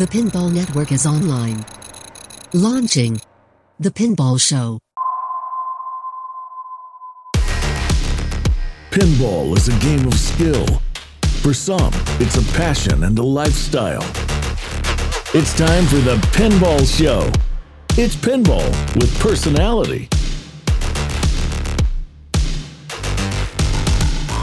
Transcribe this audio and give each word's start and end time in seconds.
The 0.00 0.06
Pinball 0.06 0.50
Network 0.50 0.92
is 0.92 1.04
online. 1.04 1.62
Launching 2.54 3.20
The 3.80 3.90
Pinball 3.90 4.40
Show. 4.40 4.78
Pinball 8.90 9.54
is 9.58 9.68
a 9.68 9.78
game 9.80 10.06
of 10.06 10.14
skill. 10.14 10.66
For 11.42 11.52
some, 11.52 11.92
it's 12.18 12.38
a 12.38 12.56
passion 12.56 13.04
and 13.04 13.18
a 13.18 13.22
lifestyle. 13.22 14.00
It's 15.34 15.54
time 15.54 15.84
for 15.84 15.96
the 15.96 16.16
Pinball 16.32 16.80
Show. 16.98 17.30
It's 18.02 18.16
pinball 18.16 18.70
with 18.96 19.14
personality. 19.20 20.08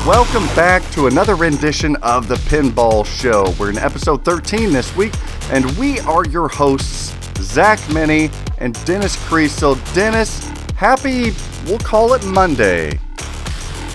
Welcome 0.08 0.46
back 0.56 0.90
to 0.92 1.08
another 1.08 1.36
rendition 1.36 1.98
of 1.98 2.30
the 2.30 2.36
Pinball 2.36 3.06
Show. 3.06 3.54
We're 3.60 3.72
in 3.72 3.78
episode 3.78 4.24
13 4.24 4.72
this 4.72 4.96
week, 4.96 5.12
and 5.52 5.70
we 5.72 6.00
are 6.00 6.26
your 6.26 6.48
hosts, 6.48 7.14
Zach 7.42 7.78
Meny 7.92 8.32
and 8.60 8.74
Dennis 8.86 9.18
Kriesel. 9.18 9.76
Dennis, 9.94 10.48
happy, 10.78 11.34
we'll 11.66 11.80
call 11.80 12.14
it 12.14 12.24
Monday. 12.26 12.98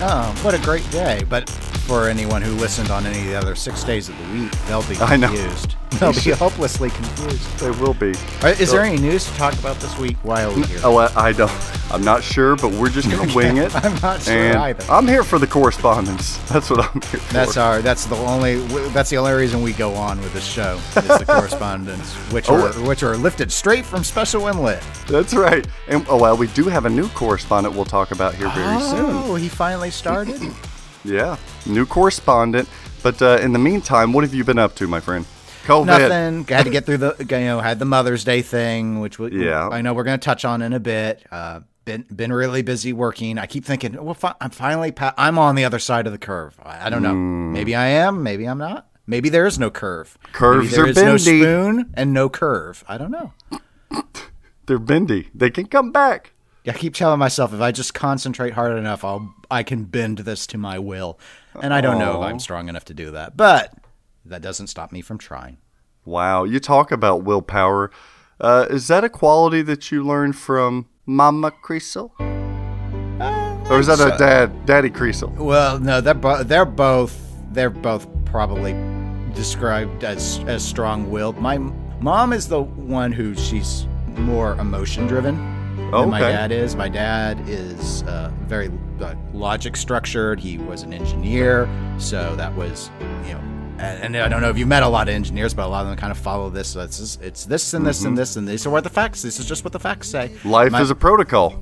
Oh, 0.01 0.39
what 0.43 0.53
a 0.53 0.59
great 0.59 0.87
day. 0.91 1.25
But 1.27 1.49
for 1.83 2.07
anyone 2.07 2.41
who 2.41 2.51
listened 2.53 2.89
on 2.89 3.05
any 3.05 3.19
of 3.19 3.25
the 3.25 3.35
other 3.35 3.55
six 3.55 3.83
days 3.83 4.09
of 4.09 4.17
the 4.17 4.39
week, 4.39 4.51
they'll 4.67 4.83
be 4.87 4.95
I 4.99 5.17
know. 5.17 5.27
confused. 5.27 5.75
They'll 5.99 6.11
be 6.11 6.31
hopelessly 6.31 6.89
confused. 6.89 7.59
They 7.59 7.69
will 7.69 7.93
be. 7.93 8.07
All 8.07 8.41
right, 8.41 8.59
Is 8.59 8.71
there 8.71 8.81
any 8.81 8.99
news 8.99 9.25
to 9.25 9.33
talk 9.35 9.53
about 9.59 9.75
this 9.79 9.95
week 9.99 10.17
while 10.23 10.49
we're 10.55 10.65
here? 10.65 10.79
Oh, 10.83 10.97
I, 10.97 11.27
I 11.27 11.31
don't. 11.33 11.51
I'm 11.91 12.03
not 12.03 12.23
sure, 12.23 12.55
but 12.55 12.71
we're 12.71 12.89
just 12.89 13.11
gonna 13.11 13.31
wing 13.35 13.57
it. 13.57 13.75
I'm 13.75 13.93
not 14.01 14.23
sure 14.23 14.33
and 14.33 14.57
either. 14.57 14.83
I'm 14.91 15.07
here 15.07 15.23
for 15.23 15.37
the 15.37 15.45
correspondence. 15.45 16.37
That's 16.49 16.71
what 16.71 16.79
I'm 16.79 16.99
here 16.99 17.19
for. 17.19 17.33
That's 17.33 17.57
our. 17.57 17.83
That's 17.83 18.05
the 18.07 18.15
only. 18.15 18.55
That's 18.89 19.11
the 19.11 19.17
only 19.17 19.33
reason 19.33 19.61
we 19.61 19.71
go 19.73 19.93
on 19.93 20.19
with 20.21 20.33
this 20.33 20.47
show 20.47 20.79
is 20.95 21.19
the 21.19 21.25
correspondence, 21.27 22.11
which 22.31 22.49
Oh. 22.49 22.55
are 22.55 22.69
uh, 22.69 22.87
which 22.87 23.03
are 23.03 23.15
lifted 23.15 23.51
straight 23.51 23.85
from 23.85 24.03
Special 24.03 24.47
Inlet. 24.47 24.81
That's 25.07 25.35
right. 25.35 25.67
And 25.87 26.03
oh 26.09 26.17
well, 26.17 26.35
we 26.35 26.47
do 26.47 26.63
have 26.69 26.85
a 26.85 26.89
new 26.89 27.07
correspondent 27.09 27.75
we'll 27.75 27.85
talk 27.85 28.09
about 28.09 28.33
here 28.33 28.49
very 28.49 28.77
oh, 28.79 28.95
soon. 28.95 29.31
Oh, 29.31 29.35
he 29.35 29.47
finally 29.47 29.91
started. 29.91 30.41
Yeah, 31.03 31.37
new 31.65 31.85
correspondent. 31.85 32.67
But 33.01 33.21
uh, 33.21 33.39
in 33.41 33.51
the 33.53 33.59
meantime, 33.59 34.13
what 34.13 34.23
have 34.23 34.33
you 34.33 34.43
been 34.43 34.57
up 34.59 34.75
to, 34.75 34.87
my 34.87 34.99
friend? 35.01 35.25
COVID. 35.65 35.85
Nothing. 35.85 36.45
Had 36.45 36.63
to 36.63 36.69
get 36.69 36.85
through 36.85 36.97
the. 36.97 37.15
You 37.29 37.37
know, 37.45 37.59
had 37.59 37.79
the 37.79 37.85
Mother's 37.85 38.23
Day 38.23 38.41
thing, 38.41 38.99
which 38.99 39.19
we, 39.19 39.45
Yeah. 39.45 39.67
I 39.69 39.81
know 39.81 39.93
we're 39.93 40.03
going 40.03 40.19
to 40.19 40.23
touch 40.23 40.45
on 40.45 40.61
in 40.61 40.73
a 40.73 40.79
bit. 40.79 41.23
Uh, 41.31 41.61
been 41.85 42.05
been 42.13 42.31
really 42.31 42.61
busy 42.61 42.93
working. 42.93 43.37
I 43.37 43.45
keep 43.45 43.65
thinking, 43.65 44.01
well, 44.03 44.13
fi- 44.13 44.35
I'm 44.39 44.49
finally. 44.51 44.91
Pa- 44.91 45.13
I'm 45.17 45.37
on 45.37 45.55
the 45.55 45.65
other 45.65 45.79
side 45.79 46.05
of 46.05 46.13
the 46.13 46.17
curve. 46.19 46.57
I, 46.63 46.87
I 46.87 46.89
don't 46.89 47.01
know. 47.03 47.11
Hmm. 47.11 47.51
Maybe 47.53 47.75
I 47.75 47.87
am. 47.87 48.23
Maybe 48.23 48.45
I'm 48.45 48.57
not. 48.57 48.87
Maybe 49.05 49.27
there 49.29 49.45
is 49.45 49.59
no 49.59 49.69
curve. 49.69 50.17
Curves 50.31 50.71
Maybe 50.71 50.75
there 50.75 50.85
are 50.85 50.87
is 50.89 50.95
no 50.97 51.03
bendy. 51.03 51.41
spoon 51.41 51.91
and 51.95 52.13
no 52.13 52.29
curve. 52.29 52.83
I 52.87 52.97
don't 52.97 53.11
know. 53.11 53.33
They're 54.65 54.79
bendy. 54.79 55.29
They 55.35 55.49
can 55.49 55.65
come 55.67 55.91
back. 55.91 56.31
I 56.65 56.71
keep 56.71 56.95
telling 56.95 57.19
myself 57.19 57.53
if 57.53 57.59
I 57.59 57.71
just 57.71 57.93
concentrate 57.93 58.53
hard 58.53 58.77
enough, 58.77 59.03
I'll 59.03 59.33
I 59.51 59.63
can 59.63 59.83
bend 59.83 60.19
this 60.19 60.47
to 60.47 60.57
my 60.57 60.79
will. 60.79 61.19
And 61.61 61.73
I 61.73 61.81
don't 61.81 61.99
know 61.99 62.21
if 62.21 62.21
I'm 62.21 62.39
strong 62.39 62.69
enough 62.69 62.85
to 62.85 62.93
do 62.93 63.11
that, 63.11 63.35
but 63.35 63.73
that 64.25 64.41
doesn't 64.41 64.67
stop 64.67 64.91
me 64.91 65.01
from 65.01 65.17
trying. 65.17 65.57
Wow, 66.05 66.43
you 66.43 66.59
talk 66.59 66.91
about 66.91 67.23
willpower. 67.23 67.91
Uh, 68.39 68.65
is 68.69 68.87
that 68.87 69.03
a 69.03 69.09
quality 69.09 69.61
that 69.61 69.91
you 69.91 70.03
learned 70.03 70.35
from 70.35 70.87
Mama 71.05 71.51
Kriesel? 71.63 72.11
or 73.69 73.79
is 73.79 73.87
that 73.87 73.99
a 73.99 74.17
dad, 74.17 74.65
Daddy 74.65 74.89
Kriesel? 74.89 75.33
Well, 75.35 75.79
no, 75.79 76.01
they're 76.01 76.13
bo- 76.13 76.43
they're 76.43 76.65
both 76.65 77.19
they're 77.51 77.69
both 77.69 78.07
probably 78.25 78.73
described 79.33 80.03
as 80.03 80.39
as 80.47 80.63
strong-willed. 80.63 81.37
My 81.37 81.57
mom 81.57 82.33
is 82.33 82.47
the 82.47 82.61
one 82.61 83.11
who 83.11 83.35
she's 83.35 83.85
more 84.15 84.53
emotion 84.55 85.07
driven 85.93 86.11
than 86.11 86.19
my 86.19 86.19
dad 86.31 86.51
is. 86.51 86.75
My 86.75 86.89
dad 86.89 87.39
is 87.47 88.03
uh, 88.03 88.31
very 88.41 88.71
uh, 89.01 89.15
logic 89.33 89.75
structured. 89.75 90.39
He 90.39 90.57
was 90.57 90.83
an 90.83 90.93
engineer, 90.93 91.67
so 91.97 92.35
that 92.35 92.53
was 92.55 92.89
you 93.25 93.33
know. 93.33 93.39
And, 93.79 94.15
and 94.15 94.17
I 94.17 94.27
don't 94.29 94.41
know 94.41 94.49
if 94.49 94.57
you 94.57 94.65
met 94.67 94.83
a 94.83 94.87
lot 94.87 95.09
of 95.09 95.15
engineers, 95.15 95.53
but 95.53 95.65
a 95.65 95.67
lot 95.67 95.81
of 95.81 95.87
them 95.87 95.97
kind 95.97 96.11
of 96.11 96.17
follow 96.17 96.49
this. 96.49 96.69
So 96.69 96.81
it's 96.81 96.99
this, 96.99 97.17
it's 97.21 97.45
this 97.45 97.73
and 97.73 97.85
this 97.85 98.03
and 98.05 98.17
this 98.17 98.35
and 98.35 98.47
these 98.47 98.65
are 98.65 98.69
what 98.69 98.83
the 98.83 98.89
facts. 98.89 99.21
This 99.21 99.39
is 99.39 99.45
just 99.47 99.63
what 99.63 99.73
the 99.73 99.79
facts 99.79 100.09
say. 100.09 100.31
Life 100.45 100.71
My- 100.71 100.81
is 100.81 100.89
a 100.91 100.95
protocol. 100.95 101.61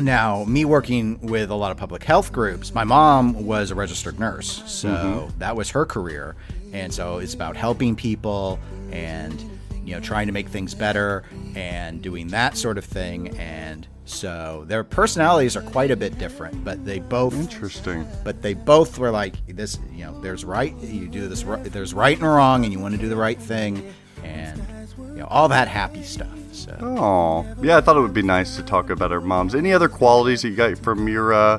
now, 0.00 0.44
me 0.44 0.64
working 0.64 1.20
with 1.20 1.50
a 1.50 1.54
lot 1.54 1.72
of 1.72 1.76
public 1.76 2.04
health 2.04 2.32
groups, 2.32 2.72
my 2.72 2.84
mom 2.84 3.44
was 3.44 3.70
a 3.72 3.74
registered 3.74 4.18
nurse. 4.20 4.62
So 4.66 5.28
that 5.38 5.56
was 5.56 5.68
her 5.70 5.84
career. 5.84 6.36
And 6.72 6.94
so 6.94 7.18
it's 7.18 7.34
about 7.34 7.56
helping 7.56 7.96
people 7.96 8.58
and, 8.92 9.57
you 9.88 9.94
know, 9.94 10.00
trying 10.00 10.26
to 10.26 10.32
make 10.32 10.48
things 10.48 10.74
better 10.74 11.24
and 11.54 12.02
doing 12.02 12.28
that 12.28 12.56
sort 12.56 12.78
of 12.78 12.84
thing. 12.84 13.36
And 13.38 13.86
so 14.04 14.64
their 14.66 14.84
personalities 14.84 15.56
are 15.56 15.62
quite 15.62 15.90
a 15.90 15.96
bit 15.96 16.18
different, 16.18 16.64
but 16.64 16.84
they 16.84 16.98
both 16.98 17.34
Interesting. 17.34 18.06
but 18.24 18.40
they 18.42 18.54
both 18.54 18.98
were 18.98 19.10
like 19.10 19.34
this 19.46 19.78
you 19.92 20.04
know 20.04 20.18
there's 20.20 20.44
right 20.44 20.74
you 20.78 21.08
do 21.08 21.28
this 21.28 21.42
there's 21.70 21.92
right 21.92 22.16
and 22.16 22.26
wrong 22.26 22.64
and 22.64 22.72
you 22.72 22.78
want 22.80 22.94
to 22.94 23.00
do 23.00 23.08
the 23.10 23.16
right 23.16 23.38
thing 23.38 23.92
and 24.24 24.62
you 24.98 25.20
know 25.20 25.26
all 25.26 25.48
that 25.48 25.68
happy 25.68 26.02
stuff 26.02 26.38
so 26.52 26.76
Oh, 26.80 27.46
yeah. 27.62 27.76
I 27.76 27.80
thought 27.82 27.96
it 27.96 28.00
would 28.00 28.14
be 28.14 28.22
nice 28.22 28.56
to 28.56 28.62
talk 28.62 28.90
about 28.90 29.12
our 29.12 29.20
moms. 29.20 29.54
Any 29.54 29.72
other 29.72 29.88
qualities 29.88 30.42
that 30.42 30.48
you 30.48 30.56
got 30.56 30.78
from 30.78 31.06
your 31.08 31.32
uh, 31.32 31.58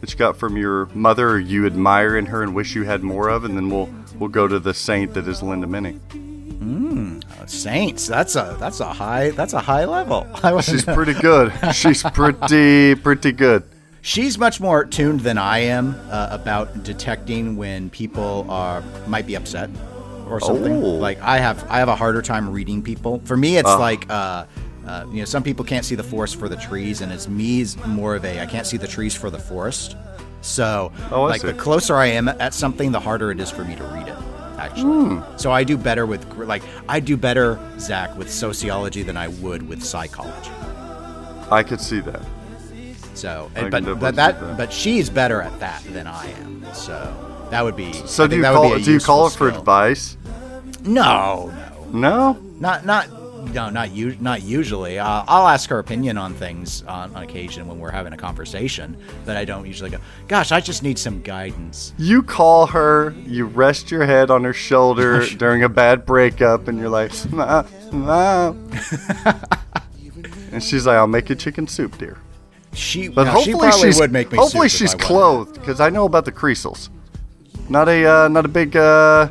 that 0.00 0.12
you 0.12 0.16
got 0.18 0.36
from 0.36 0.56
your 0.56 0.86
mother, 0.94 1.30
or 1.30 1.38
you 1.38 1.66
admire 1.66 2.16
in 2.16 2.26
her 2.26 2.42
and 2.42 2.54
wish 2.54 2.74
you 2.76 2.84
had 2.84 3.02
more 3.02 3.28
of, 3.28 3.44
and 3.44 3.56
then 3.56 3.68
we'll 3.70 3.88
we'll 4.18 4.30
go 4.30 4.46
to 4.48 4.58
the 4.60 4.72
saint 4.72 5.14
that 5.14 5.26
is 5.28 5.42
Linda 5.42 5.66
Meny. 5.66 5.98
Saints. 7.46 8.06
That's 8.06 8.36
a 8.36 8.56
that's 8.60 8.80
a 8.80 8.92
high 8.92 9.30
that's 9.30 9.52
a 9.52 9.60
high 9.60 9.84
level. 9.84 10.26
I 10.42 10.60
She's 10.62 10.84
pretty 10.84 11.14
good. 11.14 11.52
She's 11.74 12.02
pretty 12.02 12.94
pretty 12.96 13.32
good. 13.32 13.62
she's 14.02 14.38
much 14.38 14.60
more 14.60 14.84
tuned 14.84 15.20
than 15.20 15.38
I 15.38 15.58
am 15.58 15.94
uh, 16.10 16.28
about 16.30 16.82
detecting 16.84 17.56
when 17.56 17.90
people 17.90 18.46
are 18.48 18.82
might 19.06 19.26
be 19.26 19.34
upset 19.34 19.70
or 20.28 20.40
something. 20.40 20.82
Oh. 20.82 20.90
Like 20.90 21.20
I 21.20 21.38
have 21.38 21.64
I 21.70 21.78
have 21.78 21.88
a 21.88 21.96
harder 21.96 22.22
time 22.22 22.50
reading 22.50 22.82
people. 22.82 23.20
For 23.24 23.36
me, 23.36 23.56
it's 23.56 23.68
like. 23.68 24.08
Uh, 24.10 24.46
uh, 24.86 25.04
you 25.10 25.18
know, 25.18 25.26
some 25.26 25.42
people 25.42 25.66
can't 25.66 25.84
see 25.84 25.94
the 25.94 26.02
forest 26.02 26.36
for 26.38 26.48
the 26.48 26.56
trees, 26.56 27.02
and 27.02 27.12
it's 27.12 27.28
me's 27.28 27.76
more 27.84 28.16
of 28.16 28.24
a 28.24 28.40
I 28.40 28.46
can't 28.46 28.66
see 28.66 28.78
the 28.78 28.86
trees 28.86 29.14
for 29.14 29.28
the 29.28 29.38
forest. 29.38 29.98
So, 30.40 30.92
Oh, 31.10 31.24
like 31.24 31.42
see. 31.42 31.48
the 31.48 31.52
closer 31.52 31.96
I 31.96 32.06
am 32.06 32.26
at 32.26 32.54
something, 32.54 32.90
the 32.90 33.00
harder 33.00 33.30
it 33.30 33.38
is 33.38 33.50
for 33.50 33.64
me 33.64 33.76
to 33.76 33.84
read 33.84 34.08
it. 34.08 34.16
Actually, 34.58 35.16
Hmm. 35.16 35.36
so 35.36 35.52
I 35.52 35.62
do 35.64 35.76
better 35.76 36.04
with 36.04 36.26
like 36.36 36.62
I 36.88 36.98
do 37.00 37.16
better, 37.16 37.58
Zach, 37.78 38.16
with 38.18 38.30
sociology 38.30 39.02
than 39.04 39.16
I 39.16 39.28
would 39.28 39.68
with 39.68 39.84
psychology. 39.84 40.50
I 41.50 41.62
could 41.62 41.80
see 41.80 42.00
that. 42.00 42.20
So, 43.14 43.50
can 43.54 43.70
but 43.70 43.84
but 43.98 44.14
that, 44.16 44.40
that. 44.40 44.56
but 44.56 44.72
she's 44.72 45.08
better 45.10 45.40
at 45.42 45.58
that 45.60 45.82
than 45.92 46.06
I 46.06 46.26
am. 46.42 46.64
So 46.72 46.94
that 47.50 47.62
would 47.64 47.76
be. 47.76 47.92
So 48.06 48.24
I 48.24 48.26
do 48.26 48.36
you 48.36 48.42
call 48.42 48.78
do 48.78 48.92
you 48.92 49.00
call 49.00 49.24
her 49.24 49.30
for 49.30 49.48
skill. 49.48 49.60
advice? 49.60 50.16
No, 50.84 51.52
no, 51.92 52.32
No. 52.32 52.36
not 52.60 52.84
not 52.86 53.08
no, 53.54 53.70
not 53.70 53.90
u- 53.92 54.16
not 54.20 54.42
usually. 54.42 54.98
Uh, 54.98 55.24
I'll 55.26 55.48
ask 55.48 55.68
her 55.70 55.78
opinion 55.78 56.18
on 56.18 56.34
things 56.34 56.82
on, 56.84 57.14
on 57.14 57.22
occasion 57.22 57.66
when 57.66 57.78
we're 57.78 57.90
having 57.90 58.12
a 58.12 58.16
conversation, 58.16 58.96
but 59.24 59.36
I 59.36 59.44
don't 59.44 59.66
usually 59.66 59.90
go. 59.90 59.98
Gosh, 60.28 60.52
I 60.52 60.60
just 60.60 60.82
need 60.82 60.98
some 60.98 61.22
guidance. 61.22 61.92
You 61.98 62.22
call 62.22 62.66
her, 62.66 63.14
you 63.26 63.46
rest 63.46 63.90
your 63.90 64.04
head 64.04 64.30
on 64.30 64.44
her 64.44 64.52
shoulder 64.52 65.26
during 65.36 65.62
a 65.62 65.68
bad 65.68 66.04
breakup, 66.06 66.68
and 66.68 66.78
you're 66.78 66.88
like, 66.90 67.12
"Ma, 67.32 67.64
ma." 67.92 68.54
and 70.52 70.62
she's 70.62 70.86
like, 70.86 70.96
"I'll 70.96 71.06
make 71.06 71.28
you 71.28 71.34
chicken 71.34 71.66
soup, 71.66 71.98
dear." 71.98 72.18
She, 72.74 73.08
But 73.08 73.24
no, 73.24 73.30
hopefully 73.32 73.72
she 73.72 73.78
she's 73.80 74.00
would 74.00 74.12
make 74.12 74.30
me. 74.30 74.38
hopefully 74.38 74.68
she's 74.68 74.94
clothed 74.94 75.54
because 75.54 75.80
I 75.80 75.88
know 75.90 76.04
about 76.04 76.24
the 76.26 76.32
Kriesels. 76.32 76.90
Not 77.68 77.88
a 77.88 78.06
uh, 78.06 78.28
not 78.28 78.44
a 78.44 78.48
big 78.48 78.76
uh, 78.76 79.28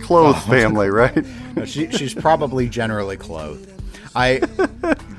clothed 0.00 0.38
Oh. 0.46 0.50
family, 0.50 0.90
right? 1.02 1.24
No, 1.60 1.64
she, 1.66 1.90
she's 1.92 2.14
probably 2.14 2.68
generally 2.68 3.16
clothed. 3.16 3.68
I, 4.14 4.38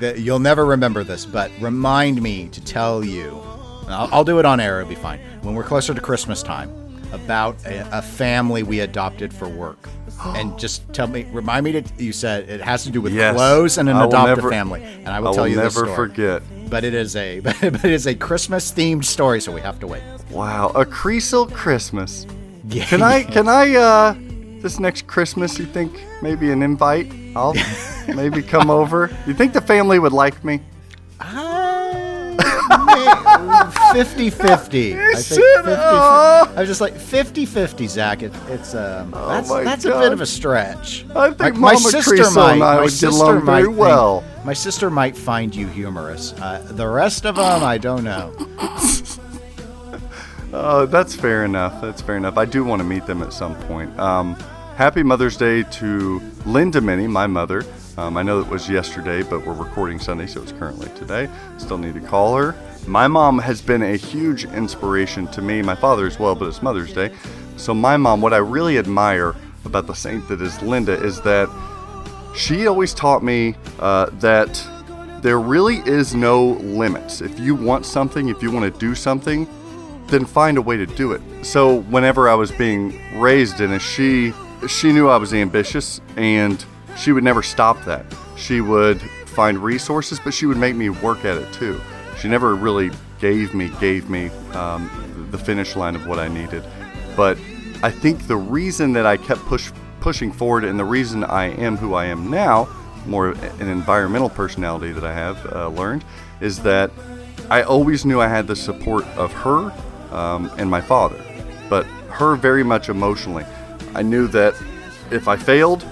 the, 0.00 0.14
you'll 0.18 0.38
never 0.38 0.64
remember 0.66 1.02
this, 1.04 1.24
but 1.24 1.50
remind 1.60 2.20
me 2.20 2.48
to 2.48 2.62
tell 2.62 3.02
you. 3.04 3.40
I'll, 3.88 4.08
I'll 4.12 4.24
do 4.24 4.38
it 4.38 4.44
on 4.44 4.60
air. 4.60 4.80
It'll 4.80 4.88
be 4.88 4.94
fine. 4.94 5.18
When 5.42 5.54
we're 5.54 5.64
closer 5.64 5.94
to 5.94 6.00
Christmas 6.00 6.42
time, 6.42 6.70
about 7.12 7.56
a, 7.66 7.98
a 7.98 8.02
family 8.02 8.62
we 8.62 8.80
adopted 8.80 9.32
for 9.32 9.48
work, 9.48 9.88
and 10.24 10.58
just 10.58 10.90
tell 10.92 11.06
me, 11.06 11.24
remind 11.32 11.64
me 11.64 11.72
to. 11.72 11.82
You 11.98 12.12
said 12.12 12.48
it 12.48 12.60
has 12.60 12.84
to 12.84 12.90
do 12.90 13.00
with 13.00 13.12
Yes. 13.14 13.34
clothes 13.34 13.78
and 13.78 13.88
an 13.88 13.96
I 13.96 14.00
will 14.02 14.08
adopted 14.08 14.36
never- 14.38 14.50
family, 14.50 14.82
and 14.82 15.08
I 15.08 15.20
will 15.20 15.28
I 15.28 15.32
tell 15.32 15.44
will 15.44 15.48
you 15.50 15.56
this 15.56 15.74
never 15.74 15.86
story. 15.92 15.96
forget. 15.96 16.42
But 16.70 16.84
it 16.84 16.94
is 16.94 17.16
a, 17.16 17.40
but 17.40 17.62
it 17.62 17.84
is 17.84 18.06
a 18.06 18.14
Christmas 18.14 18.70
themed 18.72 19.04
story, 19.04 19.40
so 19.40 19.52
we 19.52 19.60
have 19.62 19.78
to 19.80 19.86
wait. 19.86 20.02
Wow, 20.30 20.68
a 20.74 20.84
Kriesel 20.86 21.50
Christmas. 21.52 22.26
Yeah. 22.68 22.84
Can 22.86 23.02
I 23.02 23.24
can 23.24 23.48
I 23.48 23.74
uh 23.74 24.14
this 24.62 24.78
next 24.80 25.06
Christmas 25.06 25.58
you 25.58 25.66
think 25.66 25.92
maybe 26.22 26.50
an 26.50 26.62
invite? 26.62 27.12
I'll 27.36 27.54
maybe 28.14 28.42
come 28.42 28.70
over. 28.80 29.10
You 29.26 29.34
think 29.34 29.52
the 29.52 29.60
family 29.60 29.98
would 29.98 30.12
like 30.12 30.42
me? 30.44 30.60
Uh, 31.20 32.36
50-50. 33.92 34.94
I 34.94 35.14
think 35.14 35.18
said, 35.18 35.36
50, 35.36 35.40
"Oh." 35.68 36.52
I 36.56 36.60
was 36.60 36.68
just 36.68 36.80
like 36.80 36.94
50-50, 36.94 37.88
Zach. 37.88 38.22
It, 38.22 38.32
it's 38.48 38.74
um, 38.74 39.10
that's 39.10 39.48
my 39.50 39.62
that's 39.64 39.84
a 39.84 39.90
bit 39.90 40.12
of 40.12 40.20
a 40.20 40.26
stretch. 40.26 41.04
I 41.14 41.30
think 41.32 41.56
my, 41.56 41.72
my 41.72 41.78
sister 41.78 42.12
Kriesel 42.14 42.34
might. 42.36 42.52
and 42.54 42.62
I 42.64 42.76
my 42.76 42.80
would 42.82 42.90
get 42.98 43.12
along 43.12 43.44
very 43.44 43.64
think- 43.64 43.78
well. 43.78 44.24
My 44.44 44.52
sister 44.54 44.90
might 44.90 45.16
find 45.16 45.54
you 45.54 45.68
humorous. 45.68 46.32
Uh, 46.32 46.66
the 46.72 46.88
rest 46.88 47.26
of 47.26 47.36
them, 47.36 47.62
I 47.62 47.78
don't 47.78 48.02
know. 48.02 48.34
Uh, 50.52 50.84
that's 50.86 51.14
fair 51.14 51.44
enough. 51.44 51.80
That's 51.80 52.02
fair 52.02 52.16
enough. 52.16 52.36
I 52.36 52.44
do 52.44 52.62
want 52.62 52.80
to 52.80 52.84
meet 52.84 53.06
them 53.06 53.22
at 53.22 53.32
some 53.32 53.56
point. 53.62 53.98
Um, 53.98 54.34
happy 54.76 55.02
Mother's 55.02 55.36
Day 55.36 55.62
to 55.62 56.20
Linda 56.44 56.80
Meny, 56.80 57.06
my 57.06 57.26
mother. 57.26 57.64
Um, 57.96 58.16
I 58.16 58.22
know 58.22 58.40
it 58.40 58.48
was 58.48 58.68
yesterday, 58.68 59.22
but 59.22 59.46
we're 59.46 59.54
recording 59.54 59.98
Sunday, 59.98 60.26
so 60.26 60.42
it's 60.42 60.52
currently 60.52 60.88
today. 60.90 61.28
Still 61.58 61.78
need 61.78 61.94
to 61.94 62.00
call 62.00 62.36
her. 62.36 62.54
My 62.86 63.06
mom 63.08 63.38
has 63.38 63.62
been 63.62 63.82
a 63.82 63.96
huge 63.96 64.44
inspiration 64.44 65.26
to 65.28 65.42
me, 65.42 65.62
my 65.62 65.74
father 65.74 66.06
as 66.06 66.18
well, 66.18 66.34
but 66.34 66.48
it's 66.48 66.62
Mother's 66.62 66.92
Day. 66.92 67.12
So, 67.56 67.74
my 67.74 67.96
mom, 67.96 68.20
what 68.20 68.34
I 68.34 68.38
really 68.38 68.78
admire 68.78 69.34
about 69.64 69.86
the 69.86 69.94
saint 69.94 70.26
that 70.28 70.42
is 70.42 70.60
Linda 70.62 70.92
is 70.92 71.20
that 71.22 71.48
she 72.34 72.66
always 72.66 72.92
taught 72.92 73.22
me 73.22 73.54
uh, 73.78 74.06
that 74.20 74.62
there 75.22 75.38
really 75.38 75.76
is 75.86 76.14
no 76.14 76.52
limits. 76.52 77.20
If 77.20 77.38
you 77.38 77.54
want 77.54 77.86
something, 77.86 78.28
if 78.28 78.42
you 78.42 78.50
want 78.50 78.72
to 78.72 78.80
do 78.80 78.94
something, 78.94 79.46
then 80.12 80.26
find 80.26 80.58
a 80.58 80.62
way 80.62 80.76
to 80.76 80.86
do 80.86 81.12
it. 81.12 81.20
So 81.42 81.80
whenever 81.82 82.28
I 82.28 82.34
was 82.34 82.52
being 82.52 83.18
raised 83.18 83.60
in 83.60 83.72
it, 83.72 83.80
she 83.80 84.32
she 84.68 84.92
knew 84.92 85.08
I 85.08 85.16
was 85.16 85.34
ambitious 85.34 86.00
and 86.16 86.64
she 86.96 87.10
would 87.10 87.24
never 87.24 87.42
stop 87.42 87.84
that. 87.86 88.04
She 88.36 88.60
would 88.60 89.00
find 89.26 89.58
resources, 89.58 90.20
but 90.22 90.32
she 90.32 90.46
would 90.46 90.58
make 90.58 90.76
me 90.76 90.90
work 90.90 91.24
at 91.24 91.36
it 91.36 91.52
too. 91.52 91.80
She 92.18 92.28
never 92.28 92.54
really 92.54 92.90
gave 93.18 93.54
me 93.54 93.70
gave 93.80 94.08
me 94.08 94.28
um, 94.52 95.28
the 95.32 95.38
finish 95.38 95.74
line 95.74 95.96
of 95.96 96.06
what 96.06 96.18
I 96.18 96.28
needed. 96.28 96.62
But 97.16 97.38
I 97.82 97.90
think 97.90 98.28
the 98.28 98.36
reason 98.36 98.92
that 98.92 99.06
I 99.06 99.16
kept 99.16 99.40
push 99.42 99.72
pushing 100.00 100.30
forward 100.30 100.64
and 100.64 100.78
the 100.78 100.84
reason 100.84 101.24
I 101.24 101.46
am 101.46 101.76
who 101.76 101.94
I 101.94 102.06
am 102.06 102.30
now, 102.30 102.68
more 103.06 103.30
an 103.30 103.68
environmental 103.68 104.28
personality 104.28 104.92
that 104.92 105.04
I 105.04 105.14
have 105.14 105.52
uh, 105.52 105.68
learned, 105.68 106.04
is 106.40 106.62
that 106.62 106.90
I 107.48 107.62
always 107.62 108.04
knew 108.04 108.20
I 108.20 108.28
had 108.28 108.46
the 108.46 108.56
support 108.56 109.06
of 109.16 109.32
her 109.32 109.72
um, 110.12 110.50
and 110.58 110.70
my 110.70 110.80
father, 110.80 111.16
but 111.68 111.86
her 112.10 112.36
very 112.36 112.62
much 112.62 112.88
emotionally. 112.88 113.44
I 113.94 114.02
knew 114.02 114.26
that 114.28 114.54
if 115.10 115.28
I 115.28 115.36
failed, 115.36 115.84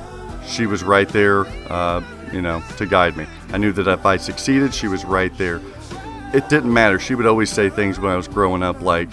she 0.47 0.67
was 0.67 0.83
right 0.83 1.09
there, 1.09 1.47
uh, 1.71 2.03
you 2.33 2.43
know, 2.43 2.63
to 2.79 2.87
guide 2.87 3.17
me. 3.17 3.27
I 3.53 3.59
knew 3.59 3.73
that 3.73 3.87
if 3.89 4.07
I 4.07 4.17
succeeded, 4.17 4.75
she 4.75 4.89
was 4.89 5.05
right 5.05 5.37
there. 5.39 5.61
It 6.33 6.49
didn't 6.49 6.73
matter. 6.73 6.99
She 6.99 7.15
would 7.15 7.27
always 7.27 7.51
say 7.51 7.71
things 7.71 7.99
when 7.99 8.11
I 8.11 8.17
was 8.17 8.29
growing 8.29 8.63
up 8.63 8.81
like, 8.81 9.09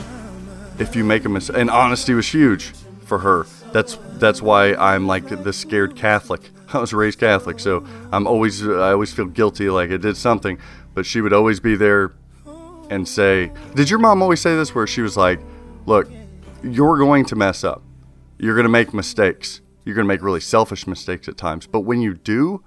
if 0.79 0.95
you 0.95 1.03
make 1.03 1.25
a 1.25 1.29
mistake, 1.29 1.57
and 1.57 1.69
honesty 1.69 2.13
was 2.13 2.27
huge 2.27 2.73
for 3.01 3.19
her. 3.19 3.47
That's 3.71 3.97
that's 4.13 4.41
why 4.41 4.75
I'm 4.75 5.07
like 5.07 5.27
the 5.27 5.53
scared 5.53 5.95
Catholic. 5.95 6.41
I 6.73 6.79
was 6.79 6.93
raised 6.93 7.19
Catholic, 7.19 7.59
so 7.59 7.85
I'm 8.11 8.27
always 8.27 8.65
I 8.67 8.91
always 8.91 9.13
feel 9.13 9.25
guilty 9.25 9.69
like 9.69 9.91
I 9.91 9.97
did 9.97 10.17
something. 10.17 10.59
But 10.93 11.05
she 11.05 11.21
would 11.21 11.33
always 11.33 11.59
be 11.59 11.75
there 11.75 12.13
and 12.89 13.07
say, 13.07 13.51
"Did 13.75 13.89
your 13.89 13.99
mom 13.99 14.21
always 14.21 14.41
say 14.41 14.55
this?" 14.55 14.73
Where 14.73 14.87
she 14.87 15.01
was 15.01 15.17
like, 15.17 15.39
"Look, 15.85 16.09
you're 16.63 16.97
going 16.97 17.25
to 17.25 17.35
mess 17.35 17.63
up. 17.63 17.83
You're 18.37 18.55
going 18.55 18.65
to 18.65 18.69
make 18.69 18.93
mistakes. 18.93 19.61
You're 19.85 19.95
going 19.95 20.05
to 20.05 20.13
make 20.13 20.21
really 20.21 20.41
selfish 20.41 20.85
mistakes 20.85 21.27
at 21.27 21.37
times. 21.37 21.65
But 21.65 21.81
when 21.81 22.01
you 22.01 22.13
do, 22.13 22.63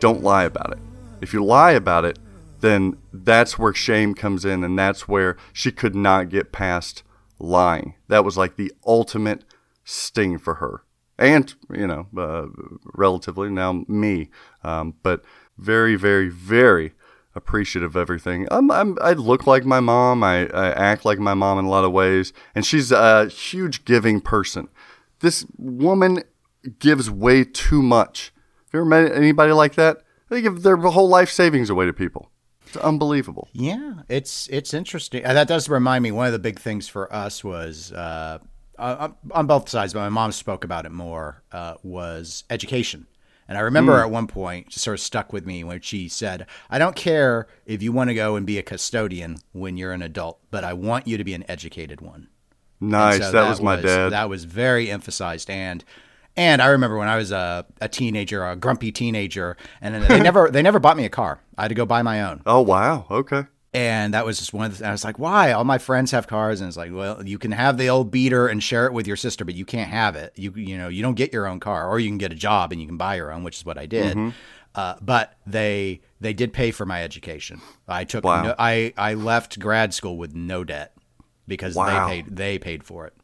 don't 0.00 0.22
lie 0.22 0.44
about 0.44 0.72
it. 0.72 0.78
If 1.20 1.32
you 1.32 1.44
lie 1.44 1.72
about 1.72 2.04
it, 2.04 2.18
then 2.60 2.98
that's 3.12 3.58
where 3.58 3.72
shame 3.72 4.14
comes 4.14 4.44
in, 4.44 4.64
and 4.64 4.78
that's 4.78 5.06
where 5.06 5.36
she 5.52 5.70
could 5.70 5.94
not 5.94 6.28
get 6.28 6.52
past 6.52 7.02
lying. 7.38 7.94
That 8.08 8.24
was 8.24 8.36
like 8.36 8.56
the 8.56 8.72
ultimate 8.86 9.44
sting 9.84 10.38
for 10.38 10.54
her, 10.54 10.82
and 11.18 11.54
you 11.72 11.86
know, 11.86 12.06
uh, 12.16 12.46
relatively 12.94 13.50
now 13.50 13.84
me. 13.86 14.30
Um, 14.64 14.94
but 15.02 15.24
very, 15.56 15.96
very, 15.96 16.28
very 16.28 16.92
appreciative 17.38 17.96
of 17.96 18.00
everything. 18.00 18.46
I'm, 18.50 18.70
I'm, 18.70 18.98
I 19.00 19.12
look 19.12 19.46
like 19.46 19.64
my 19.64 19.80
mom. 19.80 20.22
I, 20.22 20.48
I 20.48 20.72
act 20.72 21.04
like 21.04 21.18
my 21.18 21.34
mom 21.34 21.58
in 21.58 21.64
a 21.64 21.70
lot 21.70 21.84
of 21.84 21.92
ways, 21.92 22.32
and 22.54 22.66
she's 22.66 22.92
a 22.92 23.26
huge 23.28 23.84
giving 23.86 24.20
person. 24.20 24.68
This 25.20 25.46
woman 25.56 26.22
gives 26.78 27.10
way 27.10 27.44
too 27.44 27.82
much. 27.82 28.32
Have 28.66 28.74
you 28.74 28.80
ever 28.80 28.88
met 28.88 29.12
anybody 29.12 29.52
like 29.52 29.74
that? 29.76 30.02
They 30.28 30.42
give 30.42 30.62
their 30.62 30.76
whole 30.76 31.08
life 31.08 31.30
savings 31.30 31.70
away 31.70 31.86
to 31.86 31.92
people. 31.92 32.30
It's 32.66 32.76
unbelievable. 32.76 33.48
Yeah, 33.52 34.02
it's 34.08 34.46
it's 34.48 34.74
interesting. 34.74 35.22
That 35.22 35.48
does 35.48 35.70
remind 35.70 36.02
me. 36.02 36.12
One 36.12 36.26
of 36.26 36.32
the 36.32 36.38
big 36.38 36.58
things 36.60 36.86
for 36.86 37.10
us 37.10 37.42
was 37.42 37.92
uh, 37.92 38.38
uh, 38.78 39.08
on 39.30 39.46
both 39.46 39.70
sides, 39.70 39.94
but 39.94 40.00
my 40.00 40.10
mom 40.10 40.32
spoke 40.32 40.64
about 40.64 40.84
it 40.84 40.92
more. 40.92 41.42
Uh, 41.50 41.74
was 41.82 42.44
education, 42.50 43.06
and 43.48 43.56
I 43.58 43.62
remember 43.62 43.96
Hmm. 43.96 44.02
at 44.04 44.10
one 44.10 44.26
point, 44.26 44.68
just 44.68 44.84
sort 44.84 44.94
of 44.94 45.00
stuck 45.00 45.32
with 45.32 45.46
me 45.46 45.64
when 45.64 45.80
she 45.80 46.08
said, 46.08 46.46
"I 46.70 46.78
don't 46.78 46.94
care 46.96 47.46
if 47.66 47.82
you 47.82 47.90
want 47.92 48.10
to 48.10 48.14
go 48.14 48.36
and 48.36 48.46
be 48.46 48.58
a 48.58 48.62
custodian 48.62 49.38
when 49.52 49.76
you're 49.76 49.92
an 49.92 50.02
adult, 50.02 50.38
but 50.50 50.64
I 50.64 50.72
want 50.74 51.06
you 51.08 51.16
to 51.16 51.24
be 51.24 51.34
an 51.34 51.44
educated 51.48 52.00
one." 52.00 52.28
Nice. 52.80 53.18
so 53.18 53.32
that, 53.32 53.48
was 53.48 53.60
my 53.60 53.74
dad. 53.76 54.10
That 54.10 54.28
was 54.28 54.44
very 54.44 54.90
emphasized, 54.90 55.50
and 55.50 55.84
and 56.36 56.62
I 56.62 56.66
remember 56.66 56.96
when 56.96 57.08
I 57.08 57.16
was 57.16 57.32
a, 57.32 57.66
a 57.80 57.88
teenager, 57.88 58.46
a 58.46 58.54
grumpy 58.54 58.92
teenager, 58.92 59.56
and 59.80 60.04
they 60.04 60.20
never 60.28 60.48
they 60.50 60.62
never 60.62 60.78
bought 60.78 60.96
me 60.96 61.04
a 61.04 61.08
car. 61.08 61.40
I 61.56 61.62
had 61.62 61.68
to 61.70 61.74
go 61.74 61.84
buy 61.86 62.02
my 62.02 62.22
own. 62.22 62.42
oh 62.46 62.60
wow. 62.60 63.06
Okay. 63.10 63.44
And 63.74 64.14
that 64.14 64.24
was 64.24 64.38
just 64.38 64.54
one 64.54 64.66
of 64.66 64.78
the, 64.78 64.86
I 64.88 64.92
was 64.92 65.04
like, 65.04 65.18
why? 65.18 65.52
All 65.52 65.64
my 65.64 65.76
friends 65.76 66.10
have 66.12 66.26
cars. 66.26 66.60
And 66.60 66.68
it's 66.68 66.76
like, 66.76 66.90
well, 66.92 67.22
you 67.26 67.38
can 67.38 67.52
have 67.52 67.76
the 67.76 67.90
old 67.90 68.10
beater 68.10 68.48
and 68.48 68.62
share 68.62 68.86
it 68.86 68.94
with 68.94 69.06
your 69.06 69.16
sister, 69.16 69.44
but 69.44 69.54
you 69.54 69.66
can't 69.66 69.90
have 69.90 70.16
it. 70.16 70.32
You, 70.36 70.52
you 70.54 70.78
know, 70.78 70.88
you 70.88 71.02
don't 71.02 71.16
get 71.16 71.34
your 71.34 71.46
own 71.46 71.60
car 71.60 71.86
or 71.88 71.98
you 72.00 72.08
can 72.08 72.16
get 72.18 72.32
a 72.32 72.36
job 72.36 72.72
and 72.72 72.80
you 72.80 72.86
can 72.86 72.96
buy 72.96 73.16
your 73.16 73.30
own, 73.30 73.42
which 73.44 73.58
is 73.58 73.66
what 73.66 73.76
I 73.76 73.84
did. 73.84 74.16
Mm-hmm. 74.16 74.30
Uh, 74.74 74.94
but 75.02 75.36
they, 75.46 76.00
they 76.20 76.32
did 76.32 76.52
pay 76.54 76.70
for 76.70 76.86
my 76.86 77.02
education. 77.04 77.60
I 77.86 78.04
took, 78.04 78.24
Wow. 78.24 78.42
no, 78.42 78.54
I, 78.58 78.94
I 78.96 79.14
left 79.14 79.58
grad 79.58 79.92
school 79.92 80.16
with 80.16 80.34
no 80.34 80.64
debt 80.64 80.94
because 81.46 81.74
Wow. 81.74 82.08
they 82.08 82.14
paid, 82.22 82.36
they 82.36 82.58
paid 82.58 82.84
for 82.84 83.06
it. 83.06 83.14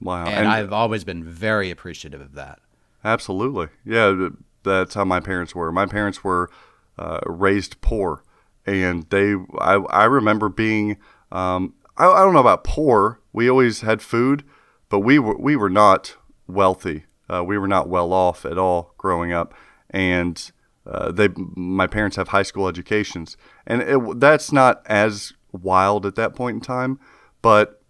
Wow. 0.00 0.26
And, 0.26 0.48
I've 0.48 0.72
always 0.72 1.04
been 1.04 1.22
very 1.22 1.70
appreciative 1.70 2.22
of 2.22 2.34
that. 2.34 2.60
Absolutely. 3.04 3.68
Yeah, 3.84 4.28
that's 4.62 4.94
how 4.94 5.04
my 5.04 5.20
parents 5.20 5.54
were. 5.54 5.70
My 5.72 5.86
parents 5.86 6.24
were 6.24 6.50
uh, 6.98 7.20
raised 7.26 7.80
poor, 7.80 8.22
and 8.70 9.08
they. 9.10 9.34
I, 9.58 9.74
I 9.74 10.04
remember 10.04 10.48
being. 10.48 10.98
Um, 11.32 11.74
I, 11.96 12.06
I 12.06 12.20
don't 12.20 12.34
know 12.34 12.40
about 12.40 12.64
poor. 12.64 13.20
We 13.32 13.48
always 13.48 13.82
had 13.82 14.02
food, 14.02 14.44
but 14.88 15.00
we 15.00 15.18
were 15.18 15.36
we 15.36 15.56
were 15.56 15.70
not 15.70 16.16
wealthy. 16.46 17.04
Uh, 17.28 17.44
we 17.44 17.58
were 17.58 17.68
not 17.68 17.88
well 17.88 18.12
off 18.12 18.44
at 18.44 18.58
all 18.58 18.94
growing 18.98 19.32
up, 19.32 19.54
and 19.90 20.50
uh, 20.86 21.12
they. 21.12 21.28
My 21.36 21.86
parents 21.86 22.16
have 22.16 22.28
high 22.28 22.42
school 22.42 22.68
educations, 22.68 23.36
and 23.66 23.82
it, 23.82 24.20
that's 24.20 24.52
not 24.52 24.82
as 24.86 25.32
wild 25.52 26.06
at 26.06 26.14
that 26.16 26.34
point 26.34 26.56
in 26.56 26.60
time, 26.60 26.98
but 27.42 27.80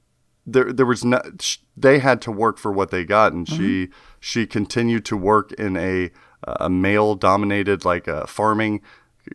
there 0.47 0.73
there 0.73 0.87
was 0.87 1.05
not 1.05 1.59
they 1.77 1.99
had 1.99 2.21
to 2.23 2.33
work 2.33 2.59
for 2.59 2.73
what 2.73 2.91
they 2.91 3.05
got 3.05 3.33
and 3.33 3.49
she 3.49 3.89
she 4.19 4.47
continued 4.47 5.05
to 5.05 5.17
work 5.17 5.53
in 5.53 5.77
a 5.77 6.11
a 6.43 6.71
male 6.71 7.15
dominated 7.15 7.85
like 7.85 8.09
a 8.09 8.27
farming 8.27 8.81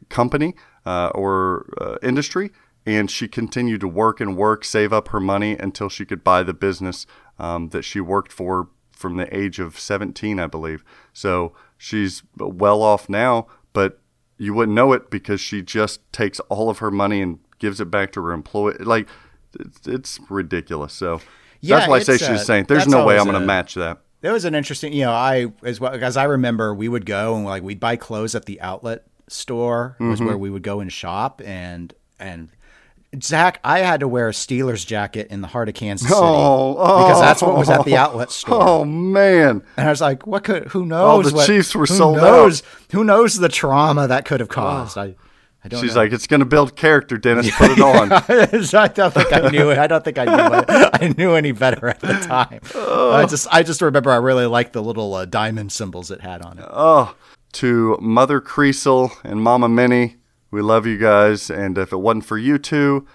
company 0.10 0.56
uh, 0.86 1.12
or 1.16 1.72
uh, 1.80 1.98
industry 2.02 2.52
and 2.86 3.10
she 3.10 3.28
continued 3.28 3.82
to 3.82 3.88
work 3.88 4.20
and 4.22 4.38
work 4.38 4.64
save 4.64 4.94
up 4.94 5.10
her 5.10 5.20
money 5.20 5.58
until 5.58 5.90
she 5.90 6.06
could 6.06 6.24
buy 6.24 6.44
the 6.44 6.54
business 6.54 7.06
um, 7.40 7.70
that 7.70 7.82
she 7.84 8.00
worked 8.00 8.32
for 8.32 8.70
from 8.92 9.18
the 9.18 9.36
age 9.36 9.60
of 9.60 9.78
17 9.80 10.40
i 10.40 10.48
believe 10.48 10.84
so 11.14 11.54
she's 11.78 12.24
well 12.38 12.82
off 12.82 13.10
now 13.10 13.48
but 13.74 14.00
you 14.38 14.54
wouldn't 14.54 14.76
know 14.76 14.94
it 14.94 15.10
because 15.10 15.40
she 15.40 15.62
just 15.62 16.00
takes 16.12 16.40
all 16.42 16.70
of 16.70 16.80
her 16.80 16.92
money 16.92 17.22
and 17.22 17.40
gives 17.60 17.80
it 17.80 17.90
back 17.90 18.12
to 18.12 18.22
her 18.22 18.32
employee 18.32 18.76
like 18.80 19.08
it's, 19.60 19.88
it's 19.88 20.20
ridiculous. 20.30 20.94
So 20.94 21.22
Yeah, 21.62 21.78
that's 21.78 21.90
why 21.90 21.98
I 21.98 22.00
say 22.00 22.18
she's 22.18 22.30
uh, 22.30 22.38
saying 22.38 22.66
there's 22.66 22.88
no 22.88 23.06
way 23.06 23.18
I'm 23.18 23.26
going 23.26 23.40
to 23.40 23.46
match 23.46 23.76
that. 23.76 24.00
That 24.22 24.32
was 24.32 24.46
an 24.46 24.56
interesting, 24.56 24.92
you 24.94 25.06
know, 25.06 25.12
I 25.12 25.48
as 25.64 25.80
well 25.80 25.94
as 25.94 26.18
I 26.18 26.24
remember 26.24 26.74
we 26.74 26.90
would 26.90 27.06
go 27.06 27.36
and 27.36 27.46
like 27.46 27.64
we'd 27.64 27.80
buy 27.80 27.96
clothes 27.96 28.36
at 28.36 28.46
the 28.46 28.60
outlet 28.62 29.06
store 29.28 29.96
was 30.00 30.20
Mm-hmm. 30.20 30.28
where 30.28 30.38
we 30.38 30.50
would 30.50 30.64
go 30.64 30.80
and 30.80 30.92
shop 30.92 31.42
and 31.44 31.94
and 32.20 32.50
Zach, 33.24 33.62
I 33.64 33.80
had 33.80 34.02
to 34.02 34.10
wear 34.10 34.28
a 34.28 34.32
Steelers 34.34 34.86
jacket 34.86 35.28
in 35.30 35.40
the 35.40 35.48
heart 35.48 35.70
of 35.70 35.76
Kansas 35.76 36.06
City 36.08 36.20
Oh, 36.20 36.76
oh, 36.78 37.06
because 37.08 37.22
that's 37.22 37.42
what 37.42 37.56
was 37.58 37.70
at 37.70 37.86
the 37.86 37.96
outlet 37.96 38.30
store. 38.30 38.62
Oh 38.62 38.84
man, 38.86 39.64
And 39.78 39.88
I 39.88 39.90
was 39.90 40.02
like, 40.02 40.28
what 40.28 40.44
could 40.44 40.66
who 40.68 40.86
knows? 40.86 41.30
the 41.30 41.36
what- 41.38 41.48
Chiefs 41.48 41.74
were 41.74 41.86
who 41.86 41.96
sold 41.96 42.18
knows, 42.18 42.62
Who 42.92 43.06
knows 43.06 43.38
the 43.38 43.48
trauma 43.48 44.08
that 44.08 44.26
could 44.26 44.42
have 44.42 44.50
caused? 44.50 44.98
I 44.98 45.16
I 45.64 45.68
don't 45.68 45.82
she's 45.82 45.96
know. 45.96 46.02
like 46.02 46.12
it's 46.12 46.28
going 46.28 46.42
to 46.42 46.46
build 46.46 46.76
character. 46.76 47.18
Dennis, 47.18 47.50
put 47.58 47.72
it 47.72 47.80
on. 47.80 48.12
I 48.76 48.88
don't 48.88 49.12
think 49.14 49.34
I 49.34 49.50
knew 49.50 49.72
it. 49.72 49.78
I 49.80 49.88
don't 49.88 50.04
think 50.04 50.18
I 50.20 50.26
knew 50.26 50.58
it. 50.60 50.66
I 51.02 51.08
knew 51.18 51.34
any 51.34 51.54
better 51.54 51.88
at 51.88 52.02
the 52.02 52.14
time. 52.14 52.60
I 52.76 53.26
just 53.28 53.48
I 53.52 53.64
just 53.64 53.82
remember 53.82 54.12
I 54.12 54.18
really 54.18 54.46
liked 54.46 54.74
the 54.74 54.84
little 54.84 55.14
uh, 55.16 55.26
diamond 55.26 55.72
symbols 55.72 56.12
it 56.12 56.22
had 56.22 56.42
on 56.44 56.60
it. 56.60 56.66
Oh, 56.70 57.16
to 57.56 57.98
Mother 58.02 58.42
Kriesel 58.42 59.12
and 59.24 59.42
Mama 59.42 59.70
Meny, 59.70 60.18
we 60.52 60.62
love 60.62 60.86
you 60.86 60.98
guys. 60.98 61.50
And 61.50 61.78
if 61.78 61.92
it 61.92 61.98
wasn't 61.98 62.26
for 62.26 62.38
you 62.38 62.58
two, 62.58 63.08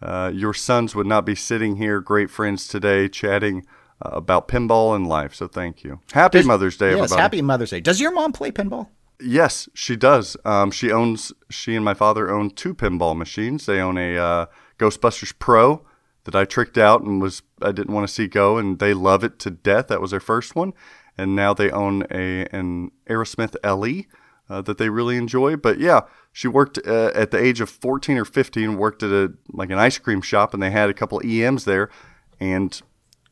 uh, 0.00 0.30
your 0.32 0.54
sons 0.54 0.94
would 0.94 1.06
not 1.06 1.26
be 1.26 1.34
sitting 1.34 1.76
here, 1.76 2.00
great 2.00 2.30
friends 2.30 2.68
today, 2.68 3.08
chatting 3.08 3.66
uh, 4.00 4.10
about 4.12 4.46
pinball 4.48 4.94
and 4.94 5.06
life. 5.06 5.34
So 5.34 5.48
thank 5.48 5.82
you. 5.82 6.00
Happy 6.12 6.38
Does- 6.38 6.46
Mother's 6.46 6.76
Day, 6.76 6.90
yes, 6.90 6.98
everybody. 6.98 7.20
happy 7.20 7.42
Mother's 7.42 7.70
Day. 7.70 7.80
Does 7.80 8.00
your 8.00 8.12
mom 8.12 8.32
play 8.32 8.50
pinball? 8.52 8.88
Yes, 9.20 9.68
she 9.74 9.96
does. 9.96 10.36
Um, 10.44 10.70
she 10.70 10.92
owns. 10.92 11.32
She 11.50 11.74
and 11.74 11.84
my 11.84 11.94
father 11.94 12.30
own 12.30 12.50
two 12.50 12.72
pinball 12.72 13.16
machines. 13.16 13.66
They 13.66 13.80
own 13.80 13.98
a 13.98 14.16
uh, 14.16 14.46
Ghostbusters 14.78 15.36
Pro 15.40 15.84
that 16.22 16.36
I 16.36 16.44
tricked 16.44 16.78
out 16.78 17.02
and 17.02 17.20
was 17.20 17.42
I 17.60 17.72
didn't 17.72 17.92
want 17.92 18.06
to 18.06 18.14
see 18.14 18.28
go, 18.28 18.58
and 18.58 18.78
they 18.78 18.94
love 18.94 19.24
it 19.24 19.40
to 19.40 19.50
death. 19.50 19.88
That 19.88 20.00
was 20.00 20.12
their 20.12 20.20
first 20.20 20.54
one, 20.54 20.72
and 21.18 21.34
now 21.36 21.52
they 21.52 21.70
own 21.70 22.04
a 22.10 22.46
an 22.52 22.90
Aerosmith 23.10 23.56
LE 23.64 24.04
uh, 24.48 24.62
that 24.62 24.78
they 24.78 24.88
really 24.88 25.16
enjoy. 25.16 25.56
But 25.56 25.78
yeah, 25.80 26.02
she 26.32 26.48
worked 26.48 26.78
uh, 26.86 27.10
at 27.14 27.30
the 27.32 27.38
age 27.38 27.60
of 27.60 27.68
14 27.68 28.16
or 28.16 28.24
15. 28.24 28.76
Worked 28.78 29.02
at 29.02 29.10
a 29.10 29.32
like 29.52 29.70
an 29.70 29.78
ice 29.78 29.98
cream 29.98 30.22
shop, 30.22 30.54
and 30.54 30.62
they 30.62 30.70
had 30.70 30.88
a 30.88 30.94
couple 30.94 31.20
EMs 31.24 31.64
there, 31.64 31.90
and 32.40 32.80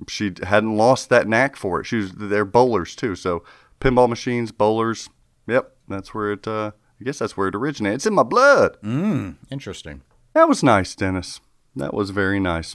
she 0.09 0.33
hadn't 0.43 0.77
lost 0.77 1.09
that 1.09 1.27
knack 1.27 1.57
for 1.57 1.81
it. 1.81 1.85
She 1.85 1.97
was 1.97 2.13
they're 2.13 2.45
bowlers 2.45 2.95
too, 2.95 3.15
so 3.17 3.43
pinball 3.81 4.09
machines, 4.09 4.53
bowlers. 4.53 5.09
Yep, 5.47 5.75
that's 5.89 6.13
where 6.13 6.33
it. 6.33 6.47
Uh, 6.47 6.73
I 7.01 7.05
guess 7.05 7.19
that's 7.19 7.37
where 7.37 7.49
it 7.49 7.55
originated. 7.55 7.97
It's 7.97 8.07
in 8.07 8.15
my 8.15 8.23
blood. 8.23 8.79
Mm, 8.83 9.37
Interesting. 9.51 10.03
That 10.33 10.49
was 10.49 10.63
nice, 10.63 10.95
Dennis. 10.95 11.41
That 11.75 11.93
was 11.95 12.11
very 12.11 12.41
nice. 12.41 12.75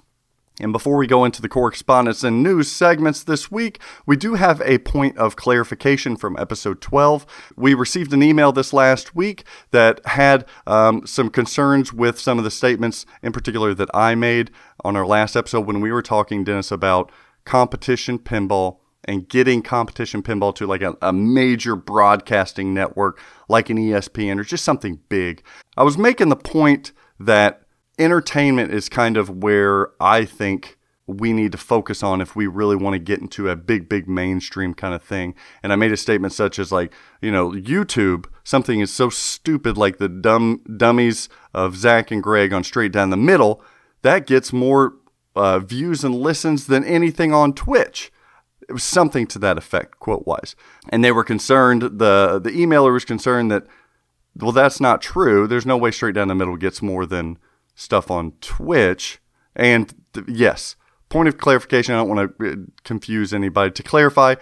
And 0.59 0.73
before 0.73 0.97
we 0.97 1.07
go 1.07 1.23
into 1.23 1.41
the 1.41 1.49
correspondence 1.49 2.23
and 2.23 2.43
news 2.43 2.71
segments 2.71 3.23
this 3.23 3.49
week, 3.49 3.79
we 4.05 4.15
do 4.15 4.35
have 4.35 4.61
a 4.61 4.79
point 4.79 5.17
of 5.17 5.35
clarification 5.35 6.17
from 6.17 6.37
episode 6.37 6.81
12. 6.81 7.25
We 7.55 7.73
received 7.73 8.13
an 8.13 8.21
email 8.21 8.51
this 8.51 8.73
last 8.73 9.15
week 9.15 9.43
that 9.71 10.05
had 10.05 10.45
um, 10.67 11.07
some 11.07 11.29
concerns 11.29 11.93
with 11.93 12.19
some 12.19 12.37
of 12.37 12.43
the 12.43 12.51
statements, 12.51 13.05
in 13.23 13.31
particular, 13.31 13.73
that 13.73 13.89
I 13.93 14.13
made 14.13 14.51
on 14.83 14.95
our 14.95 15.05
last 15.05 15.35
episode 15.35 15.65
when 15.65 15.79
we 15.79 15.91
were 15.91 16.01
talking, 16.01 16.43
Dennis, 16.43 16.71
about 16.71 17.11
competition 17.45 18.19
pinball 18.19 18.77
and 19.05 19.27
getting 19.27 19.61
competition 19.61 20.21
pinball 20.21 20.53
to 20.55 20.67
like 20.67 20.81
a, 20.81 20.95
a 21.01 21.11
major 21.11 21.75
broadcasting 21.75 22.73
network 22.73 23.19
like 23.49 23.69
an 23.69 23.77
ESPN 23.77 24.39
or 24.39 24.43
just 24.43 24.63
something 24.63 24.99
big. 25.09 25.43
I 25.75 25.83
was 25.83 25.97
making 25.97 26.29
the 26.29 26.35
point 26.35 26.91
that 27.19 27.60
entertainment 28.01 28.73
is 28.73 28.89
kind 28.89 29.17
of 29.17 29.29
where 29.43 29.91
I 29.99 30.25
think 30.25 30.77
we 31.07 31.33
need 31.33 31.51
to 31.51 31.57
focus 31.57 32.03
on 32.03 32.21
if 32.21 32.35
we 32.35 32.47
really 32.47 32.75
want 32.75 32.93
to 32.93 32.99
get 32.99 33.19
into 33.19 33.49
a 33.49 33.55
big, 33.55 33.89
big 33.89 34.07
mainstream 34.07 34.73
kind 34.73 34.93
of 34.93 35.03
thing. 35.03 35.35
And 35.61 35.73
I 35.73 35.75
made 35.75 35.91
a 35.91 35.97
statement 35.97 36.33
such 36.33 36.59
as 36.59 36.71
like, 36.71 36.93
you 37.21 37.31
know, 37.31 37.51
YouTube, 37.51 38.25
something 38.43 38.79
is 38.79 38.93
so 38.93 39.09
stupid 39.09 39.77
like 39.77 39.97
the 39.97 40.09
dumb 40.09 40.61
dummies 40.77 41.27
of 41.53 41.75
Zach 41.75 42.11
and 42.11 42.23
Greg 42.23 42.53
on 42.53 42.63
Straight 42.63 42.91
Down 42.91 43.09
the 43.09 43.17
Middle, 43.17 43.63
that 44.03 44.25
gets 44.25 44.53
more 44.53 44.95
uh, 45.35 45.59
views 45.59 46.03
and 46.03 46.15
listens 46.15 46.67
than 46.67 46.83
anything 46.83 47.33
on 47.33 47.53
Twitch. 47.53 48.11
It 48.67 48.73
was 48.73 48.83
something 48.83 49.27
to 49.27 49.39
that 49.39 49.57
effect, 49.57 49.99
quote 49.99 50.25
wise. 50.25 50.55
And 50.89 51.03
they 51.03 51.11
were 51.11 51.23
concerned, 51.23 51.81
the 51.81 52.39
the 52.41 52.51
emailer 52.51 52.93
was 52.93 53.05
concerned 53.05 53.51
that 53.51 53.65
well, 54.35 54.53
that's 54.53 54.79
not 54.79 55.01
true. 55.01 55.45
There's 55.45 55.65
no 55.65 55.75
way 55.75 55.91
straight 55.91 56.15
down 56.15 56.29
the 56.29 56.35
middle 56.35 56.55
gets 56.55 56.81
more 56.81 57.05
than 57.05 57.37
stuff 57.81 58.11
on 58.11 58.33
Twitch. 58.41 59.19
And 59.55 59.93
th- 60.13 60.27
yes, 60.29 60.75
point 61.09 61.27
of 61.27 61.37
clarification. 61.37 61.93
I 61.93 61.97
don't 61.97 62.09
want 62.09 62.39
to 62.39 62.51
uh, 62.51 62.55
confuse 62.83 63.33
anybody. 63.33 63.71
To 63.71 63.83
clarify, 63.83 64.35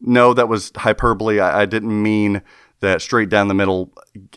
no, 0.00 0.32
that 0.34 0.48
was 0.48 0.72
hyperbole. 0.76 1.40
I, 1.40 1.62
I 1.62 1.66
didn't 1.66 2.02
mean 2.02 2.42
that 2.80 3.02
straight 3.02 3.28
down 3.28 3.48
the 3.48 3.54
middle 3.54 3.92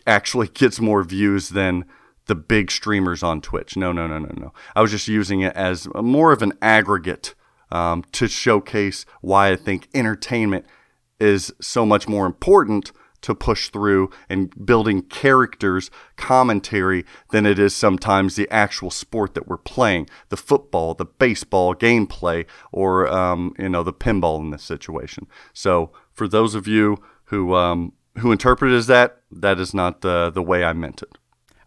actually 0.06 0.48
gets 0.54 0.80
more 0.80 1.02
views 1.02 1.50
than 1.50 1.84
the 2.26 2.34
big 2.34 2.70
streamers 2.70 3.22
on 3.22 3.40
Twitch. 3.40 3.76
No, 3.76 3.92
no, 3.92 4.06
no, 4.06 4.18
no, 4.18 4.34
no. 4.36 4.52
I 4.76 4.82
was 4.82 4.90
just 4.90 5.08
using 5.08 5.40
it 5.40 5.54
as 5.54 5.88
more 5.94 6.32
of 6.32 6.42
an 6.42 6.52
aggregate 6.60 7.34
um, 7.70 8.04
to 8.12 8.28
showcase 8.28 9.06
why 9.20 9.50
I 9.50 9.56
think 9.56 9.88
entertainment 9.94 10.66
is 11.18 11.52
so 11.60 11.86
much 11.86 12.06
more 12.06 12.26
important 12.26 12.92
to 13.22 13.34
push 13.34 13.68
through 13.68 14.10
and 14.28 14.52
building 14.64 15.02
characters 15.02 15.90
commentary 16.16 17.04
than 17.30 17.46
it 17.46 17.58
is 17.58 17.74
sometimes 17.74 18.36
the 18.36 18.48
actual 18.50 18.90
sport 18.90 19.34
that 19.34 19.48
we're 19.48 19.56
playing. 19.56 20.08
The 20.28 20.36
football 20.36 20.94
the 20.94 21.04
baseball 21.04 21.74
gameplay 21.74 22.46
or 22.72 23.08
um, 23.08 23.54
you 23.58 23.68
know 23.68 23.82
the 23.82 23.92
pinball 23.92 24.40
in 24.40 24.50
this 24.50 24.62
situation. 24.62 25.26
So 25.52 25.92
for 26.12 26.28
those 26.28 26.54
of 26.54 26.66
you 26.66 26.98
who 27.24 27.54
um, 27.54 27.92
who 28.18 28.32
interpret 28.32 28.72
as 28.72 28.86
that 28.86 29.20
that 29.30 29.58
is 29.58 29.74
not 29.74 30.00
the 30.00 30.30
the 30.30 30.42
way 30.42 30.64
i 30.64 30.72
meant 30.72 31.02
it. 31.02 31.18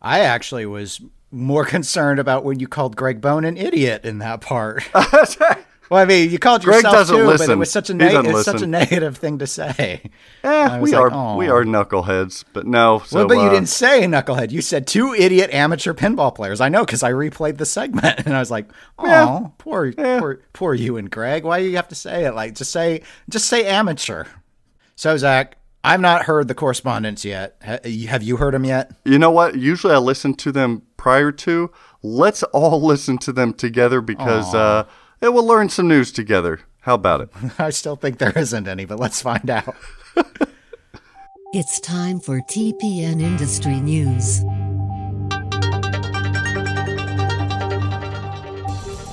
I 0.01 0.22
actually 0.22 0.65
was 0.65 1.01
more 1.31 1.65
concerned 1.77 2.20
about 2.20 2.43
when 2.43 2.60
you 2.60 2.67
called 2.67 2.96
Greg 2.96 3.22
Bone 3.22 3.46
an 3.46 3.58
idiot 3.58 4.05
in 4.05 4.20
that 4.20 4.41
part. 4.41 4.84
well, 5.91 6.00
I 6.01 6.05
mean, 6.05 6.31
you 6.31 6.39
called 6.39 6.63
Greg 6.63 6.77
yourself 6.77 6.93
doesn't 6.93 7.17
too, 7.17 7.38
but 7.38 7.50
it 7.50 7.57
was 7.57 7.69
such 7.69 7.89
a 7.89 7.93
neg- 7.93 8.13
doesn't 8.13 8.43
such 8.45 8.62
a 8.62 8.65
negative 8.65 9.17
thing 9.17 9.39
to 9.39 9.45
say. 9.45 10.01
eh, 10.41 10.79
we 10.81 10.93
like, 10.93 11.12
are 11.12 11.36
we 11.36 11.50
are 11.50 11.65
knuckleheads 11.65 12.45
but 12.53 12.65
no 12.65 13.00
so 13.05 13.17
well, 13.17 13.27
but 13.27 13.33
you 13.39 13.48
uh, 13.48 13.50
didn't 13.50 13.67
say 13.67 14.03
knucklehead. 14.03 14.51
You 14.51 14.62
said 14.62 14.88
two 14.88 15.13
idiot 15.13 15.53
amateur 15.53 15.93
pinball 15.93 16.33
players. 16.33 16.62
I 16.62 16.69
know 16.69 16.86
because 16.86 17.03
I 17.03 17.12
replayed 17.12 17.57
the 17.57 17.65
segment, 17.65 18.21
and 18.25 18.33
I 18.33 18.39
was 18.39 18.50
like, 18.50 18.69
"Oh, 18.98 19.05
Yeah. 19.05 19.48
poor, 19.57 19.91
poor, 19.91 20.41
poor 20.53 20.74
you 20.74 20.95
and 20.95 21.12
Greg. 21.12 21.43
Why 21.43 21.60
do 21.60 21.65
you 21.67 21.75
have 21.75 21.89
to 21.89 21.95
say 21.95 22.24
it? 22.24 22.36
Like, 22.36 22.55
just 22.55 22.71
say, 22.71 23.01
just 23.27 23.48
say 23.50 23.65
amateur." 23.65 24.24
So 24.95 25.17
Zach, 25.17 25.57
I've 25.83 26.00
not 26.00 26.24
heard 26.24 26.48
the 26.48 26.55
correspondence 26.55 27.25
yet. 27.25 27.57
Have 27.62 28.24
you 28.24 28.38
heard 28.38 28.53
them 28.53 28.63
yet? 28.63 28.93
You 29.03 29.19
know 29.19 29.31
what? 29.31 29.55
Usually 29.55 29.93
I 29.93 29.98
listen 29.98 30.36
to 30.36 30.53
them 30.53 30.83
prior 30.95 31.33
to. 31.33 31.69
Let's 32.01 32.43
all 32.43 32.81
listen 32.86 33.17
to 33.17 33.33
them 33.33 33.53
together 33.53 34.00
because 34.00 34.55
uh, 34.55 34.86
it 35.21 35.29
will 35.29 35.45
learn 35.45 35.69
some 35.69 35.87
news 35.87 36.11
together. 36.11 36.61
How 36.81 36.95
about 36.95 37.21
it? 37.21 37.29
I 37.59 37.69
still 37.69 37.95
think 37.95 38.17
there 38.17 38.37
isn't 38.37 38.67
any, 38.67 38.85
but 38.85 38.99
let's 38.99 39.21
find 39.21 39.49
out. 39.49 39.75
It's 41.53 41.81
time 41.81 42.21
for 42.21 42.39
TPN 42.39 43.21
Industry 43.21 43.81
News. 43.81 44.39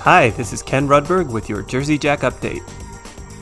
Hi, 0.03 0.31
this 0.37 0.53
is 0.53 0.63
Ken 0.63 0.87
Rudberg 0.87 1.33
with 1.33 1.49
your 1.49 1.63
Jersey 1.63 1.99
Jack 1.99 2.21
update. 2.21 2.63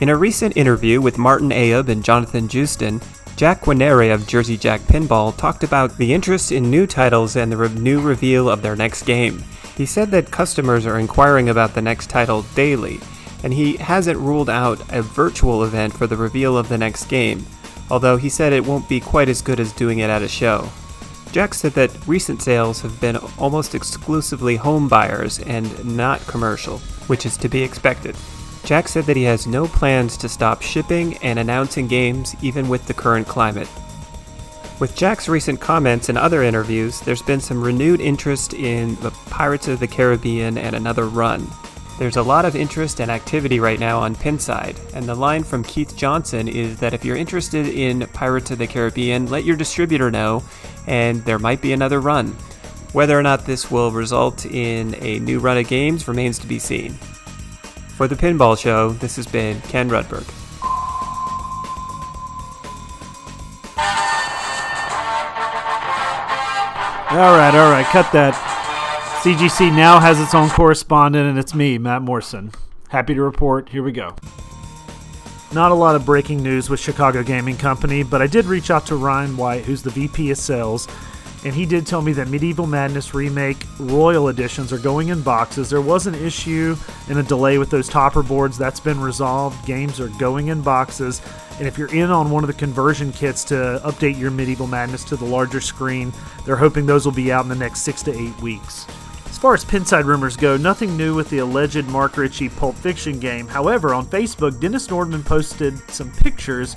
In 0.01 0.09
a 0.09 0.17
recent 0.17 0.57
interview 0.57 0.99
with 0.99 1.19
Martin 1.19 1.49
Ayub 1.49 1.89
and 1.89 2.03
Jonathan 2.03 2.47
Joosten, 2.47 2.99
Jack 3.35 3.61
Guarnieri 3.61 4.11
of 4.11 4.25
Jersey 4.25 4.57
Jack 4.57 4.81
Pinball 4.81 5.37
talked 5.37 5.63
about 5.63 5.95
the 5.99 6.11
interest 6.11 6.51
in 6.51 6.71
new 6.71 6.87
titles 6.87 7.35
and 7.35 7.51
the 7.51 7.57
re- 7.57 7.69
new 7.69 8.01
reveal 8.01 8.49
of 8.49 8.63
their 8.63 8.75
next 8.75 9.03
game. 9.03 9.43
He 9.77 9.85
said 9.85 10.09
that 10.09 10.31
customers 10.31 10.87
are 10.87 10.97
inquiring 10.97 11.49
about 11.49 11.75
the 11.75 11.83
next 11.83 12.09
title 12.09 12.41
daily, 12.55 12.99
and 13.43 13.53
he 13.53 13.77
hasn't 13.77 14.17
ruled 14.17 14.49
out 14.49 14.81
a 14.91 15.03
virtual 15.03 15.63
event 15.63 15.93
for 15.93 16.07
the 16.07 16.17
reveal 16.17 16.57
of 16.57 16.67
the 16.67 16.79
next 16.79 17.05
game, 17.05 17.45
although 17.91 18.17
he 18.17 18.27
said 18.27 18.53
it 18.53 18.65
won't 18.65 18.89
be 18.89 18.99
quite 18.99 19.29
as 19.29 19.43
good 19.43 19.59
as 19.59 19.71
doing 19.71 19.99
it 19.99 20.09
at 20.09 20.23
a 20.23 20.27
show. 20.27 20.67
Jack 21.31 21.53
said 21.53 21.73
that 21.73 22.07
recent 22.07 22.41
sales 22.41 22.81
have 22.81 22.99
been 22.99 23.17
almost 23.37 23.75
exclusively 23.75 24.55
home 24.55 24.87
buyers 24.87 25.37
and 25.41 25.85
not 25.95 26.25
commercial, 26.25 26.79
which 27.05 27.27
is 27.27 27.37
to 27.37 27.47
be 27.47 27.61
expected. 27.61 28.15
Jack 28.63 28.87
said 28.87 29.05
that 29.05 29.15
he 29.15 29.23
has 29.23 29.45
no 29.45 29.67
plans 29.67 30.17
to 30.17 30.27
stop 30.27 30.63
shipping 30.63 31.17
and 31.17 31.37
announcing 31.37 31.87
games 31.87 32.35
even 32.41 32.67
with 32.67 32.83
the 32.87 32.93
current 32.95 33.27
climate. 33.27 33.69
With 34.79 34.95
Jack's 34.95 35.27
recent 35.27 35.59
comments 35.59 36.07
and 36.07 36.19
other 36.19 36.43
interviews, 36.43 36.99
there's 36.99 37.23
been 37.23 37.41
some 37.41 37.63
renewed 37.63 37.99
interest 37.99 38.53
in 38.53 38.93
the 38.97 39.09
Pirates 39.09 39.67
of 39.67 39.79
the 39.79 39.87
Caribbean 39.87 40.55
and 40.55 40.75
another 40.75 41.07
run. 41.07 41.47
There's 41.97 42.17
a 42.17 42.21
lot 42.21 42.45
of 42.45 42.55
interest 42.55 43.01
and 43.01 43.09
activity 43.09 43.59
right 43.59 43.79
now 43.79 43.97
on 43.97 44.15
Pinside, 44.15 44.77
and 44.93 45.05
the 45.05 45.15
line 45.15 45.43
from 45.43 45.63
Keith 45.63 45.97
Johnson 45.97 46.47
is 46.47 46.77
that 46.77 46.93
if 46.93 47.03
you're 47.03 47.15
interested 47.15 47.67
in 47.67 48.05
Pirates 48.13 48.51
of 48.51 48.59
the 48.59 48.67
Caribbean, 48.67 49.25
let 49.25 49.45
your 49.45 49.55
distributor 49.55 50.11
know, 50.11 50.43
and 50.85 51.25
there 51.25 51.39
might 51.39 51.59
be 51.59 51.73
another 51.73 51.99
run. 51.99 52.27
Whether 52.93 53.17
or 53.17 53.23
not 53.23 53.47
this 53.47 53.71
will 53.71 53.89
result 53.89 54.45
in 54.45 54.93
a 55.03 55.17
new 55.17 55.39
run 55.39 55.57
of 55.57 55.67
games 55.67 56.07
remains 56.07 56.37
to 56.37 56.47
be 56.47 56.59
seen. 56.59 56.93
For 57.95 58.07
the 58.07 58.15
Pinball 58.15 58.55
Show, 58.55 58.91
this 58.91 59.15
has 59.15 59.25
been 59.25 59.59
Ken 59.61 59.89
Rudberg. 59.89 60.31
All 67.17 67.35
right, 67.35 67.55
all 67.55 67.71
right, 67.71 67.85
cut 67.87 68.11
that. 68.11 68.35
CGC 69.23 69.75
now 69.75 69.99
has 69.99 70.19
its 70.19 70.35
own 70.35 70.51
correspondent, 70.51 71.27
and 71.27 71.39
it's 71.39 71.55
me, 71.55 71.79
Matt 71.79 72.03
Morrison. 72.03 72.51
Happy 72.89 73.15
to 73.15 73.23
report. 73.23 73.69
Here 73.69 73.81
we 73.81 73.91
go. 73.91 74.15
Not 75.51 75.71
a 75.71 75.73
lot 75.73 75.95
of 75.95 76.05
breaking 76.05 76.43
news 76.43 76.69
with 76.69 76.79
Chicago 76.79 77.23
Gaming 77.23 77.57
Company, 77.57 78.03
but 78.03 78.21
I 78.21 78.27
did 78.27 78.45
reach 78.45 78.69
out 78.69 78.85
to 78.85 78.95
Ryan 78.95 79.35
White, 79.35 79.65
who's 79.65 79.81
the 79.81 79.89
VP 79.89 80.29
of 80.29 80.37
sales, 80.37 80.87
and 81.43 81.53
he 81.53 81.65
did 81.65 81.85
tell 81.85 82.01
me 82.01 82.13
that 82.13 82.27
Medieval 82.27 82.65
Madness 82.65 83.13
Remake 83.13 83.63
Royal 83.79 84.29
Editions 84.29 84.73
are 84.73 84.79
going 84.79 85.09
in 85.09 85.21
boxes. 85.21 85.69
There 85.69 85.81
was 85.81 86.07
an 86.07 86.15
issue 86.15 86.75
and 87.09 87.19
a 87.19 87.23
delay 87.23 87.57
with 87.57 87.69
those 87.69 87.87
topper 87.87 88.23
boards. 88.23 88.57
That's 88.57 88.79
been 88.79 88.99
resolved. 88.99 89.65
Games 89.65 89.99
are 89.99 90.09
going 90.09 90.47
in 90.47 90.61
boxes. 90.61 91.21
And 91.59 91.67
if 91.67 91.77
you're 91.77 91.93
in 91.93 92.09
on 92.09 92.31
one 92.31 92.43
of 92.43 92.47
the 92.47 92.53
conversion 92.53 93.11
kits 93.11 93.43
to 93.45 93.81
update 93.83 94.19
your 94.19 94.31
Medieval 94.31 94.67
Madness 94.67 95.03
to 95.05 95.15
the 95.15 95.25
larger 95.25 95.61
screen, 95.61 96.11
they're 96.45 96.55
hoping 96.55 96.85
those 96.85 97.05
will 97.05 97.13
be 97.13 97.31
out 97.31 97.43
in 97.43 97.49
the 97.49 97.55
next 97.55 97.81
six 97.81 98.01
to 98.03 98.17
eight 98.17 98.39
weeks. 98.41 98.85
As 99.27 99.37
far 99.37 99.53
as 99.53 99.63
Pinside 99.63 100.05
rumors 100.05 100.35
go, 100.35 100.57
nothing 100.57 100.97
new 100.97 101.13
with 101.13 101.29
the 101.29 101.37
alleged 101.37 101.85
Mark 101.85 102.17
Ritchie 102.17 102.49
Pulp 102.49 102.75
Fiction 102.75 103.19
game. 103.19 103.47
However, 103.47 103.93
on 103.93 104.07
Facebook, 104.07 104.59
Dennis 104.59 104.87
Nordman 104.87 105.23
posted 105.23 105.77
some 105.91 106.11
pictures 106.11 106.75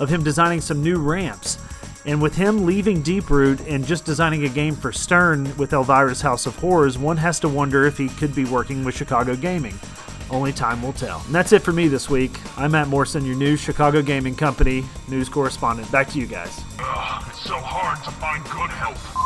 of 0.00 0.08
him 0.08 0.24
designing 0.24 0.60
some 0.60 0.82
new 0.82 0.98
ramps. 0.98 1.58
And 2.06 2.20
with 2.20 2.36
him 2.36 2.66
leaving 2.66 3.02
Deeproot 3.02 3.66
and 3.66 3.86
just 3.86 4.04
designing 4.04 4.44
a 4.44 4.48
game 4.48 4.76
for 4.76 4.92
Stern 4.92 5.56
with 5.56 5.70
Elvira's 5.70 6.20
House 6.20 6.44
of 6.44 6.54
Horrors, 6.56 6.98
one 6.98 7.16
has 7.16 7.40
to 7.40 7.48
wonder 7.48 7.86
if 7.86 7.96
he 7.96 8.08
could 8.08 8.34
be 8.34 8.44
working 8.44 8.84
with 8.84 8.94
Chicago 8.94 9.34
Gaming. 9.34 9.78
Only 10.30 10.52
time 10.52 10.82
will 10.82 10.92
tell. 10.92 11.22
And 11.26 11.34
that's 11.34 11.52
it 11.52 11.62
for 11.62 11.72
me 11.72 11.88
this 11.88 12.10
week. 12.10 12.38
I'm 12.58 12.72
Matt 12.72 12.88
Morrison, 12.88 13.24
your 13.24 13.36
new 13.36 13.56
Chicago 13.56 14.02
Gaming 14.02 14.34
Company 14.34 14.84
news 15.08 15.28
correspondent. 15.28 15.90
Back 15.90 16.08
to 16.10 16.18
you 16.18 16.26
guys. 16.26 16.62
Ugh, 16.78 17.24
it's 17.28 17.40
so 17.40 17.56
hard 17.56 18.02
to 18.04 18.10
find 18.10 18.42
good 18.44 18.70
help. 18.70 19.23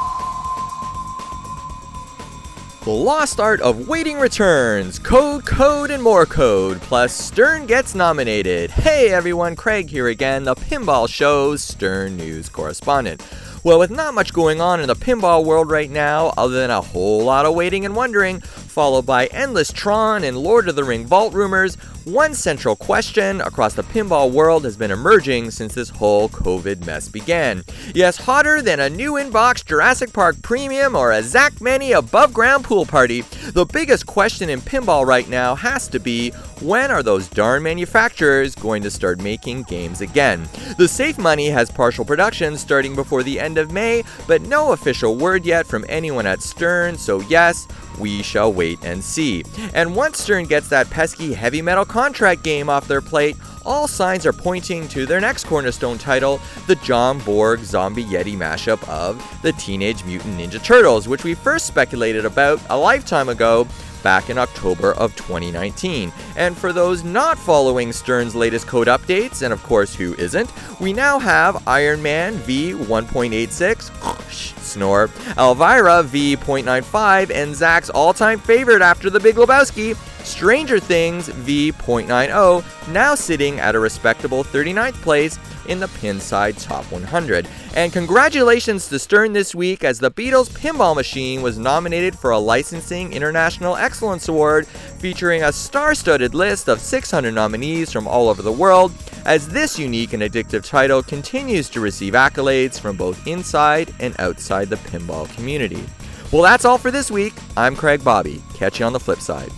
The 2.88 2.94
Lost 2.94 3.38
Art 3.38 3.60
of 3.60 3.86
Waiting 3.86 4.18
returns. 4.18 4.98
Code, 4.98 5.44
code, 5.44 5.90
and 5.90 6.02
more 6.02 6.24
code. 6.24 6.80
Plus, 6.80 7.12
Stern 7.12 7.66
gets 7.66 7.94
nominated. 7.94 8.70
Hey 8.70 9.10
everyone, 9.10 9.56
Craig 9.56 9.90
here 9.90 10.08
again, 10.08 10.44
the 10.44 10.54
Pinball 10.54 11.06
Show's 11.06 11.62
Stern 11.62 12.16
News 12.16 12.48
correspondent. 12.48 13.22
Well, 13.62 13.78
with 13.78 13.90
not 13.90 14.14
much 14.14 14.32
going 14.32 14.62
on 14.62 14.80
in 14.80 14.86
the 14.86 14.96
pinball 14.96 15.44
world 15.44 15.70
right 15.70 15.90
now, 15.90 16.32
other 16.38 16.54
than 16.54 16.70
a 16.70 16.80
whole 16.80 17.22
lot 17.22 17.44
of 17.44 17.54
waiting 17.54 17.84
and 17.84 17.94
wondering, 17.94 18.40
followed 18.78 19.04
by 19.04 19.26
endless 19.32 19.72
Tron 19.72 20.22
and 20.22 20.38
Lord 20.38 20.68
of 20.68 20.76
the 20.76 20.84
Ring 20.84 21.04
vault 21.04 21.34
rumors, 21.34 21.74
one 22.04 22.32
central 22.32 22.76
question 22.76 23.40
across 23.40 23.74
the 23.74 23.82
pinball 23.82 24.30
world 24.30 24.62
has 24.62 24.76
been 24.76 24.92
emerging 24.92 25.50
since 25.50 25.74
this 25.74 25.88
whole 25.88 26.28
COVID 26.28 26.86
mess 26.86 27.08
began. 27.08 27.64
Yes, 27.92 28.16
hotter 28.16 28.62
than 28.62 28.78
a 28.78 28.88
new 28.88 29.14
inbox 29.14 29.64
Jurassic 29.64 30.12
Park 30.12 30.40
Premium 30.42 30.94
or 30.94 31.10
a 31.10 31.24
Zach 31.24 31.60
Meny 31.60 31.90
above 31.90 32.32
ground 32.32 32.62
pool 32.62 32.86
party, 32.86 33.22
the 33.52 33.66
biggest 33.66 34.06
question 34.06 34.48
in 34.48 34.60
pinball 34.60 35.04
right 35.04 35.28
now 35.28 35.56
has 35.56 35.88
to 35.88 35.98
be 35.98 36.30
when 36.60 36.90
are 36.90 37.02
those 37.02 37.28
darn 37.28 37.62
manufacturers 37.62 38.54
going 38.54 38.82
to 38.82 38.90
start 38.90 39.20
making 39.20 39.64
games 39.64 40.00
again? 40.00 40.48
The 40.76 40.88
Safe 40.88 41.18
Money 41.18 41.48
has 41.48 41.70
partial 41.70 42.04
production 42.04 42.56
starting 42.56 42.94
before 42.94 43.22
the 43.22 43.38
end 43.38 43.58
of 43.58 43.72
May, 43.72 44.04
but 44.26 44.42
no 44.42 44.72
official 44.72 45.16
word 45.16 45.44
yet 45.44 45.66
from 45.66 45.84
anyone 45.88 46.26
at 46.26 46.42
Stern, 46.42 46.96
so 46.96 47.20
yes, 47.22 47.66
we 47.98 48.22
shall 48.22 48.52
wait 48.52 48.78
and 48.84 49.02
see. 49.02 49.44
And 49.74 49.94
once 49.94 50.22
Stern 50.22 50.44
gets 50.46 50.68
that 50.68 50.90
pesky 50.90 51.32
heavy 51.32 51.62
metal 51.62 51.84
contract 51.84 52.42
game 52.42 52.68
off 52.68 52.88
their 52.88 53.00
plate, 53.00 53.36
all 53.64 53.86
signs 53.86 54.24
are 54.24 54.32
pointing 54.32 54.88
to 54.88 55.04
their 55.04 55.20
next 55.20 55.44
cornerstone 55.44 55.98
title, 55.98 56.40
the 56.66 56.76
John 56.76 57.18
Borg 57.18 57.60
Zombie 57.60 58.04
Yeti 58.04 58.36
mashup 58.36 58.86
of 58.88 59.22
the 59.42 59.52
Teenage 59.52 60.04
Mutant 60.04 60.38
Ninja 60.38 60.62
Turtles, 60.62 61.06
which 61.06 61.24
we 61.24 61.34
first 61.34 61.66
speculated 61.66 62.24
about 62.24 62.60
a 62.70 62.76
lifetime 62.76 63.28
ago 63.28 63.68
back 64.02 64.30
in 64.30 64.38
October 64.38 64.92
of 64.94 65.14
2019. 65.16 66.12
And 66.36 66.56
for 66.56 66.72
those 66.72 67.04
not 67.04 67.38
following 67.38 67.92
Stern's 67.92 68.34
latest 68.34 68.66
code 68.66 68.86
updates, 68.86 69.42
and 69.42 69.52
of 69.52 69.62
course 69.62 69.94
who 69.94 70.14
isn't, 70.14 70.52
we 70.80 70.92
now 70.92 71.18
have 71.18 71.66
Iron 71.66 72.02
Man 72.02 72.34
V 72.34 72.72
1.86, 72.72 74.60
snore, 74.60 75.10
Elvira 75.36 76.02
V.95, 76.02 77.30
and 77.30 77.54
Zach's 77.54 77.90
all 77.90 78.12
time 78.12 78.38
favorite 78.38 78.82
after 78.82 79.10
the 79.10 79.20
Big 79.20 79.36
Lebowski, 79.36 79.96
Stranger 80.28 80.78
Things 80.78 81.28
V.90, 81.28 82.92
now 82.92 83.14
sitting 83.14 83.58
at 83.58 83.74
a 83.74 83.78
respectable 83.80 84.44
39th 84.44 84.94
place 85.02 85.38
in 85.68 85.80
the 85.80 85.86
Pinside 85.86 86.62
Top 86.62 86.84
100. 86.90 87.48
And 87.74 87.92
congratulations 87.92 88.88
to 88.88 88.98
Stern 88.98 89.32
this 89.32 89.54
week 89.54 89.84
as 89.84 89.98
the 89.98 90.10
Beatles 90.10 90.50
Pinball 90.50 90.94
Machine 90.94 91.42
was 91.42 91.58
nominated 91.58 92.18
for 92.18 92.30
a 92.30 92.38
Licensing 92.38 93.12
International 93.12 93.76
Excellence 93.76 94.28
Award 94.28 94.66
featuring 94.66 95.42
a 95.42 95.52
star 95.52 95.94
studded 95.94 96.34
list 96.34 96.68
of 96.68 96.80
600 96.80 97.32
nominees 97.32 97.92
from 97.92 98.06
all 98.06 98.28
over 98.28 98.42
the 98.42 98.52
world, 98.52 98.92
as 99.24 99.48
this 99.48 99.78
unique 99.78 100.12
and 100.12 100.22
addictive 100.22 100.66
title 100.66 101.02
continues 101.02 101.68
to 101.68 101.80
receive 101.80 102.14
accolades 102.14 102.80
from 102.80 102.96
both 102.96 103.26
inside 103.26 103.94
and 104.00 104.18
outside 104.18 104.68
the 104.68 104.76
pinball 104.76 105.32
community. 105.34 105.84
Well, 106.32 106.42
that's 106.42 106.64
all 106.64 106.78
for 106.78 106.90
this 106.90 107.10
week. 107.10 107.34
I'm 107.56 107.74
Craig 107.74 108.04
Bobby. 108.04 108.42
Catch 108.54 108.80
you 108.80 108.86
on 108.86 108.92
the 108.92 109.00
flip 109.00 109.20
side. 109.20 109.50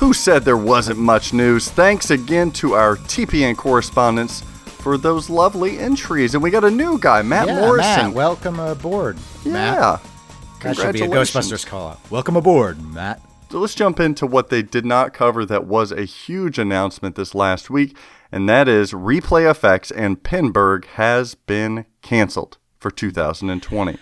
Who 0.00 0.14
said 0.14 0.44
there 0.46 0.56
wasn't 0.56 0.98
much 0.98 1.34
news? 1.34 1.70
Thanks 1.70 2.10
again 2.10 2.52
to 2.52 2.72
our 2.72 2.96
TPN 2.96 3.54
correspondents 3.54 4.40
for 4.40 4.96
those 4.96 5.28
lovely 5.28 5.78
entries. 5.78 6.32
And 6.32 6.42
we 6.42 6.50
got 6.50 6.64
a 6.64 6.70
new 6.70 6.98
guy, 6.98 7.20
Matt 7.20 7.48
yeah, 7.48 7.60
Morrison. 7.60 8.06
Matt, 8.06 8.14
welcome 8.14 8.58
aboard. 8.58 9.18
yeah. 9.44 9.52
Matt. 9.52 10.02
That 10.62 10.76
should 10.76 10.92
be 10.94 11.00
a 11.00 11.02
Congratulations. 11.02 11.52
Ghostbusters 11.52 11.66
call 11.66 11.88
out. 11.88 12.10
Welcome 12.10 12.36
aboard, 12.36 12.80
Matt. 12.82 13.20
So 13.50 13.58
let's 13.58 13.74
jump 13.74 14.00
into 14.00 14.26
what 14.26 14.48
they 14.48 14.62
did 14.62 14.86
not 14.86 15.12
cover 15.12 15.44
that 15.44 15.66
was 15.66 15.92
a 15.92 16.06
huge 16.06 16.58
announcement 16.58 17.14
this 17.14 17.34
last 17.34 17.68
week, 17.68 17.94
and 18.32 18.48
that 18.48 18.68
is 18.68 18.92
Replay 18.92 19.52
FX 19.52 19.92
and 19.94 20.22
Pinburgh 20.22 20.86
has 20.86 21.34
been 21.34 21.84
canceled 22.00 22.56
for 22.78 22.90
2020. 22.90 23.98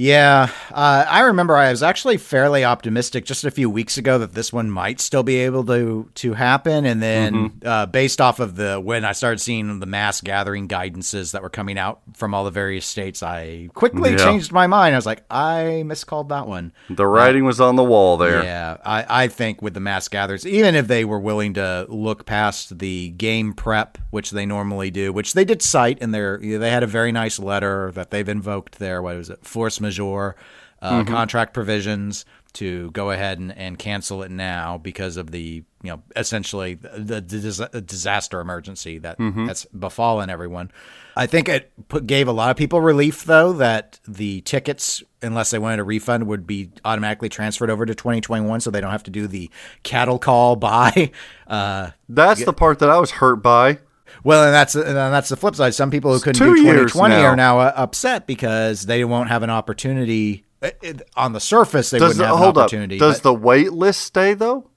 Yeah, 0.00 0.50
uh, 0.72 1.04
I 1.08 1.22
remember 1.22 1.56
I 1.56 1.70
was 1.72 1.82
actually 1.82 2.18
fairly 2.18 2.64
optimistic 2.64 3.24
just 3.24 3.44
a 3.44 3.50
few 3.50 3.68
weeks 3.68 3.98
ago 3.98 4.16
that 4.18 4.32
this 4.32 4.52
one 4.52 4.70
might 4.70 5.00
still 5.00 5.24
be 5.24 5.38
able 5.38 5.64
to 5.64 6.08
to 6.14 6.34
happen, 6.34 6.84
and 6.86 7.02
then 7.02 7.60
uh, 7.64 7.86
based 7.86 8.20
off 8.20 8.38
of 8.38 8.54
the 8.54 8.78
when 8.80 9.04
I 9.04 9.10
started 9.10 9.40
seeing 9.40 9.80
the 9.80 9.86
mass 9.86 10.20
gathering 10.20 10.68
guidances 10.68 11.32
that 11.32 11.42
were 11.42 11.50
coming 11.50 11.76
out 11.78 12.00
from 12.14 12.32
all 12.32 12.44
the 12.44 12.52
various 12.52 12.86
states, 12.86 13.24
I 13.24 13.70
quickly 13.74 14.12
Yeah. 14.12 14.18
changed 14.18 14.52
my 14.52 14.68
mind. 14.68 14.94
I 14.94 14.98
was 14.98 15.04
like, 15.04 15.24
I 15.28 15.82
miscalled 15.84 16.28
that 16.28 16.46
one. 16.46 16.70
The 16.88 17.04
writing 17.04 17.44
was 17.44 17.60
on 17.60 17.74
the 17.74 17.82
wall 17.82 18.16
there. 18.18 18.44
Yeah, 18.44 18.76
I, 18.84 19.24
I 19.24 19.26
think 19.26 19.62
with 19.62 19.74
the 19.74 19.80
mass 19.80 20.06
gatherers, 20.06 20.46
even 20.46 20.76
if 20.76 20.86
they 20.86 21.04
were 21.04 21.18
willing 21.18 21.54
to 21.54 21.86
look 21.88 22.24
past 22.24 22.78
the 22.78 23.08
game 23.10 23.52
prep, 23.52 23.98
which 24.10 24.30
they 24.30 24.46
normally 24.46 24.92
do, 24.92 25.12
which 25.12 25.32
they 25.32 25.44
did 25.44 25.60
cite 25.60 25.98
in 25.98 26.12
their, 26.12 26.38
they 26.38 26.70
had 26.70 26.84
a 26.84 26.86
very 26.86 27.10
nice 27.10 27.40
letter 27.40 27.90
that 27.96 28.12
they've 28.12 28.28
invoked 28.28 28.78
there. 28.78 29.02
What 29.02 29.16
was 29.16 29.28
it? 29.30 29.44
Force 29.44 29.80
majeure 29.88 30.36
uh, 30.80 31.02
contract 31.04 31.54
provisions 31.54 32.24
to 32.52 32.90
go 32.92 33.10
ahead 33.10 33.38
and, 33.38 33.56
and 33.56 33.78
cancel 33.78 34.22
it 34.22 34.30
now 34.30 34.78
because 34.78 35.16
of 35.16 35.30
the, 35.32 35.62
you 35.82 35.90
know, 35.90 36.02
essentially 36.16 36.74
the, 36.74 37.20
the 37.20 37.20
dis- 37.20 37.60
disaster 37.84 38.40
emergency 38.40 38.98
that 38.98 39.16
that's 39.46 39.64
befallen 39.66 40.30
everyone. 40.30 40.70
I 41.16 41.26
think 41.26 41.48
it 41.48 41.72
put, 41.88 42.06
gave 42.06 42.28
a 42.28 42.32
lot 42.32 42.50
of 42.50 42.56
people 42.56 42.80
relief, 42.80 43.24
though, 43.24 43.52
that 43.54 43.98
the 44.06 44.40
tickets, 44.42 45.02
unless 45.20 45.50
they 45.50 45.58
wanted 45.58 45.80
a 45.80 45.84
refund, 45.84 46.28
would 46.28 46.46
be 46.46 46.70
automatically 46.84 47.28
transferred 47.28 47.70
over 47.70 47.84
to 47.84 47.94
2021, 47.94 48.60
so 48.60 48.70
they 48.70 48.80
don't 48.80 48.92
have 48.92 49.02
to 49.02 49.10
do 49.10 49.26
the 49.26 49.50
cattle 49.82 50.18
call 50.20 50.54
buy. 50.68 51.10
Uh, 51.48 51.90
That's 52.08 52.44
the 52.44 52.52
part 52.52 52.78
that 52.78 52.88
I 52.88 52.98
was 52.98 53.10
hurt 53.10 53.42
by. 53.42 53.78
Well, 54.24 54.44
and 54.44 54.54
that's 54.54 54.74
and 54.74 54.96
that's 54.96 55.28
the 55.28 55.36
flip 55.36 55.54
side. 55.54 55.74
Some 55.74 55.90
people 55.90 56.12
who 56.12 56.20
couldn't 56.20 56.40
do 56.42 56.60
years 56.60 56.92
2020 56.92 57.14
now. 57.14 57.24
are 57.24 57.36
now 57.36 57.58
uh, 57.60 57.72
upset 57.76 58.26
because 58.26 58.82
they 58.86 59.04
won't 59.04 59.28
have 59.28 59.42
an 59.42 59.50
opportunity. 59.50 60.44
it- 60.62 60.78
it- 60.82 61.10
on 61.16 61.32
the 61.32 61.40
surface, 61.40 61.90
they 61.90 61.98
Does 61.98 62.10
wouldn't 62.10 62.18
the, 62.18 62.26
have 62.26 62.34
an 62.36 62.42
hold 62.42 62.58
up? 62.58 62.62
opportunity. 62.64 62.98
Does 62.98 63.16
but- 63.16 63.22
the 63.22 63.34
wait 63.34 63.72
list 63.72 64.00
stay 64.00 64.34
though? 64.34 64.70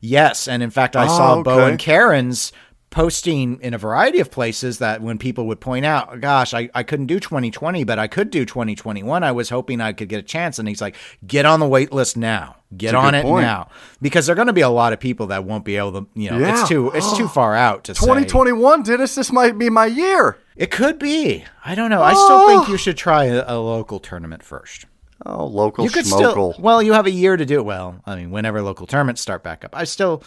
Yes, 0.00 0.46
and 0.48 0.62
in 0.62 0.70
fact, 0.70 0.94
I 0.96 1.04
Oh, 1.04 1.08
saw 1.08 1.42
Bo 1.42 1.66
and 1.66 1.78
Karen's 1.78 2.52
posting 2.92 3.58
in 3.60 3.74
a 3.74 3.78
variety 3.78 4.20
of 4.20 4.30
places 4.30 4.78
that 4.78 5.00
when 5.02 5.18
people 5.18 5.46
would 5.48 5.60
point 5.60 5.84
out, 5.84 6.20
gosh, 6.20 6.54
I, 6.54 6.70
I 6.74 6.84
couldn't 6.84 7.06
do 7.06 7.18
2020, 7.18 7.82
but 7.82 7.98
I 7.98 8.06
could 8.06 8.30
do 8.30 8.44
2021. 8.44 9.24
I 9.24 9.32
was 9.32 9.48
hoping 9.48 9.80
I 9.80 9.92
could 9.92 10.08
get 10.08 10.20
a 10.20 10.22
chance. 10.22 10.60
And 10.60 10.68
he's 10.68 10.80
like, 10.80 10.94
get 11.26 11.44
on 11.44 11.58
the 11.58 11.66
wait 11.66 11.90
list 11.90 12.16
now. 12.16 12.56
Get 12.76 12.94
on 12.94 13.14
it 13.14 13.24
point. 13.24 13.42
now. 13.42 13.70
Because 14.00 14.26
there 14.26 14.34
are 14.34 14.36
going 14.36 14.46
to 14.46 14.52
be 14.52 14.60
a 14.60 14.68
lot 14.68 14.92
of 14.92 15.00
people 15.00 15.26
that 15.28 15.44
won't 15.44 15.64
be 15.64 15.76
able 15.76 15.92
to, 15.92 16.06
you 16.14 16.30
know, 16.30 16.38
Yeah. 16.38 16.52
it's 16.60 16.68
too 16.68 16.90
it's 16.90 17.16
too 17.16 17.28
far 17.38 17.56
out 17.56 17.84
to 17.84 17.94
say. 17.94 18.06
2021, 18.06 18.82
Dennis, 18.82 19.14
this 19.14 19.32
might 19.32 19.58
be 19.58 19.68
my 19.68 19.86
year. 19.86 20.38
It 20.54 20.70
could 20.70 20.98
be. 20.98 21.44
I 21.64 21.74
don't 21.74 21.90
know. 21.90 22.02
I 22.02 22.12
still 22.12 22.26
oh. 22.30 22.46
think 22.46 22.68
you 22.68 22.76
should 22.76 22.98
try 22.98 23.24
a, 23.24 23.44
a 23.46 23.58
local 23.58 23.98
tournament 23.98 24.42
first. 24.42 24.86
Oh, 25.24 25.46
local 25.46 25.84
You 25.84 25.90
could 25.90 26.06
still. 26.06 26.54
Well, 26.58 26.82
you 26.82 26.92
have 26.92 27.06
a 27.06 27.10
year 27.10 27.36
to 27.36 27.46
do 27.46 27.60
it. 27.60 27.64
Well, 27.64 28.02
I 28.04 28.16
mean, 28.16 28.30
whenever 28.30 28.60
local 28.60 28.86
tournaments 28.86 29.22
start 29.22 29.42
back 29.42 29.64
up, 29.64 29.74
I 29.74 29.84
still. 29.84 30.22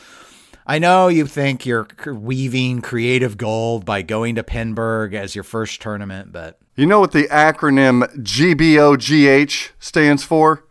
I 0.68 0.80
know 0.80 1.08
you 1.10 1.28
think 1.28 1.66
you're 1.66 1.88
weaving 2.08 2.82
creative 2.82 3.38
gold 3.38 3.86
by 3.86 4.02
going 4.02 4.36
to 4.36 4.44
Pinburgh 4.44 5.14
as 5.14 5.36
your 5.36 5.44
first 5.44 5.82
tournament, 5.82 6.32
but 6.32 6.60
You 6.76 6.88
know 6.88 7.00
what 7.00 7.12
the 7.12 7.28
acronym 7.28 8.04
GBOGH 8.18 9.72
stands 9.80 10.24
for? 10.24 10.66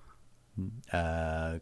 Uh, 0.92 1.58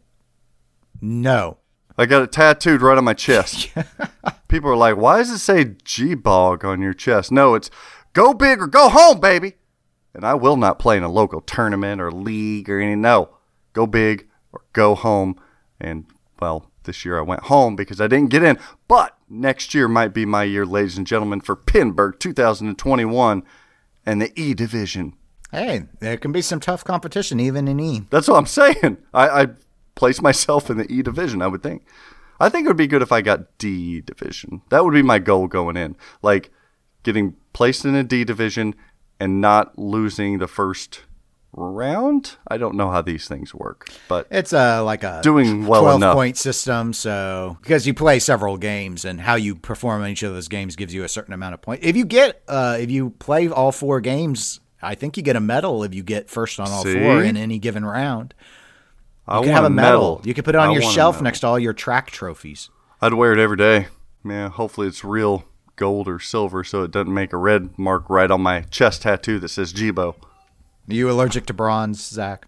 no. 0.99 1.57
I 1.95 2.07
got 2.07 2.23
it 2.23 2.31
tattooed 2.31 2.81
right 2.81 2.97
on 2.97 3.03
my 3.03 3.13
chest. 3.13 3.69
People 4.47 4.71
are 4.71 4.75
like, 4.75 4.97
why 4.97 5.17
does 5.17 5.29
it 5.29 5.37
say 5.37 5.75
G 5.83 6.15
Bog 6.15 6.65
on 6.65 6.81
your 6.81 6.93
chest? 6.93 7.31
No, 7.31 7.53
it's 7.53 7.69
go 8.13 8.33
big 8.33 8.59
or 8.61 8.67
go 8.67 8.89
home, 8.89 9.19
baby. 9.19 9.53
And 10.15 10.25
I 10.25 10.33
will 10.33 10.57
not 10.57 10.79
play 10.79 10.97
in 10.97 11.03
a 11.03 11.11
local 11.11 11.41
tournament 11.41 12.01
or 12.01 12.11
league 12.11 12.69
or 12.69 12.79
any. 12.79 12.95
No, 12.95 13.37
go 13.73 13.85
big 13.85 14.27
or 14.51 14.61
go 14.73 14.95
home. 14.95 15.39
And, 15.79 16.05
well, 16.39 16.71
this 16.83 17.05
year 17.05 17.17
I 17.17 17.21
went 17.21 17.43
home 17.43 17.75
because 17.75 17.99
I 17.99 18.07
didn't 18.07 18.29
get 18.29 18.43
in. 18.43 18.57
But 18.87 19.17
next 19.29 19.73
year 19.73 19.87
might 19.87 20.13
be 20.13 20.25
my 20.25 20.43
year, 20.43 20.65
ladies 20.65 20.97
and 20.97 21.07
gentlemen, 21.07 21.41
for 21.41 21.55
Pinburgh 21.55 22.19
2021 22.19 23.43
and 24.05 24.21
the 24.21 24.39
E 24.39 24.53
Division. 24.53 25.15
Hey, 25.51 25.83
there 25.99 26.17
can 26.17 26.31
be 26.31 26.41
some 26.41 26.59
tough 26.59 26.83
competition 26.83 27.39
even 27.39 27.67
in 27.67 27.79
E. 27.79 28.03
That's 28.09 28.27
what 28.27 28.37
I'm 28.37 28.47
saying. 28.47 28.97
I, 29.13 29.41
I 29.41 29.47
place 29.95 30.21
myself 30.21 30.69
in 30.69 30.77
the 30.77 30.91
E 30.91 31.01
division, 31.01 31.41
I 31.41 31.47
would 31.47 31.63
think. 31.63 31.85
I 32.39 32.49
think 32.49 32.65
it 32.65 32.69
would 32.69 32.77
be 32.77 32.87
good 32.87 33.03
if 33.03 33.11
I 33.11 33.21
got 33.21 33.57
D 33.57 34.01
division. 34.01 34.63
That 34.69 34.83
would 34.83 34.93
be 34.93 35.03
my 35.03 35.19
goal 35.19 35.47
going 35.47 35.77
in. 35.77 35.95
Like 36.21 36.51
getting 37.03 37.35
placed 37.53 37.85
in 37.85 37.95
a 37.95 38.03
D 38.03 38.23
division 38.23 38.75
and 39.19 39.39
not 39.39 39.77
losing 39.77 40.39
the 40.39 40.47
first 40.47 41.01
round. 41.53 42.35
I 42.47 42.57
don't 42.57 42.75
know 42.75 42.89
how 42.91 43.01
these 43.01 43.27
things 43.27 43.53
work, 43.53 43.87
but 44.07 44.27
It's 44.31 44.53
a 44.53 44.81
like 44.81 45.03
a 45.03 45.21
Doing 45.23 45.65
well 45.67 45.81
12 45.83 45.95
enough. 45.97 46.15
point 46.15 46.37
system. 46.37 46.93
So 46.93 47.57
because 47.61 47.85
you 47.87 47.93
play 47.93 48.19
several 48.19 48.57
games 48.57 49.05
and 49.05 49.21
how 49.21 49.35
you 49.35 49.55
perform 49.55 50.03
in 50.03 50.09
each 50.11 50.23
of 50.23 50.33
those 50.33 50.47
games 50.47 50.75
gives 50.75 50.93
you 50.93 51.03
a 51.03 51.09
certain 51.09 51.33
amount 51.33 51.53
of 51.53 51.61
points. 51.61 51.85
If 51.85 51.95
you 51.95 52.05
get 52.05 52.41
uh, 52.47 52.77
if 52.79 52.89
you 52.91 53.11
play 53.11 53.47
all 53.47 53.71
four 53.71 54.01
games, 54.01 54.59
I 54.81 54.95
think 54.95 55.15
you 55.17 55.23
get 55.23 55.35
a 55.35 55.39
medal 55.41 55.83
if 55.83 55.93
you 55.93 56.03
get 56.03 56.29
first 56.29 56.59
on 56.59 56.69
all 56.69 56.83
See? 56.83 56.93
four 56.99 57.23
in 57.23 57.37
any 57.37 57.59
given 57.59 57.85
round. 57.85 58.33
I 59.27 59.37
You 59.37 59.43
can 59.43 59.51
want 59.51 59.63
have 59.63 59.71
a 59.71 59.73
medal. 59.73 60.15
medal. 60.15 60.21
You 60.25 60.33
can 60.33 60.43
put 60.43 60.55
it 60.55 60.57
on 60.57 60.69
I 60.69 60.73
your 60.73 60.81
shelf 60.81 61.21
next 61.21 61.39
to 61.41 61.47
all 61.47 61.57
your 61.59 61.73
track 61.73 62.11
trophies. 62.11 62.69
I'd 63.01 63.13
wear 63.13 63.31
it 63.31 63.39
every 63.39 63.57
day. 63.57 63.87
Yeah, 64.25 64.49
hopefully 64.49 64.87
it's 64.87 65.03
real 65.03 65.45
gold 65.75 66.07
or 66.07 66.19
silver 66.19 66.63
so 66.63 66.83
it 66.83 66.91
doesn't 66.91 67.13
make 67.13 67.33
a 67.33 67.37
red 67.37 67.77
mark 67.79 68.09
right 68.09 68.29
on 68.29 68.41
my 68.41 68.61
chest 68.61 69.01
tattoo 69.03 69.39
that 69.39 69.47
says 69.49 69.73
Jibo. 69.73 70.15
Are 70.89 70.93
you 70.93 71.09
allergic 71.09 71.45
to 71.47 71.53
bronze, 71.53 72.05
Zach? 72.05 72.47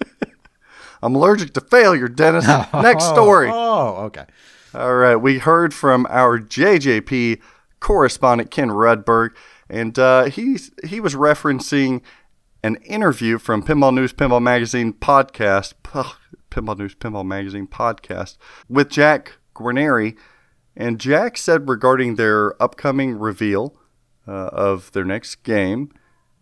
I'm 1.02 1.14
allergic 1.14 1.52
to 1.54 1.60
failure, 1.60 2.08
Dennis. 2.08 2.46
Next 2.74 3.04
story. 3.04 3.50
Oh, 3.52 4.04
okay. 4.06 4.24
All 4.74 4.94
right, 4.94 5.16
we 5.16 5.38
heard 5.38 5.72
from 5.72 6.06
our 6.10 6.38
JJP 6.38 7.40
correspondent 7.80 8.50
Ken 8.50 8.68
Rudberg, 8.68 9.30
and 9.70 9.98
uh, 9.98 10.24
he's 10.24 10.70
he 10.84 11.00
was 11.00 11.14
referencing 11.14 12.02
an 12.62 12.76
interview 12.76 13.38
from 13.38 13.62
Pinball 13.62 13.94
News, 13.94 14.12
Pinball 14.12 14.42
Magazine 14.42 14.92
podcast, 14.92 15.74
Pinball 16.50 16.78
News, 16.78 16.94
Pinball 16.94 17.24
Magazine 17.24 17.66
podcast 17.66 18.36
with 18.68 18.90
Jack 18.90 19.38
Guarnieri, 19.54 20.16
and 20.76 20.98
Jack 20.98 21.38
said 21.38 21.68
regarding 21.68 22.16
their 22.16 22.60
upcoming 22.62 23.18
reveal 23.18 23.76
uh, 24.26 24.48
of 24.52 24.92
their 24.92 25.04
next 25.04 25.36
game 25.36 25.92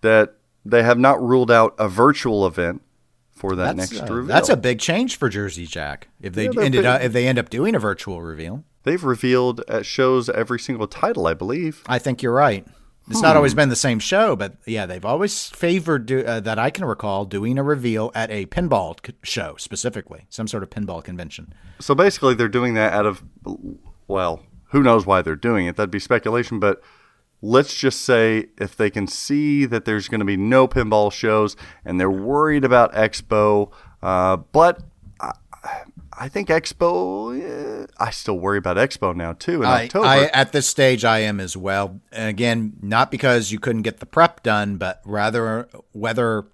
that 0.01 0.37
they 0.65 0.83
have 0.83 0.99
not 0.99 1.23
ruled 1.23 1.51
out 1.51 1.75
a 1.79 1.89
virtual 1.89 2.47
event 2.47 2.83
for 3.31 3.57
that 3.57 3.77
That's, 3.77 3.93
next 3.93 4.11
uh, 4.11 4.15
reveal. 4.15 4.29
that's 4.35 4.49
a 4.49 4.57
big 4.57 4.79
change 4.79 5.17
for 5.17 5.29
Jersey 5.29 5.67
Jack. 5.67 6.09
If 6.21 6.35
they 6.35 6.45
Yeah, 6.49 6.63
ended 6.63 6.87
up, 6.87 7.03
if 7.03 7.13
they 7.13 7.27
end 7.27 7.39
up 7.39 7.51
doing 7.51 7.75
a 7.75 7.79
virtual 7.79 8.23
reveal, 8.23 8.65
They've 8.85 9.03
revealed 9.03 9.63
at 9.67 9.87
shows 9.87 10.29
every 10.29 10.61
single 10.61 10.87
title, 10.87 11.27
I 11.27 11.33
believe. 11.33 11.83
I 11.87 11.99
think 11.99 12.23
you're 12.23 12.35
right. 12.35 12.67
It's 13.11 13.21
not 13.23 13.35
always 13.37 13.53
been 13.55 13.69
the 13.71 13.77
same 13.77 13.99
show, 13.99 14.35
but 14.37 14.57
yeah, 14.67 14.85
they've 14.87 15.05
always 15.05 15.49
favored 15.49 16.07
do, 16.07 16.21
uh, 16.25 16.41
that 16.41 16.59
I 16.59 16.71
can 16.71 16.85
recall 16.87 17.25
doing 17.27 17.59
a 17.59 17.63
reveal 17.63 18.11
at 18.15 18.31
a 18.31 18.47
pinball 18.47 18.97
c- 19.05 19.13
show 19.23 19.57
specifically, 19.59 20.27
some 20.31 20.47
sort 20.49 20.63
of 20.63 20.71
pinball 20.71 21.03
convention. 21.05 21.53
So 21.81 21.95
basically, 21.95 22.35
they're 22.35 22.49
doing 22.49 22.75
that 22.75 22.93
out 22.95 23.05
of, 23.05 23.23
well, 24.07 24.41
who 24.71 24.83
knows 24.83 25.05
why 25.07 25.21
they're 25.23 25.37
doing 25.37 25.67
it? 25.67 25.77
That'd 25.77 25.91
be 25.91 25.99
speculation, 25.99 26.59
but 26.61 26.83
let's 27.45 27.75
just 27.75 28.01
say 28.01 28.47
if 28.59 28.75
they 28.75 28.89
can 28.89 29.07
see 29.07 29.67
that 29.67 29.85
there's 29.85 30.09
going 30.09 30.21
to 30.21 30.25
be 30.25 30.37
no 30.37 30.67
pinball 30.67 31.13
shows 31.13 31.57
and 31.85 32.01
they're 32.01 32.11
worried 32.11 32.65
about 32.65 32.93
Expo, 32.95 33.71
uh, 34.03 34.37
but 34.39 34.81
I, 35.21 35.33
I 36.17 36.29
think 36.29 36.49
Expo, 36.49 37.39
eh, 37.39 37.87
I 37.99 38.11
still 38.11 38.39
worry 38.39 38.57
about 38.57 38.79
Expo 38.79 39.15
now 39.15 39.35
too 39.35 39.63
in 39.63 39.69
I, 39.69 39.85
October. 39.85 40.07
I, 40.07 40.25
at 40.33 40.53
this 40.53 40.67
stage, 40.67 41.05
I 41.05 41.19
am 41.19 41.39
as 41.39 41.55
well. 41.55 42.01
And 42.13 42.31
again, 42.31 42.75
not 42.81 43.11
because 43.11 43.53
you 43.53 43.59
couldn't 43.61 43.83
get 43.83 44.01
the 44.01 44.07
prep 44.07 44.43
done, 44.43 44.79
but 44.79 45.03
rather 45.05 45.69
whether 45.93 46.47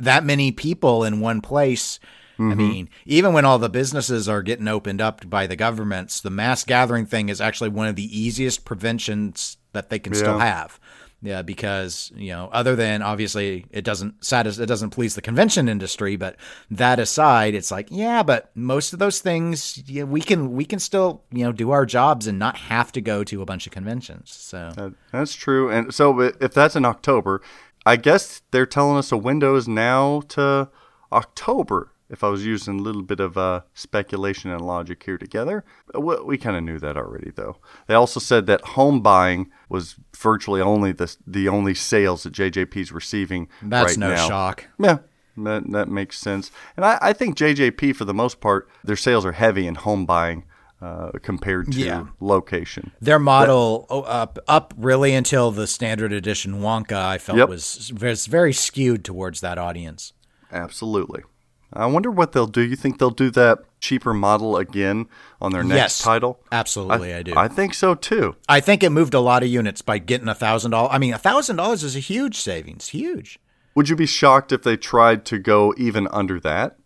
that 0.00 0.24
many 0.24 0.50
people 0.50 1.04
in 1.04 1.20
one 1.20 1.40
place. 1.40 2.00
I 2.38 2.42
Mm-hmm. 2.42 2.58
mean, 2.58 2.90
even 3.06 3.32
when 3.32 3.46
all 3.46 3.58
the 3.58 3.70
businesses 3.70 4.28
are 4.28 4.42
getting 4.42 4.68
opened 4.68 5.00
up 5.00 5.30
by 5.30 5.46
the 5.46 5.56
governments, 5.56 6.20
the 6.20 6.28
mass 6.28 6.64
gathering 6.64 7.06
thing 7.06 7.30
is 7.30 7.40
actually 7.40 7.70
one 7.70 7.86
of 7.86 7.96
the 7.96 8.20
easiest 8.20 8.66
preventions 8.66 9.56
that 9.76 9.88
they 9.90 9.98
can 9.98 10.12
still 10.14 10.38
have. 10.38 10.80
Yeah, 11.22 11.40
because 11.40 12.12
you 12.14 12.28
know, 12.32 12.50
other 12.52 12.76
than 12.76 13.00
obviously 13.00 13.64
it 13.70 13.84
doesn't 13.84 14.22
satis- 14.22 14.58
it 14.58 14.66
doesn't 14.66 14.90
please 14.90 15.14
the 15.14 15.22
convention 15.22 15.66
industry, 15.68 16.16
but 16.16 16.36
that 16.70 16.98
aside, 16.98 17.54
it's 17.54 17.70
like 17.70 17.88
yeah, 17.90 18.22
but 18.22 18.50
most 18.54 18.92
of 18.92 18.98
those 18.98 19.20
things 19.20 19.82
yeah, 19.88 20.04
we 20.04 20.20
can 20.20 20.52
we 20.52 20.66
can 20.66 20.78
still 20.78 21.22
you 21.32 21.42
know 21.44 21.52
do 21.52 21.70
our 21.70 21.86
jobs 21.86 22.26
and 22.26 22.38
not 22.38 22.56
have 22.56 22.92
to 22.92 23.00
go 23.00 23.24
to 23.24 23.40
a 23.40 23.46
bunch 23.46 23.66
of 23.66 23.72
conventions. 23.72 24.30
So 24.30 24.72
That- 24.76 24.94
that's 25.10 25.34
true. 25.34 25.70
And 25.70 25.92
so 25.94 26.20
if 26.20 26.52
that's 26.52 26.76
in 26.76 26.84
October, 26.84 27.40
I 27.86 27.96
guess 27.96 28.42
they're 28.50 28.66
telling 28.66 28.98
us 28.98 29.10
a 29.10 29.16
window 29.16 29.56
is 29.56 29.66
now 29.66 30.20
to 30.28 30.68
October. 31.12 31.92
If 32.08 32.22
I 32.22 32.28
was 32.28 32.46
using 32.46 32.78
a 32.78 32.82
little 32.82 33.02
bit 33.02 33.18
of 33.18 33.36
uh, 33.36 33.62
speculation 33.74 34.50
and 34.50 34.60
logic 34.60 35.02
here 35.02 35.18
together, 35.18 35.64
we, 35.98 36.16
we 36.22 36.38
kind 36.38 36.56
of 36.56 36.62
knew 36.62 36.78
that 36.78 36.96
already, 36.96 37.32
though. 37.34 37.56
They 37.88 37.94
also 37.94 38.20
said 38.20 38.46
that 38.46 38.60
home 38.60 39.00
buying 39.00 39.50
was 39.68 39.96
virtually 40.16 40.60
only 40.60 40.92
the 40.92 41.14
the 41.26 41.48
only 41.48 41.74
sales 41.74 42.22
that 42.22 42.32
JJP's 42.32 42.92
receiving. 42.92 43.48
that's 43.62 43.92
right 43.92 43.98
no 43.98 44.10
now. 44.10 44.28
shock. 44.28 44.68
Yeah, 44.78 44.98
that, 45.36 45.70
that 45.72 45.88
makes 45.88 46.18
sense. 46.18 46.50
And 46.76 46.84
I, 46.84 46.98
I 47.02 47.12
think 47.12 47.36
JJP, 47.36 47.96
for 47.96 48.04
the 48.04 48.14
most 48.14 48.40
part, 48.40 48.68
their 48.84 48.96
sales 48.96 49.26
are 49.26 49.32
heavy 49.32 49.66
in 49.66 49.74
home 49.74 50.06
buying 50.06 50.44
uh, 50.80 51.10
compared 51.22 51.72
to 51.72 51.80
Yeah. 51.80 52.04
location. 52.20 52.92
Their 53.00 53.18
model 53.18 53.86
oh, 53.90 54.02
up 54.02 54.38
up 54.46 54.74
really 54.76 55.12
until 55.12 55.50
the 55.50 55.66
standard 55.66 56.12
edition 56.12 56.60
Wonka, 56.60 56.94
I 56.96 57.18
felt 57.18 57.38
Yep. 57.38 57.48
was 57.48 57.92
was 58.00 58.26
very 58.26 58.52
skewed 58.52 59.04
towards 59.04 59.40
that 59.40 59.58
audience. 59.58 60.12
Absolutely. 60.52 61.22
I 61.72 61.86
wonder 61.86 62.10
what 62.10 62.32
they'll 62.32 62.46
do. 62.46 62.62
You 62.62 62.76
think 62.76 62.98
they'll 62.98 63.10
do 63.10 63.30
that 63.30 63.58
cheaper 63.80 64.14
model 64.14 64.56
again 64.56 65.06
on 65.40 65.52
their 65.52 65.62
next 65.64 65.76
Yes, 65.76 66.02
title? 66.02 66.40
absolutely, 66.52 67.12
I 67.12 67.22
do. 67.22 67.34
I 67.36 67.48
think 67.48 67.74
so 67.74 67.94
too. 67.94 68.36
I 68.48 68.60
think 68.60 68.82
it 68.82 68.90
moved 68.90 69.14
a 69.14 69.20
lot 69.20 69.42
of 69.42 69.48
units 69.48 69.82
by 69.82 69.98
getting 69.98 70.28
a 70.28 70.34
thousand 70.34 70.70
dollars. 70.70 70.90
I 70.92 70.98
mean, 70.98 71.12
a 71.12 71.18
thousand 71.18 71.56
dollars 71.56 71.82
is 71.82 71.96
a 71.96 72.00
huge 72.00 72.36
savings, 72.36 72.88
huge. 72.88 73.38
Would 73.74 73.88
you 73.88 73.96
be 73.96 74.06
shocked 74.06 74.52
if 74.52 74.62
they 74.62 74.76
tried 74.76 75.24
to 75.26 75.38
go 75.38 75.74
even 75.76 76.08
under 76.08 76.40
that? 76.40 76.78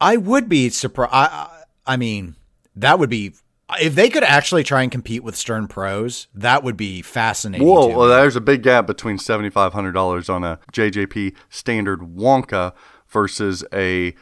I 0.00 0.16
would 0.16 0.48
be 0.48 0.68
surprised. 0.70 1.12
I, 1.12 1.24
I 1.26 1.56
I 1.86 1.96
mean, 1.96 2.36
that 2.76 2.98
would 2.98 3.10
be 3.10 3.32
if 3.80 3.94
they 3.94 4.08
could 4.10 4.24
actually 4.24 4.64
try 4.64 4.82
and 4.82 4.90
compete 4.92 5.22
with 5.22 5.36
Stern 5.36 5.68
Pros. 5.68 6.26
That 6.34 6.62
would 6.62 6.76
be 6.76 7.02
fascinating. 7.02 7.66
Whoa, 7.66 7.88
well, 7.88 8.08
there's 8.08 8.36
a 8.36 8.40
big 8.40 8.62
gap 8.62 8.86
between 8.86 9.16
$7,500 9.16 10.28
on 10.32 10.44
a 10.44 10.58
JJP 10.72 11.34
standard 11.48 12.00
Wonka 12.00 12.72
versus 13.10 13.64
a 13.72 14.14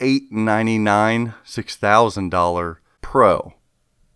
$58.99, 0.00 1.34
$6,000 1.44 2.76
Pro. 3.00 3.54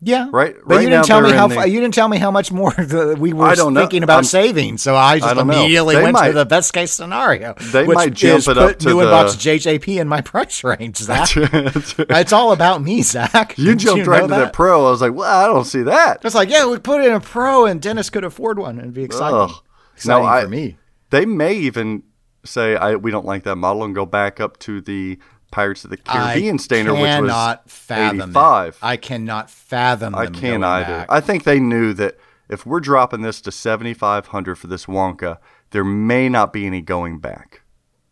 yeah, 0.01 0.29
right- 0.31 0.55
But 0.65 0.75
right 0.77 0.83
you 0.85 0.91
didn't 0.91 1.07
tell 1.07 1.21
me 1.21 1.33
how 1.33 1.49
the- 1.49 1.69
you 1.69 1.81
didn't 1.81 1.95
tell 1.95 2.09
me 2.09 2.19
how 2.19 2.31
much 2.31 2.53
more 2.53 2.71
the, 2.79 3.17
we 3.19 3.33
were 3.33 3.47
I 3.47 3.55
don't 3.55 3.75
know. 3.75 3.81
thinking 3.81 4.03
about 4.05 4.17
I'm- 4.17 4.25
saving. 4.25 4.79
So 4.79 4.95
I 4.95 5.19
just 5.19 5.37
I 5.37 5.41
immediately 5.41 5.97
They 5.97 6.03
went 6.03 6.13
might- 6.15 6.29
to 6.29 6.33
the 6.35 6.45
best 6.47 6.73
case 6.73 6.93
scenario. 6.93 7.55
They 7.73 7.85
which 7.87 7.97
might 7.97 8.15
jump 8.15 8.39
is 8.39 8.49
it 8.49 8.57
up 8.59 8.69
put 8.69 8.79
to 8.81 8.89
new 8.89 9.01
the- 9.01 9.07
inbox 9.07 9.37
JJP 9.37 10.01
in 10.01 10.07
my 10.09 10.21
price 10.33 10.63
range. 10.63 10.99
Zach. 10.99 11.29
it's 11.35 12.33
all 12.33 12.53
about 12.53 12.83
me, 12.83 13.03
Zach. 13.03 13.59
You 13.59 13.65
Didn't 13.67 13.81
jumped 13.81 14.07
know 14.07 14.13
right 14.13 14.23
into 14.25 14.37
the 14.37 14.49
Pro. 14.49 14.87
I 14.87 14.91
was 14.91 15.01
like, 15.01 15.15
well, 15.15 15.45
I 15.45 15.47
don't 15.47 15.65
see 15.65 15.83
that. 15.83 16.21
It's 16.25 16.35
like, 16.35 16.51
yeah, 16.51 16.67
we 16.67 16.79
put 16.79 17.05
in 17.05 17.13
a 17.13 17.21
pro, 17.21 17.67
and 17.67 17.81
Dennis 17.83 18.09
could 18.11 18.25
afford 18.25 18.59
one, 18.59 18.79
and 18.79 18.93
be 18.95 19.03
exciting. 19.03 19.37
Ugh. 19.39 19.51
Exciting 19.97 20.23
No, 20.23 20.29
I- 20.29 20.43
for 20.43 20.49
me. 20.49 20.77
They 21.11 21.25
may 21.27 21.55
even 21.55 22.03
say 22.47 22.77
I, 22.77 22.97
we 22.97 23.11
don't 23.11 23.27
like 23.27 23.45
that 23.45 23.57
model 23.57 23.85
and 23.85 23.95
go 23.95 24.07
back 24.07 24.41
up 24.41 24.59
to 24.61 24.81
the 24.81 25.19
Pirates 25.51 25.85
of 25.85 25.91
the 25.91 25.97
Caribbean 25.97 26.57
I 26.57 26.59
standard, 26.59 26.95
which 26.95 27.03
was 27.03 27.09
cannot 27.09 27.71
fathom 27.71 28.21
it. 28.21 28.25
85. 28.25 28.79
I 28.83 28.97
cannot 28.97 29.51
fathom. 29.51 30.15
I 30.15 30.27
can't 30.27 30.65
either. 30.65 30.99
back. 30.99 31.07
I 31.11 31.21
think 31.21 31.45
they 31.45 31.61
knew 31.61 31.93
that 31.95 32.17
if 32.49 32.67
we're 32.67 32.81
dropping 32.81 33.23
this 33.23 33.41
to 33.43 33.53
7500 33.53 34.57
for 34.57 34.67
this 34.67 34.87
Wonka, 34.87 35.39
there 35.71 35.85
may 35.85 36.29
not 36.29 36.53
be 36.53 36.67
any 36.67 36.81
going 36.81 37.19
back. 37.19 37.63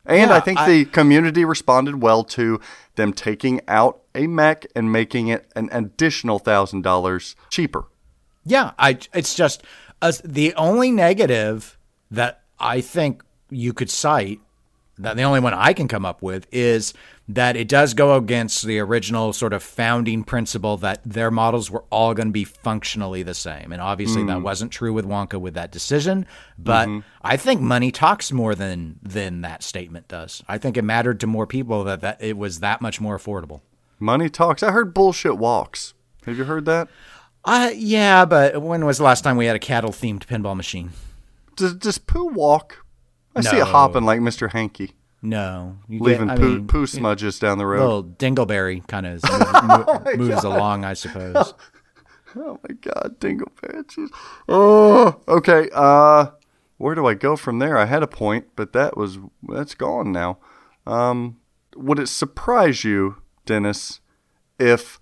And 0.07 0.31
Yeah, 0.31 0.37
I 0.37 0.41
think 0.41 0.59
I- 0.59 0.69
the 0.69 0.85
community 0.85 1.45
responded 1.45 2.01
well 2.03 2.25
to 2.25 2.61
them 2.97 3.13
taking 3.13 3.61
out 3.67 4.01
a 4.15 4.27
mech 4.27 4.67
and 4.77 4.93
making 4.93 5.29
it 5.29 5.51
an 5.57 5.69
additional 5.73 6.39
$1,000 6.39 7.35
cheaper. 7.51 7.87
Yeah, 8.45 8.73
I. 8.79 8.99
It's 9.15 9.35
just 9.35 9.63
uh, 10.03 10.13
the 10.23 10.55
only 10.55 10.91
negative 10.91 11.79
that 12.11 12.43
I 12.61 12.83
think 12.83 13.24
you 13.51 13.73
could 13.73 13.91
cite. 13.91 14.41
That 14.97 15.17
the 15.17 15.25
only 15.25 15.41
one 15.41 15.55
I 15.55 15.73
can 15.73 15.89
come 15.89 16.07
up 16.07 16.23
with 16.23 16.47
is 16.53 16.95
that 17.27 17.57
it 17.57 17.67
does 17.67 17.95
go 17.95 18.17
against 18.17 18.65
the 18.65 18.79
original 18.79 19.33
sort 19.33 19.53
of 19.53 19.61
founding 19.61 20.23
principle 20.23 20.77
that 20.77 21.01
their 21.05 21.33
models 21.33 21.69
were 21.69 21.83
all 21.91 22.15
going 22.15 22.29
to 22.29 22.33
be 22.33 22.45
functionally 22.45 23.25
the 23.25 23.35
same, 23.35 23.73
and 23.73 23.83
obviously 23.83 24.23
that 24.27 24.41
wasn't 24.41 24.71
true 24.71 24.93
with 24.93 25.05
Wonka 25.05 25.41
with 25.41 25.55
that 25.55 25.73
decision. 25.73 26.27
But 26.57 26.89
I 27.23 27.37
think 27.37 27.61
money 27.61 27.91
talks 27.91 28.31
more 28.31 28.55
than 28.55 29.01
than 29.03 29.41
that 29.41 29.65
statement 29.65 30.07
does. 30.07 30.45
I 30.47 30.59
think 30.59 30.77
it 30.77 30.83
mattered 30.83 31.19
to 31.21 31.27
more 31.27 31.47
people 31.47 31.83
that 31.85 32.01
that 32.03 32.23
it 32.23 32.37
was 32.37 32.61
that 32.61 32.81
much 32.81 33.01
more 33.01 33.19
affordable. 33.19 33.63
Money 33.99 34.29
talks. 34.29 34.63
I 34.63 34.71
heard 34.71 34.95
bullshit 34.95 35.39
walks. 35.39 35.95
Have 36.25 36.39
you 36.39 36.45
heard 36.45 36.67
that? 36.67 36.89
Uh, 37.45 37.71
yeah, 37.75 38.25
but 38.25 38.63
when 38.63 38.85
was 38.85 38.99
the 38.99 39.05
last 39.05 39.23
time 39.23 39.37
we 39.37 39.47
had 39.47 39.57
a 39.57 39.61
cattle 39.61 39.91
themed 39.91 40.27
pinball 40.27 40.57
machine? 40.57 40.91
Does, 41.57 41.75
does 41.75 41.99
Pooh 41.99 42.29
walk? 42.29 42.84
I 43.37 43.41
see 43.41 43.57
it 43.57 43.61
No. 43.61 43.65
hopping 43.67 44.05
like 44.05 44.21
Mr. 44.21 44.51
Hanky, 44.53 44.93
No, 45.23 45.77
you 45.89 45.99
get- 45.99 46.05
leaving 46.05 46.31
I 46.31 46.37
poo, 46.37 46.55
mean, 46.57 46.67
poo 46.67 46.87
smudges 46.87 47.39
down 47.39 47.59
the 47.59 47.67
road. 47.67 47.81
Little 47.81 48.05
dingleberry 48.05 48.87
kind 48.87 49.07
of 49.07 49.23
mo- 49.65 50.03
moves 50.17 50.45
along, 50.45 50.85
I 50.85 50.95
suppose. 50.95 51.55
Oh 52.37 52.59
my 52.69 52.75
God, 52.81 53.21
Dingleberry. 53.21 54.09
Oh, 54.49 55.21
okay. 55.29 55.69
Uh, 55.73 56.31
where 56.79 56.97
do 56.97 57.07
I 57.07 57.15
go 57.15 57.37
from 57.37 57.61
there? 57.61 57.79
I 57.79 57.85
had 57.85 58.03
a 58.03 58.09
point, 58.09 58.47
but 58.57 58.73
that 58.73 58.97
was 58.97 59.21
that's 59.49 59.77
gone 59.77 60.11
now. 60.11 60.39
Um, 60.85 61.37
would 61.77 62.01
it 62.01 62.09
surprise 62.09 62.83
you, 62.83 63.23
Dennis, 63.47 64.01
if 64.59 64.99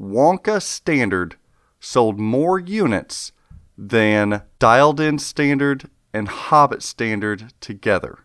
Wonka 0.00 0.60
Standard 0.60 1.36
sold 1.78 2.18
more 2.18 2.58
units 2.58 3.30
than 3.78 4.42
Dialed 4.58 4.98
In 4.98 5.20
Standard 5.20 5.88
and 6.12 6.28
Hobbit 6.28 6.82
Standard 6.82 7.52
together? 7.60 8.20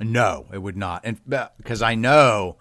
No, 0.00 0.46
it 0.52 0.58
would 0.58 0.76
not, 0.76 1.02
and 1.04 1.20
uh, 1.32 1.48
because 1.56 1.82
I 1.82 1.94
know 1.94 2.56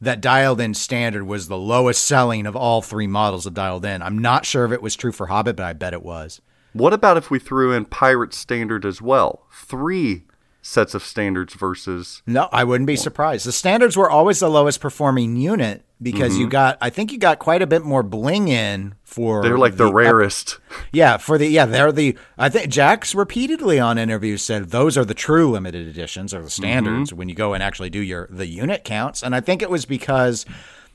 that 0.00 0.20
dialed 0.20 0.60
in 0.60 0.74
standard 0.74 1.24
was 1.24 1.48
the 1.48 1.56
lowest 1.56 2.04
selling 2.04 2.46
of 2.46 2.54
all 2.54 2.82
three 2.82 3.06
models 3.06 3.46
of 3.46 3.54
dialed 3.54 3.84
in. 3.84 4.02
I'm 4.02 4.18
not 4.18 4.44
sure 4.44 4.64
if 4.64 4.72
it 4.72 4.82
was 4.82 4.96
true 4.96 5.12
for 5.12 5.28
Hobbit, 5.28 5.56
but 5.56 5.64
I 5.64 5.72
bet 5.72 5.94
it 5.94 6.02
was. 6.02 6.40
What 6.74 6.92
about 6.92 7.16
if 7.16 7.30
we 7.30 7.38
threw 7.38 7.72
in 7.72 7.84
Pirate 7.86 8.34
Standard 8.34 8.84
as 8.84 9.00
well? 9.00 9.46
Three 9.52 10.24
sets 10.66 10.94
of 10.94 11.02
standards 11.04 11.52
versus 11.52 12.22
No, 12.26 12.48
I 12.50 12.64
wouldn't 12.64 12.86
be 12.86 12.96
surprised. 12.96 13.44
The 13.46 13.52
standards 13.52 13.96
were 13.98 14.08
always 14.10 14.40
the 14.40 14.48
lowest 14.48 14.80
performing 14.80 15.36
unit 15.36 15.84
because 16.02 16.32
Mm-hmm. 16.32 16.40
you 16.40 16.48
got, 16.48 16.78
I 16.80 16.88
think 16.90 17.12
you 17.12 17.18
got 17.18 17.38
quite 17.38 17.60
a 17.60 17.66
bit 17.66 17.82
more 17.82 18.02
bling 18.02 18.48
in 18.48 18.94
for. 19.04 19.42
they're 19.42 19.58
like 19.58 19.76
the 19.76 19.88
ep- 19.88 19.94
rarest. 19.94 20.58
Yeah, 20.92 21.18
for 21.18 21.36
the 21.38 21.46
yeah, 21.46 21.66
they're 21.66 21.92
the. 21.92 22.16
I 22.38 22.48
think 22.48 22.68
jack's 22.70 23.14
repeatedly 23.14 23.78
on 23.78 23.98
interviews 23.98 24.42
said 24.42 24.70
those 24.70 24.96
are 24.96 25.04
the 25.04 25.14
true 25.14 25.50
limited 25.50 25.86
editions 25.86 26.32
or 26.32 26.42
the 26.42 26.50
standards 26.50 27.12
when 27.12 27.28
you 27.28 27.34
go 27.34 27.52
and 27.52 27.62
actually 27.62 27.90
do 27.90 28.00
your 28.00 28.26
the 28.30 28.46
unit 28.46 28.84
counts. 28.84 29.22
And 29.22 29.34
I 29.34 29.40
think 29.40 29.60
it 29.62 29.70
was 29.70 29.84
because 29.84 30.46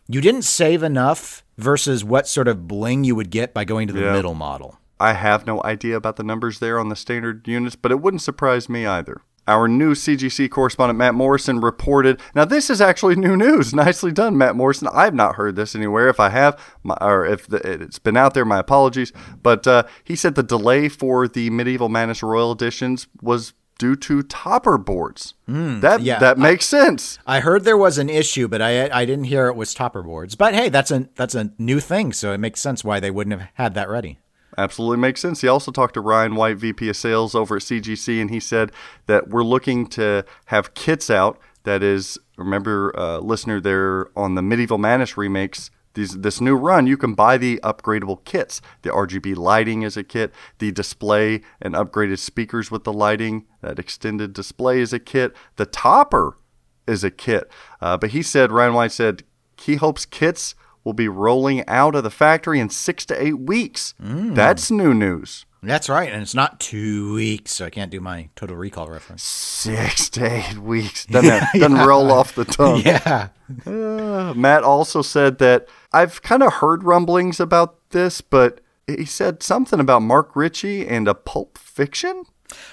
you 0.07 0.19
didn't 0.19 0.41
save 0.43 0.81
enough 0.83 1.43
versus 1.57 2.03
what 2.03 2.27
sort 2.27 2.47
of 2.47 2.67
bling 2.67 3.03
you 3.03 3.13
would 3.15 3.29
get 3.29 3.53
by 3.53 3.65
going 3.65 3.87
to 3.87 3.93
the 3.93 4.01
Yeah. 4.01 4.13
middle 4.13 4.33
model. 4.33 4.79
I 4.99 5.13
have 5.13 5.45
no 5.47 5.61
idea 5.63 5.95
about 5.95 6.15
the 6.17 6.23
numbers 6.23 6.59
there 6.59 6.77
on 6.79 6.89
the 6.89 6.95
standard 6.95 7.47
units, 7.47 7.75
but 7.77 7.91
it 7.91 8.01
wouldn't 8.01 8.21
surprise 8.21 8.67
me 8.67 8.85
either. 8.85 9.21
Our 9.49 9.67
new 9.67 9.95
CGC 9.95 10.51
correspondent 10.51 10.99
Matt 10.99 11.15
Morrison 11.15 11.59
reported. 11.59 12.21
Now, 12.35 12.45
this 12.45 12.69
is 12.69 12.79
actually 12.81 13.15
new 13.15 13.35
news. 13.35 13.73
Nicely 13.73 14.11
done, 14.11 14.37
Matt 14.37 14.55
Morrison. 14.55 14.87
I 14.93 15.05
have 15.05 15.15
not 15.15 15.35
heard 15.35 15.55
this 15.55 15.73
anywhere. 15.73 16.07
If 16.07 16.19
I 16.19 16.29
have, 16.29 16.59
my, 16.83 16.95
or 17.01 17.25
if 17.25 17.47
the, 17.47 17.57
it's 17.57 17.97
been 17.97 18.15
out 18.15 18.35
there, 18.35 18.45
my 18.45 18.59
apologies. 18.59 19.11
But 19.41 19.65
uh, 19.65 19.83
he 20.03 20.15
said 20.15 20.35
the 20.35 20.43
delay 20.43 20.87
for 20.87 21.27
the 21.27 21.49
Medieval 21.49 21.89
Madness 21.89 22.21
Royal 22.21 22.51
editions 22.51 23.07
was 23.23 23.53
due 23.79 23.95
to 23.95 24.21
topper 24.21 24.77
boards. 24.77 25.33
that 25.47 26.01
yeah. 26.01 26.19
that 26.19 26.37
makes 26.37 26.67
sense. 26.67 27.17
I 27.25 27.39
heard 27.39 27.63
there 27.63 27.77
was 27.77 27.97
an 27.97 28.09
issue, 28.09 28.47
but 28.47 28.61
I 28.61 28.87
I 28.91 29.05
didn't 29.05 29.23
hear 29.23 29.47
it 29.47 29.55
was 29.55 29.73
topper 29.73 30.03
boards. 30.03 30.35
But 30.35 30.53
hey, 30.53 30.69
that's 30.69 30.91
a 30.91 31.09
that's 31.15 31.33
a 31.33 31.51
new 31.57 31.79
thing, 31.79 32.13
so 32.13 32.33
it 32.33 32.39
makes 32.39 32.61
sense 32.61 32.83
why 32.83 32.99
they 32.99 33.09
wouldn't 33.09 33.39
have 33.39 33.49
had 33.55 33.73
that 33.73 33.89
ready. 33.89 34.19
Absolutely 34.57 34.97
makes 34.97 35.21
sense. 35.21 35.41
He 35.41 35.47
also 35.47 35.71
talked 35.71 35.93
to 35.93 36.01
Ryan 36.01 36.35
White, 36.35 36.57
VP 36.57 36.89
of 36.89 36.97
Sales 36.97 37.35
over 37.35 37.57
at 37.57 37.61
CGC, 37.61 38.19
and 38.21 38.29
he 38.29 38.39
said 38.39 38.71
that 39.05 39.29
we're 39.29 39.43
looking 39.43 39.87
to 39.87 40.25
have 40.45 40.73
kits 40.73 41.09
out. 41.09 41.39
That 41.63 41.83
is, 41.83 42.17
remember, 42.37 42.97
uh, 42.97 43.19
listener, 43.19 43.59
there 43.59 44.09
on 44.15 44.35
the 44.35 44.41
Medieval 44.41 44.77
Madness 44.77 45.17
remakes. 45.17 45.71
These, 45.95 46.19
this 46.19 46.39
new 46.39 46.55
run, 46.55 46.87
you 46.87 46.97
can 46.97 47.13
buy 47.13 47.37
the 47.37 47.59
upgradable 47.63 48.23
kits. 48.23 48.61
The 48.83 48.89
RGB 48.89 49.35
lighting 49.35 49.81
is 49.81 49.97
a 49.97 50.03
kit. 50.03 50.31
The 50.59 50.71
display 50.71 51.41
and 51.61 51.73
upgraded 51.73 52.19
speakers 52.19 52.69
with 52.69 52.83
the 52.83 52.93
lighting, 52.93 53.45
that 53.61 53.79
extended 53.79 54.33
display 54.33 54.79
is 54.79 54.93
a 54.93 54.99
kit. 54.99 55.35
The 55.55 55.65
topper 55.65 56.37
is 56.87 57.03
a 57.03 57.11
kit. 57.11 57.49
Uh, 57.81 57.97
but 57.97 58.11
he 58.11 58.21
said, 58.21 58.51
Ryan 58.51 58.73
White 58.73 58.91
said, 58.91 59.23
he 59.57 59.75
hopes 59.75 60.05
kits 60.05 60.55
will 60.89 60.93
be 60.93 61.07
rolling 61.07 61.63
out 61.67 61.93
of 61.93 62.03
the 62.03 62.09
factory 62.09 62.59
in 62.59 62.69
six 62.71 63.05
to 63.05 63.23
eight 63.23 63.37
weeks. 63.39 63.93
That's 63.99 64.71
new 64.71 64.93
news. 64.95 65.45
That's 65.61 65.87
right, 65.89 66.11
and 66.11 66.21
it's 66.21 66.33
not 66.33 66.59
two 66.61 67.13
weeks, 67.13 67.51
so 67.51 67.65
I 67.65 67.69
can't 67.69 67.91
do 67.91 67.99
my 67.99 68.29
Total 68.35 68.55
Recall 68.55 68.87
reference. 68.87 69.23
Six 69.23 70.09
to 70.11 70.25
eight 70.25 70.57
weeks. 70.57 71.05
Doesn't, 71.05 71.29
have- 71.29 71.49
doesn't 71.59 71.85
roll 71.85 72.11
off 72.11 72.33
the 72.33 72.45
tongue. 72.45 72.81
Yeah, 72.83 73.27
Uh, 73.67 74.33
Matt 74.35 74.63
also 74.63 75.01
said 75.01 75.37
that 75.39 75.67
I've 75.91 76.21
kind 76.21 76.43
of 76.43 76.53
heard 76.53 76.83
rumblings 76.83 77.39
about 77.41 77.75
this, 77.89 78.21
but 78.21 78.61
he 78.87 79.03
said 79.05 79.43
something 79.43 79.79
about 79.81 80.01
Mark 80.01 80.35
Ritchie 80.35 80.87
and 80.87 81.07
a 81.09 81.13
Pulp 81.13 81.57
Fiction. 81.57 82.23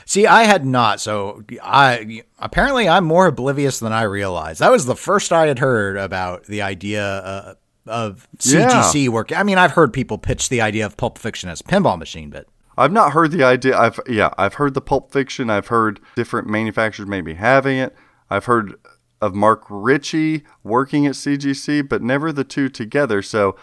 See, 0.06 0.26
I 0.26 0.44
had 0.44 0.64
not. 0.64 1.00
So 1.00 1.42
I 1.62 2.22
apparently 2.38 2.88
I'm 2.88 3.04
more 3.04 3.26
oblivious 3.26 3.78
than 3.80 3.92
I 3.92 4.02
realized. 4.02 4.60
That 4.60 4.70
was 4.72 4.86
the 4.86 4.96
first 4.96 5.32
I 5.32 5.48
had 5.48 5.58
heard 5.58 5.96
about 5.98 6.44
the 6.44 6.62
idea 6.62 7.04
uh, 7.04 7.54
of 7.86 8.28
CGC 8.38 9.08
work. 9.08 9.32
I 9.36 9.42
mean, 9.42 9.58
I've 9.58 9.72
heard 9.72 9.92
people 9.92 10.18
pitch 10.18 10.48
the 10.48 10.60
idea 10.60 10.86
of 10.86 10.96
Pulp 10.96 11.18
Fiction 11.18 11.48
as 11.48 11.60
a 11.60 11.64
pinball 11.64 11.98
machine, 11.98 12.30
but 12.30 12.46
I've 12.78 12.92
not 12.92 13.12
heard 13.12 13.32
the 13.32 13.42
idea. 13.44 13.76
I've 13.78 13.98
yeah, 14.08 14.30
I've 14.38 14.54
heard 14.54 14.74
the 14.74 14.80
Pulp 14.80 15.12
Fiction. 15.12 15.50
I've 15.50 15.68
heard 15.68 16.00
different 16.14 16.48
manufacturers 16.48 17.08
maybe 17.08 17.34
having 17.34 17.78
it. 17.78 17.94
I've 18.28 18.44
heard 18.46 18.74
of 19.22 19.34
Mark 19.34 19.64
Ritchie 19.70 20.42
working 20.62 21.06
at 21.06 21.14
CGC, 21.14 21.88
but 21.88 22.02
never 22.02 22.32
the 22.32 22.44
two 22.44 22.68
together. 22.68 23.22
So 23.22 23.56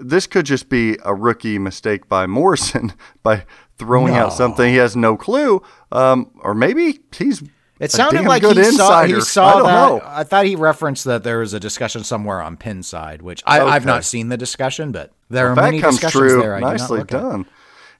this 0.00 0.26
could 0.26 0.46
just 0.46 0.68
be 0.70 0.96
a 1.04 1.14
rookie 1.14 1.58
mistake 1.58 2.08
by 2.08 2.26
Morrison 2.26 2.94
by 3.22 3.44
throwing 3.76 4.14
No. 4.14 4.20
out 4.26 4.32
something 4.32 4.70
he 4.70 4.76
has 4.78 4.96
no 4.96 5.16
clue, 5.16 5.62
um, 5.92 6.30
or 6.40 6.54
maybe 6.54 7.00
he's. 7.14 7.42
It 7.78 7.90
sounded 7.90 8.24
like 8.24 8.42
he 8.42 8.64
saw, 8.72 9.04
he 9.04 9.20
saw 9.20 9.58
I 9.58 9.62
that. 9.62 9.68
know. 9.68 10.02
I 10.04 10.24
thought 10.24 10.46
he 10.46 10.56
referenced 10.56 11.04
that 11.04 11.24
there 11.24 11.38
was 11.40 11.52
a 11.52 11.60
discussion 11.60 12.04
somewhere 12.04 12.40
on 12.40 12.56
Pinside, 12.56 13.20
which 13.20 13.42
I, 13.46 13.60
I've 13.60 13.82
Okay. 13.82 13.86
not 13.92 14.04
seen 14.04 14.28
the 14.30 14.38
discussion, 14.38 14.92
but 14.92 15.12
there 15.28 15.48
are 15.48 15.50
If 15.50 15.56
that 15.56 15.62
many 15.62 15.80
comes 15.80 15.96
discussions 15.96 16.32
true. 16.32 16.40
there. 16.40 16.56
I 16.56 16.60
nicely 16.60 17.00
look 17.00 17.12
at. 17.12 17.20
done. 17.20 17.46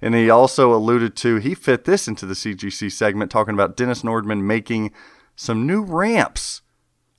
And 0.00 0.14
he 0.14 0.30
also 0.30 0.74
alluded 0.74 1.14
to 1.16 1.36
he 1.36 1.54
fit 1.54 1.84
this 1.84 2.08
into 2.08 2.24
the 2.26 2.34
CGC 2.34 2.90
segment, 2.90 3.30
talking 3.30 3.54
about 3.54 3.76
Dennis 3.76 4.02
Nordman 4.02 4.42
making 4.42 4.92
some 5.34 5.66
new 5.66 5.82
ramps. 5.82 6.62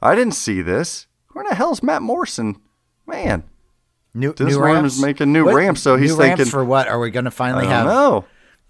I 0.01 0.15
didn't 0.15 0.33
see 0.35 0.61
this. 0.63 1.05
Where 1.33 1.43
in 1.45 1.49
the 1.49 1.55
hell's 1.55 1.83
Matt 1.83 2.01
Morrison? 2.01 2.59
Man, 3.05 3.43
New, 4.13 4.33
Dennis 4.33 4.55
new 4.55 4.59
Nordman's 4.61 4.73
ramps? 4.81 4.99
making 5.01 5.31
new 5.33 5.45
What- 5.45 5.55
ramps, 5.55 5.81
so 5.81 5.95
he's 5.95 6.11
new 6.11 6.17
ramps 6.23 6.37
thinking- 6.39 6.51
for 6.51 6.63
what? 6.65 6.87
Are 6.87 6.99
we 6.99 7.11
going 7.11 7.25
to 7.25 7.29
I 7.31 7.33
finally 7.33 7.63
don't 7.63 7.71
have? 7.71 7.85
know. 7.85 8.25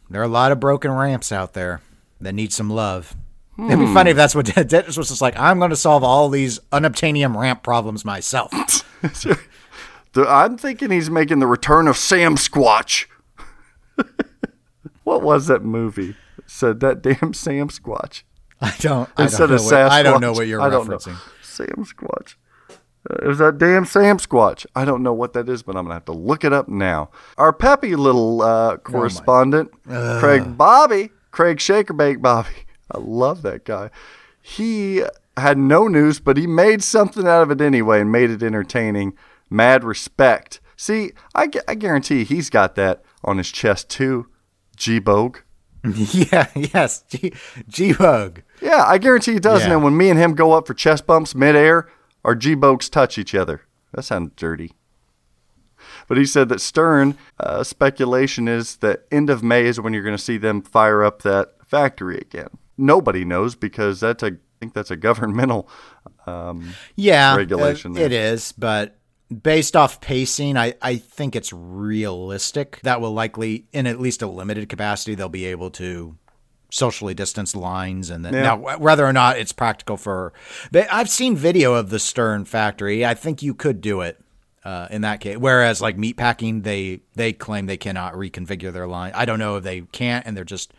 There 0.10 0.19
are 0.21 0.26
a 0.26 0.30
lot 0.30 0.52
of 0.52 0.60
broken 0.60 0.91
ramps 0.91 1.32
out 1.32 1.54
there 1.54 1.82
that 2.21 2.34
need 2.34 2.52
some 2.54 2.69
love. 2.69 3.15
It'd 3.57 3.71
Hmm. 3.79 3.85
be 3.85 3.93
funny 3.93 4.11
if 4.11 4.17
that's 4.17 4.35
what 4.35 4.45
Dennis 4.67 4.97
was 4.97 5.09
just 5.09 5.21
like. 5.21 5.37
I'm 5.39 5.57
going 5.57 5.71
to 5.71 5.75
solve 5.75 6.03
all 6.03 6.29
these 6.29 6.59
unobtainium 6.71 7.35
ramp 7.35 7.63
problems 7.63 8.05
myself. 8.05 8.51
I'm 10.15 10.57
thinking 10.57 10.89
he's 10.91 11.09
making 11.09 11.39
the 11.39 11.47
return 11.47 11.87
of 11.87 11.97
Sam 11.97 12.35
Squatch. 12.35 13.05
what 15.03 15.21
was 15.21 15.47
that 15.47 15.63
movie? 15.63 16.15
Said 16.45 16.79
that 16.79 17.01
damn 17.01 17.33
Sam 17.33 17.69
Squatch. 17.69 18.23
I 18.61 18.73
don't. 18.79 19.09
I 19.17 19.23
Instead 19.23 19.39
don't, 19.47 19.49
know 19.49 19.55
of 19.57 19.65
what, 19.65 19.73
Sasquatch. 19.73 19.89
I 19.91 20.03
don't 20.03 20.21
know 20.21 20.31
what 20.33 20.47
you're 20.47 20.61
I 20.61 20.69
don't 20.69 20.87
know. 20.87 20.97
referencing. 20.97 21.17
Sam 21.43 21.85
Squatch. 21.85 22.35
Uh, 23.09 23.15
it 23.23 23.27
was 23.27 23.37
that 23.37 23.57
damn 23.57 23.85
Sam 23.85 24.17
Squatch. 24.17 24.65
I 24.75 24.85
don't 24.85 25.03
know 25.03 25.13
what 25.13 25.33
that 25.33 25.47
is, 25.49 25.61
but 25.63 25.75
I'm 25.75 25.83
gonna 25.85 25.93
have 25.95 26.05
to 26.05 26.11
look 26.13 26.43
it 26.43 26.53
up 26.53 26.67
now. 26.67 27.09
Our 27.37 27.53
peppy 27.53 27.95
little 27.95 28.41
uh, 28.41 28.77
correspondent, 28.77 29.71
Craig 29.87 30.57
Bobby, 30.57 31.11
Craig 31.31 31.57
Shakerbake 31.57 32.21
Bobby. 32.21 32.49
I 32.91 33.00
love 33.00 33.41
that 33.41 33.65
guy. 33.65 33.89
He 34.41 35.04
had 35.36 35.58
no 35.58 35.88
news, 35.88 36.19
but 36.19 36.38
he 36.38 36.47
made 36.47 36.84
something 36.84 37.28
out 37.28 37.43
of 37.43 37.52
it 37.52 37.62
anyway 37.62 38.02
and 38.02 38.12
made 38.12 38.30
it 38.30 38.41
entertaining. 38.43 39.13
Mad 39.50 39.84
respect. 39.84 40.60
See, 40.76 41.12
I, 41.36 41.50
I 41.67 41.76
guarantee 41.76 42.23
he's 42.23 42.50
got 42.50 42.76
that 42.76 43.04
on 43.23 43.38
his 43.38 43.52
chest 43.52 43.89
too. 43.89 44.28
G 44.76 45.00
Bogue. 45.00 45.39
yeah. 45.95 46.47
Yes. 46.56 47.04
G- 47.10 47.34
G-Bug. 47.67 48.41
Yeah, 48.62 48.84
I 48.86 48.97
guarantee 48.97 49.34
he 49.34 49.39
does. 49.39 49.62
Yeah. 49.62 49.73
And 49.73 49.84
when 49.84 49.95
me 49.95 50.10
and 50.10 50.19
him 50.19 50.34
go 50.34 50.54
up 50.54 50.67
for 50.67 50.73
chest 50.73 51.06
bumps 51.06 51.36
midair, 51.36 51.88
our 52.26 52.36
G 52.36 52.56
Bogues 52.56 52.89
touch 52.89 53.17
each 53.17 53.36
other. 53.36 53.62
That 53.93 54.04
sounds 54.04 54.32
dirty. 54.36 54.73
But 56.08 56.17
he 56.17 56.26
said 56.26 56.50
that 56.50 56.62
Stern, 56.62 57.17
uh, 57.39 57.63
speculation 57.63 58.47
is 58.47 58.78
that 58.78 59.06
end 59.12 59.30
of 59.30 59.43
May 59.43 59.65
is 59.65 59.80
when 59.80 59.93
you're 59.93 60.04
going 60.04 60.17
to 60.17 60.21
see 60.23 60.38
them 60.38 60.62
fire 60.62 61.04
up 61.04 61.21
that 61.21 61.50
factory 61.65 62.17
again. 62.17 62.50
Nobody 62.77 63.25
knows 63.25 63.55
because 63.55 63.99
that's 63.99 64.23
a, 64.23 64.27
I 64.27 64.31
think 64.59 64.73
that's 64.73 64.91
a 64.91 64.95
governmental. 64.95 65.69
Um, 66.25 66.73
Yeah, 66.95 67.35
Regulation 67.35 67.95
uh, 67.97 68.01
it 68.01 68.09
there. 68.09 68.33
is, 68.33 68.51
but 68.51 68.97
based 69.43 69.75
off 69.75 69.99
pacing, 70.01 70.57
I, 70.57 70.73
I 70.81 70.97
think 70.97 71.35
it's 71.35 71.51
realistic 71.53 72.79
that 72.83 73.01
will 73.01 73.13
likely, 73.13 73.65
in 73.73 73.87
at 73.87 73.99
least 73.99 74.21
a 74.21 74.27
limited 74.27 74.69
capacity, 74.69 75.15
they'll 75.15 75.29
be 75.29 75.45
able 75.45 75.69
to 75.71 76.17
socially 76.69 77.13
distance 77.13 77.55
lines 77.55 78.09
and 78.09 78.25
then 78.25 78.33
Yeah. 78.33 78.41
now 78.41 78.77
whether 78.77 79.05
or 79.05 79.13
not 79.13 79.37
it's 79.37 79.53
practical 79.53 79.95
for 79.95 80.33
but 80.69 80.85
I've 80.91 81.09
seen 81.09 81.37
video 81.37 81.73
of 81.75 81.89
the 81.89 81.97
Stern 81.99 82.43
factory. 82.43 83.05
I 83.05 83.13
think 83.13 83.41
you 83.41 83.53
could 83.53 83.79
do 83.79 84.01
it 84.01 84.19
uh, 84.65 84.87
in 84.91 84.99
that 85.03 85.21
case. 85.21 85.37
Whereas 85.37 85.81
like 85.81 85.95
meatpacking, 85.95 86.63
they 86.63 86.99
they 87.15 87.31
claim 87.31 87.67
they 87.67 87.77
cannot 87.77 88.15
reconfigure 88.15 88.73
their 88.73 88.85
line. 88.85 89.13
I 89.15 89.23
don't 89.23 89.39
know 89.39 89.55
if 89.55 89.63
they 89.63 89.79
can't 89.93 90.25
and 90.25 90.35
they're 90.35 90.43
just 90.43 90.73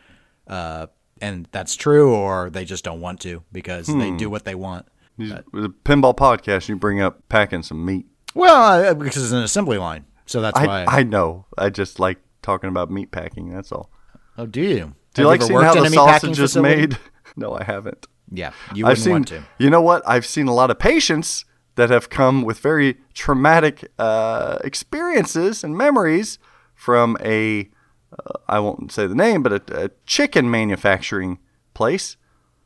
uh, 0.47 0.89
and 1.21 1.49
that's 1.53 1.75
true, 1.77 2.15
or 2.15 2.51
they 2.51 2.65
just 2.65 2.85
don't 2.85 3.01
want 3.01 3.21
to 3.21 3.43
because 3.53 3.87
they 3.87 4.11
Hmm. 4.11 4.17
do 4.17 4.31
what 4.31 4.45
they 4.45 4.55
want. 4.55 4.87
A 5.21 5.43
pinball 5.85 6.17
podcast, 6.17 6.69
you 6.69 6.77
bring 6.77 7.01
up 7.01 7.29
packing 7.29 7.63
some 7.63 7.85
meat. 7.85 8.07
Well, 8.35 8.91
uh, 8.91 8.95
because 8.95 9.23
it's 9.25 9.33
an 9.33 9.43
assembly 9.43 9.77
line, 9.79 10.05
so 10.27 10.41
that's 10.41 10.59
I, 10.59 10.67
why. 10.67 10.85
I 10.87 11.03
know. 11.03 11.47
I 11.57 11.71
just 11.71 11.99
like 11.99 12.19
talking 12.43 12.69
about 12.71 12.91
meat 12.91 13.11
packing. 13.11 13.53
That's 13.53 13.73
all. 13.73 13.91
oh, 14.37 14.47
do 14.47 14.61
you? 14.61 14.95
Do 15.15 15.23
you 15.23 15.29
like 15.29 15.43
seeing 15.43 15.61
how 15.61 15.75
the 15.75 15.89
sausage 15.91 16.39
is 16.39 16.57
made? 16.57 16.97
No, 17.37 17.55
I 17.55 17.63
haven't. 17.63 18.07
Yeah, 18.33 18.53
you 18.75 18.85
I've 18.85 18.99
wouldn't 18.99 19.05
seen. 19.05 19.13
want 19.13 19.29
to. 19.29 19.45
You 19.59 19.71
know 19.71 19.81
what? 19.83 20.03
I've 20.07 20.27
seen 20.27 20.49
a 20.49 20.55
lot 20.55 20.71
of 20.73 20.79
patients 20.79 21.45
that 21.77 21.89
have 21.91 22.11
come 22.11 22.43
with 22.43 22.59
very 22.59 22.97
traumatic 23.15 23.89
uh, 23.99 24.59
experiences 24.65 25.63
and 25.63 25.77
memories 25.77 26.39
from 26.75 27.17
a. 27.21 27.69
Uh, 28.13 28.39
I 28.49 28.59
won't 28.61 28.93
say 28.93 29.07
the 29.07 29.15
name, 29.15 29.43
but 29.43 29.53
a, 29.53 29.85
a 29.85 29.91
chicken 30.07 30.51
manufacturing 30.51 31.39
place. 31.75 32.17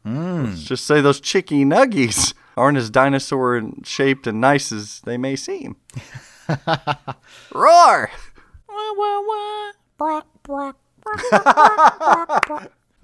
Hmm. 0.05 0.45
Let's 0.45 0.65
just 0.65 0.87
say 0.87 1.01
those 1.01 1.21
chicky 1.21 1.65
nuggies 1.65 2.35
aren't 2.57 2.79
as 2.79 2.91
dinosaur 2.91 3.63
shaped 3.85 4.27
and 4.27 4.41
nice 4.41 4.73
as 4.73 5.01
they 5.01 5.17
may 5.17 5.37
seem. 5.37 5.77
Roar! 7.55 8.11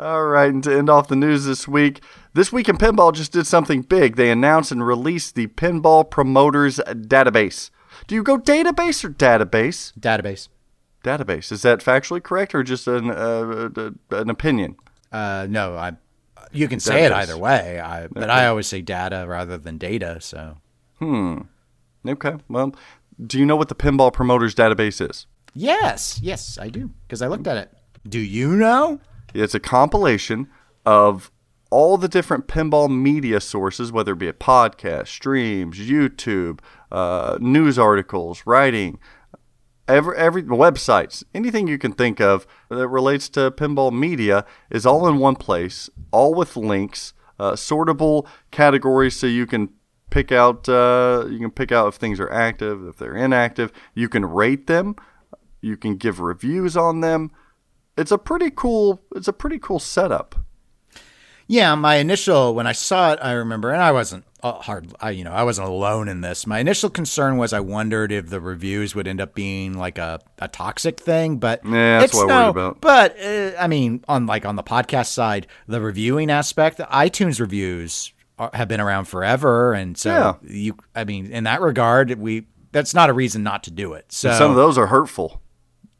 All 0.00 0.26
right, 0.26 0.52
and 0.52 0.62
to 0.64 0.76
end 0.76 0.88
off 0.88 1.08
the 1.08 1.16
news 1.16 1.44
this 1.44 1.66
week, 1.66 2.00
This 2.32 2.52
Week 2.52 2.68
in 2.68 2.78
Pinball 2.78 3.12
just 3.12 3.32
did 3.32 3.46
something 3.48 3.82
big. 3.82 4.14
They 4.14 4.30
announced 4.30 4.70
and 4.70 4.86
released 4.86 5.34
the 5.34 5.48
Pinball 5.48 6.08
Promoters 6.08 6.78
Database. 6.86 7.70
Do 8.06 8.14
you 8.14 8.22
go 8.22 8.38
database 8.38 9.04
or 9.04 9.10
database? 9.10 9.92
Database. 9.98 10.48
Database. 11.04 11.52
Is 11.52 11.62
that 11.62 11.80
factually 11.80 12.22
correct 12.22 12.54
or 12.54 12.62
just 12.62 12.86
an, 12.86 13.10
uh, 13.10 13.90
an 14.10 14.30
opinion? 14.30 14.76
Uh, 15.12 15.46
no, 15.48 15.76
I. 15.76 15.96
You 16.50 16.66
can 16.66 16.80
say 16.80 17.04
it 17.04 17.12
either 17.12 17.36
way, 17.36 17.78
I, 17.78 18.06
but 18.06 18.30
I 18.30 18.46
always 18.46 18.66
say 18.66 18.80
data 18.80 19.26
rather 19.28 19.58
than 19.58 19.76
data. 19.76 20.18
So 20.20 20.56
hmm. 20.98 21.40
Okay, 22.06 22.36
well, 22.48 22.74
do 23.24 23.38
you 23.38 23.44
know 23.44 23.56
what 23.56 23.68
the 23.68 23.74
Pinball 23.74 24.12
Promoters 24.12 24.54
Database 24.54 25.06
is? 25.08 25.26
yes, 25.54 26.20
yes, 26.22 26.58
I 26.58 26.68
do 26.68 26.90
because 27.06 27.20
I 27.20 27.26
looked 27.26 27.46
at 27.46 27.56
it. 27.56 27.72
Do 28.08 28.18
you 28.18 28.54
know? 28.54 29.00
It's 29.34 29.54
a 29.54 29.60
compilation 29.60 30.48
of 30.86 31.30
all 31.70 31.98
the 31.98 32.08
different 32.08 32.48
pinball 32.48 32.88
media 32.90 33.40
sources, 33.40 33.92
whether 33.92 34.12
it 34.12 34.18
be 34.18 34.28
a 34.28 34.32
podcast, 34.32 35.08
streams, 35.08 35.78
YouTube, 35.78 36.60
uh, 36.90 37.36
news 37.40 37.78
articles, 37.78 38.42
writing, 38.46 38.98
every 39.88 40.16
every 40.16 40.42
websites, 40.42 41.24
anything 41.34 41.66
you 41.66 41.78
can 41.78 41.92
think 41.92 42.20
of 42.20 42.46
that 42.68 42.88
relates 42.88 43.28
to 43.30 43.50
pinball 43.50 43.92
media 43.92 44.44
is 44.70 44.86
all 44.86 45.08
in 45.08 45.18
one 45.18 45.36
place, 45.36 45.90
all 46.12 46.34
with 46.34 46.56
links, 46.56 47.14
uh, 47.38 47.52
sortable 47.52 48.26
categories, 48.50 49.16
so 49.16 49.26
you 49.26 49.46
can 49.46 49.70
pick 50.10 50.30
out 50.30 50.68
uh, 50.68 51.26
you 51.28 51.38
can 51.38 51.50
pick 51.50 51.72
out 51.72 51.88
if 51.88 51.94
things 51.94 52.20
are 52.20 52.30
active, 52.30 52.86
if 52.86 52.96
they're 52.96 53.16
inactive. 53.16 53.72
You 53.94 54.08
can 54.08 54.24
rate 54.24 54.66
them, 54.66 54.96
you 55.60 55.76
can 55.76 55.96
give 55.96 56.20
reviews 56.20 56.76
on 56.76 57.00
them. 57.00 57.30
It's 57.96 58.12
a 58.12 58.18
pretty 58.18 58.50
cool. 58.50 59.02
It's 59.16 59.28
a 59.28 59.32
pretty 59.32 59.58
cool 59.58 59.80
setup. 59.80 60.36
Yeah, 61.50 61.74
my 61.74 61.96
initial 61.96 62.54
when 62.54 62.66
I 62.66 62.72
saw 62.72 63.12
it, 63.14 63.18
I 63.22 63.32
remember, 63.32 63.72
and 63.72 63.82
I 63.82 63.90
wasn't 63.92 64.24
hard. 64.42 64.92
I 65.00 65.10
you 65.10 65.24
know 65.24 65.32
I 65.32 65.42
wasn't 65.44 65.68
alone 65.68 66.08
in 66.08 66.20
this. 66.20 66.46
My 66.46 66.58
initial 66.58 66.90
concern 66.90 67.38
was 67.38 67.52
I 67.54 67.60
wondered 67.60 68.12
if 68.12 68.28
the 68.28 68.40
reviews 68.40 68.94
would 68.94 69.08
end 69.08 69.20
up 69.20 69.34
being 69.34 69.72
like 69.76 69.96
a, 69.98 70.20
a 70.38 70.46
toxic 70.48 71.00
thing, 71.00 71.38
but 71.38 71.64
Yeah, 71.64 72.00
that's 72.00 72.12
it's 72.12 72.14
what 72.14 72.30
I 72.30 72.34
worry 72.34 72.44
no- 72.44 72.50
about. 72.50 72.80
But 72.82 73.18
uh, 73.18 73.52
I 73.58 73.66
mean, 73.66 74.04
on 74.08 74.26
like 74.26 74.44
on 74.44 74.56
the 74.56 74.62
podcast 74.62 75.06
side, 75.06 75.46
the 75.66 75.80
reviewing 75.80 76.30
aspect, 76.30 76.76
the 76.76 76.84
iTunes 76.84 77.40
reviews 77.40 78.12
are, 78.38 78.50
have 78.52 78.68
been 78.68 78.80
around 78.80 79.06
forever, 79.06 79.72
and 79.72 79.96
so 79.96 80.10
Yeah. 80.10 80.34
you, 80.54 80.76
I 80.94 81.04
mean, 81.04 81.32
in 81.32 81.44
that 81.44 81.62
regard, 81.62 82.10
we 82.18 82.46
that's 82.72 82.92
not 82.92 83.08
a 83.08 83.14
reason 83.14 83.42
not 83.42 83.64
to 83.64 83.70
do 83.70 83.94
it. 83.94 84.12
So 84.12 84.30
Some 84.32 84.50
of 84.50 84.56
those 84.58 84.76
are 84.76 84.88
hurtful. 84.88 85.40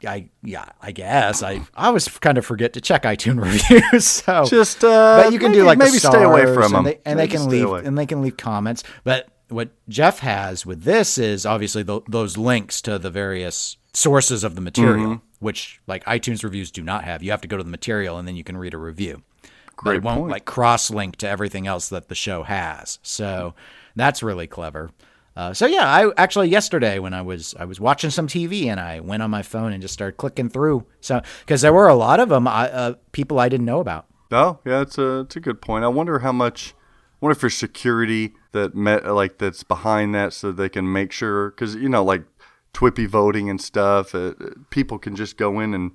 I 0.06 0.28
yeah, 0.42 0.66
I 0.80 0.92
guess 0.92 1.42
I 1.42 1.60
I 1.74 1.86
always 1.88 2.06
kind 2.08 2.38
of 2.38 2.46
forget 2.46 2.72
to 2.74 2.80
check 2.80 3.02
iTunes 3.02 3.42
reviews. 3.70 4.04
So 4.06 4.44
Just, 4.44 4.84
uh, 4.84 5.22
but 5.24 5.32
you 5.32 5.38
can 5.38 5.50
maybe- 5.52 5.60
do 5.62 5.66
like 5.66 5.78
maybe 5.78 5.98
stay 5.98 6.22
away 6.22 6.44
from 6.52 6.72
them, 6.72 6.74
and 6.76 6.86
they, 6.86 7.00
and 7.04 7.18
they 7.18 7.28
can 7.28 7.48
leave 7.48 7.64
away. 7.66 7.82
and 7.84 7.96
they 7.98 8.06
can 8.06 8.22
leave 8.22 8.36
comments. 8.36 8.84
But 9.04 9.28
what 9.48 9.70
Jeff 9.88 10.18
has 10.20 10.64
with 10.66 10.82
this 10.82 11.16
is 11.18 11.46
obviously 11.46 11.82
tho- 11.82 12.04
those 12.08 12.36
links 12.36 12.80
to 12.82 12.98
the 12.98 13.10
various 13.10 13.76
sources 13.94 14.44
of 14.44 14.54
the 14.54 14.60
material, 14.60 15.06
Mm-hmm. 15.06 15.24
which 15.40 15.80
like 15.86 16.04
iTunes 16.04 16.44
reviews 16.44 16.70
do 16.70 16.82
not 16.82 17.04
have. 17.04 17.22
You 17.22 17.30
have 17.32 17.40
to 17.40 17.48
go 17.48 17.56
to 17.56 17.64
the 17.64 17.70
material 17.70 18.18
and 18.18 18.28
then 18.28 18.36
you 18.36 18.44
can 18.44 18.56
read 18.56 18.74
a 18.74 18.78
review. 18.78 19.22
but 19.42 19.50
Great 19.76 19.96
it 19.96 20.02
won't 20.02 20.18
point. 20.20 20.30
like 20.30 20.44
cross 20.44 20.90
link 20.90 21.16
to 21.16 21.28
everything 21.28 21.66
else 21.66 21.88
that 21.88 22.08
the 22.08 22.14
show 22.14 22.42
has. 22.42 22.98
So 23.02 23.54
that's 23.96 24.22
really 24.22 24.46
clever. 24.46 24.90
Uh, 25.38 25.54
so 25.54 25.66
yeah, 25.66 25.86
I 25.86 26.10
actually 26.16 26.48
yesterday 26.48 26.98
when 26.98 27.14
I 27.14 27.22
was 27.22 27.54
I 27.60 27.64
was 27.64 27.78
watching 27.78 28.10
some 28.10 28.26
TV 28.26 28.64
and 28.66 28.80
I 28.80 28.98
went 28.98 29.22
on 29.22 29.30
my 29.30 29.42
phone 29.42 29.72
and 29.72 29.80
just 29.80 29.94
started 29.94 30.16
clicking 30.16 30.48
through. 30.48 30.84
So 31.00 31.22
because 31.40 31.60
there 31.60 31.72
were 31.72 31.86
a 31.86 31.94
lot 31.94 32.18
of 32.18 32.28
them, 32.28 32.48
I, 32.48 32.68
uh, 32.68 32.94
people 33.12 33.38
I 33.38 33.48
didn't 33.48 33.66
know 33.66 33.78
about. 33.78 34.06
Oh, 34.32 34.58
yeah, 34.64 34.80
it's 34.80 34.98
a 34.98 35.20
it's 35.20 35.36
a 35.36 35.40
good 35.40 35.62
point. 35.62 35.84
I 35.84 35.88
wonder 35.88 36.18
how 36.18 36.32
much. 36.32 36.74
I 36.74 37.16
wonder 37.20 37.36
if 37.36 37.40
there's 37.40 37.56
security 37.56 38.34
that 38.50 38.74
met 38.74 39.06
like 39.06 39.38
that's 39.38 39.62
behind 39.62 40.12
that, 40.16 40.32
so 40.32 40.50
they 40.50 40.68
can 40.68 40.92
make 40.92 41.12
sure 41.12 41.50
because 41.50 41.76
you 41.76 41.88
know 41.88 42.02
like 42.02 42.24
Twippy 42.72 43.06
voting 43.06 43.48
and 43.48 43.60
stuff. 43.60 44.16
Uh, 44.16 44.34
uh, 44.40 44.50
people 44.70 44.98
can 44.98 45.14
just 45.14 45.36
go 45.36 45.60
in 45.60 45.72
and 45.72 45.92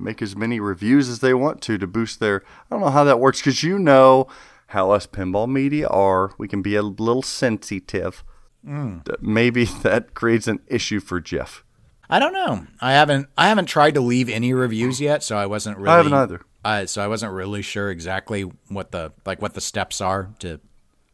make 0.00 0.20
as 0.20 0.34
many 0.34 0.58
reviews 0.58 1.08
as 1.08 1.20
they 1.20 1.32
want 1.32 1.62
to 1.62 1.78
to 1.78 1.86
boost 1.86 2.18
their. 2.18 2.42
I 2.44 2.74
don't 2.74 2.80
know 2.80 2.90
how 2.90 3.04
that 3.04 3.20
works 3.20 3.38
because 3.38 3.62
you 3.62 3.78
know 3.78 4.26
how 4.66 4.90
us 4.90 5.06
pinball 5.06 5.48
media 5.48 5.86
are. 5.86 6.32
We 6.38 6.48
can 6.48 6.60
be 6.60 6.74
a 6.74 6.82
little 6.82 7.22
sensitive. 7.22 8.24
That 8.62 9.22
Maybe 9.22 9.64
that 9.82 10.14
creates 10.14 10.46
an 10.46 10.60
issue 10.66 11.00
for 11.00 11.20
Jeff. 11.20 11.64
I 12.08 12.18
don't 12.18 12.32
know. 12.32 12.66
I 12.80 12.92
haven't 12.92 13.28
I 13.38 13.48
haven't 13.48 13.66
tried 13.66 13.94
to 13.94 14.00
leave 14.00 14.28
any 14.28 14.52
reviews 14.52 15.00
yet, 15.00 15.22
so 15.22 15.36
I 15.36 15.46
wasn't 15.46 15.78
really. 15.78 15.90
I 15.90 15.96
haven't 15.98 16.12
either. 16.12 16.42
I 16.64 16.84
so 16.86 17.02
I 17.02 17.06
wasn't 17.06 17.32
really 17.32 17.62
sure 17.62 17.90
exactly 17.90 18.42
what 18.68 18.90
the 18.90 19.12
like 19.24 19.40
what 19.40 19.54
the 19.54 19.60
steps 19.60 20.00
are 20.00 20.30
to 20.40 20.60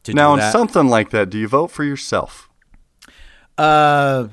to 0.04 0.14
Now, 0.14 0.32
on 0.32 0.40
something 0.52 0.86
like 0.86 1.10
that, 1.10 1.30
do 1.30 1.38
you 1.38 1.48
vote 1.48 1.70
for 1.70 1.84
yourself? 1.84 2.48
Uh, 3.58 4.28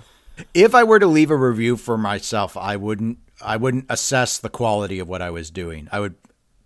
if 0.53 0.73
I 0.73 0.83
were 0.83 0.99
to 0.99 1.07
leave 1.07 1.31
a 1.31 1.37
review 1.37 1.77
for 1.77 1.97
myself, 1.97 2.55
I 2.57 2.77
wouldn't. 2.77 3.19
I 3.41 3.57
wouldn't 3.57 3.87
assess 3.89 4.37
the 4.37 4.49
quality 4.49 4.99
of 4.99 5.07
what 5.07 5.21
I 5.21 5.29
was 5.29 5.51
doing. 5.51 5.89
I 5.91 5.99
would 5.99 6.15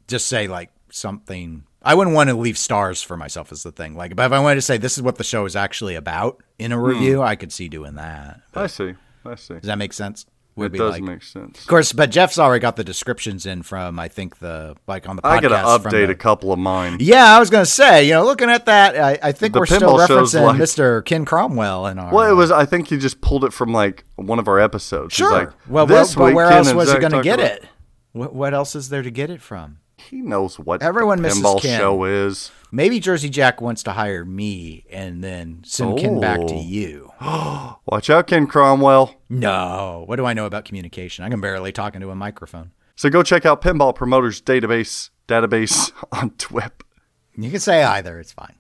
just 0.08 0.28
say 0.28 0.48
like 0.48 0.70
something. 0.92 1.64
I 1.88 1.96
wouldn't 1.96 2.16
want 2.16 2.30
to 2.30 2.36
leave 2.36 2.58
stars 2.58 3.02
for 3.02 3.16
myself 3.18 3.52
is 3.52 3.64
the 3.64 3.72
thing. 3.72 3.96
Like, 3.96 4.16
but 4.16 4.26
if 4.26 4.32
I 4.32 4.40
wanted 4.40 4.56
to 4.56 4.62
say 4.62 4.78
this 4.78 4.98
is 4.98 5.02
what 5.04 5.16
the 5.18 5.24
show 5.24 5.46
is 5.46 5.56
actually 5.56 5.96
about 5.96 6.42
in 6.60 6.72
Hmm. 6.72 6.78
a 6.78 6.82
review, 6.82 7.22
I 7.22 7.36
could 7.36 7.52
see 7.54 7.70
doing 7.70 7.96
that. 7.96 8.42
I 8.54 8.68
see. 8.68 8.94
I 9.26 9.36
see. 9.36 9.54
Does 9.56 9.64
that 9.64 9.78
make 9.78 9.94
sense? 9.94 10.26
Would 10.58 10.74
It 10.74 10.80
does 10.80 11.00
make 11.02 11.22
sense. 11.22 11.62
Of 11.62 11.68
course, 11.68 11.92
but 11.94 12.10
Jeff's 12.10 12.40
already 12.40 12.60
got 12.62 12.78
the 12.78 12.84
descriptions 12.84 13.46
in 13.46 13.62
from 13.62 14.00
I 14.00 14.08
think 14.08 14.40
the 14.40 14.76
like 14.88 15.08
on 15.08 15.16
the 15.16 15.22
podcast. 15.22 15.32
I 15.38 15.40
got 15.42 15.50
to 15.82 15.90
update 15.90 16.08
the- 16.08 16.12
a 16.12 16.16
couple 16.16 16.52
of 16.52 16.58
mine. 16.58 16.98
Yeah, 17.00 17.36
I 17.36 17.40
was 17.40 17.52
gonna 17.52 17.66
say, 17.68 18.06
you 18.08 18.14
know, 18.14 18.26
looking 18.26 18.50
at 18.50 18.66
that, 18.66 18.98
I, 18.98 19.20
I 19.30 19.32
think 19.34 19.54
The 19.54 19.60
we're 19.60 19.66
still 19.68 19.98
referencing 20.00 20.42
like- 20.46 20.60
Mr. 20.60 21.06
Ken 21.06 21.26
Cromwell 21.26 21.86
in 21.86 22.00
our. 22.00 22.12
Well, 22.12 22.28
it 22.30 22.34
was. 22.34 22.50
I 22.50 22.66
think 22.66 22.88
he 22.88 22.98
just 22.98 23.22
pulled 23.22 23.44
it 23.44 23.54
from 23.54 23.72
like 23.72 24.04
one 24.16 24.40
of 24.40 24.48
our 24.48 24.60
episodes. 24.60 25.14
He's 25.16 25.28
Sure. 25.28 25.32
like, 25.32 25.50
well, 25.68 25.86
but 25.86 26.08
week, 26.18 26.36
where 26.36 26.50
Ken 26.50 26.58
else 26.66 26.74
was 26.74 26.92
he 26.92 26.98
going 27.00 27.12
to 27.14 27.22
get 27.22 27.40
about- 27.40 27.52
it? 27.52 27.66
What, 28.14 28.34
what 28.34 28.54
else 28.56 28.76
is 28.76 28.90
there 28.90 29.04
to 29.04 29.12
get 29.12 29.30
it 29.30 29.42
from? 29.44 29.78
He 29.98 30.22
knows 30.22 30.60
what 30.60 30.82
Everyone 30.84 31.22
the 31.22 31.30
pinball 31.30 31.62
Ken. 31.62 31.80
show 31.80 32.04
is. 32.06 32.52
Maybe 32.72 33.00
Jersey 33.00 33.30
Jack 33.30 33.62
wants 33.62 33.82
to 33.84 33.92
hire 33.94 34.24
me 34.24 34.86
and 34.92 35.24
then 35.24 35.62
send 35.66 35.98
Ken 36.00 36.20
back 36.20 36.40
to 36.48 36.54
Oh. 36.54 36.62
you. 36.62 37.12
Watch 37.86 38.10
out, 38.10 38.28
Ken 38.28 38.46
Cromwell. 38.48 39.16
No, 39.30 40.04
what 40.06 40.18
do 40.18 40.26
I 40.26 40.34
know 40.34 40.46
about 40.46 40.66
communication? 40.66 41.26
I 41.26 41.30
can 41.30 41.42
barely 41.42 41.72
talk 41.72 41.96
into 41.96 42.10
a 42.12 42.16
microphone. 42.16 42.72
So 42.96 43.10
go 43.10 43.24
check 43.24 43.46
out 43.46 43.62
Pinball 43.62 43.94
Promoters 43.96 44.42
Database 44.42 45.10
database 45.28 45.92
on 46.12 46.32
TWIP. 46.32 46.82
You 47.36 47.52
can 47.52 47.60
say 47.60 47.84
either; 47.84 48.20
it's 48.20 48.32
fine. 48.32 48.56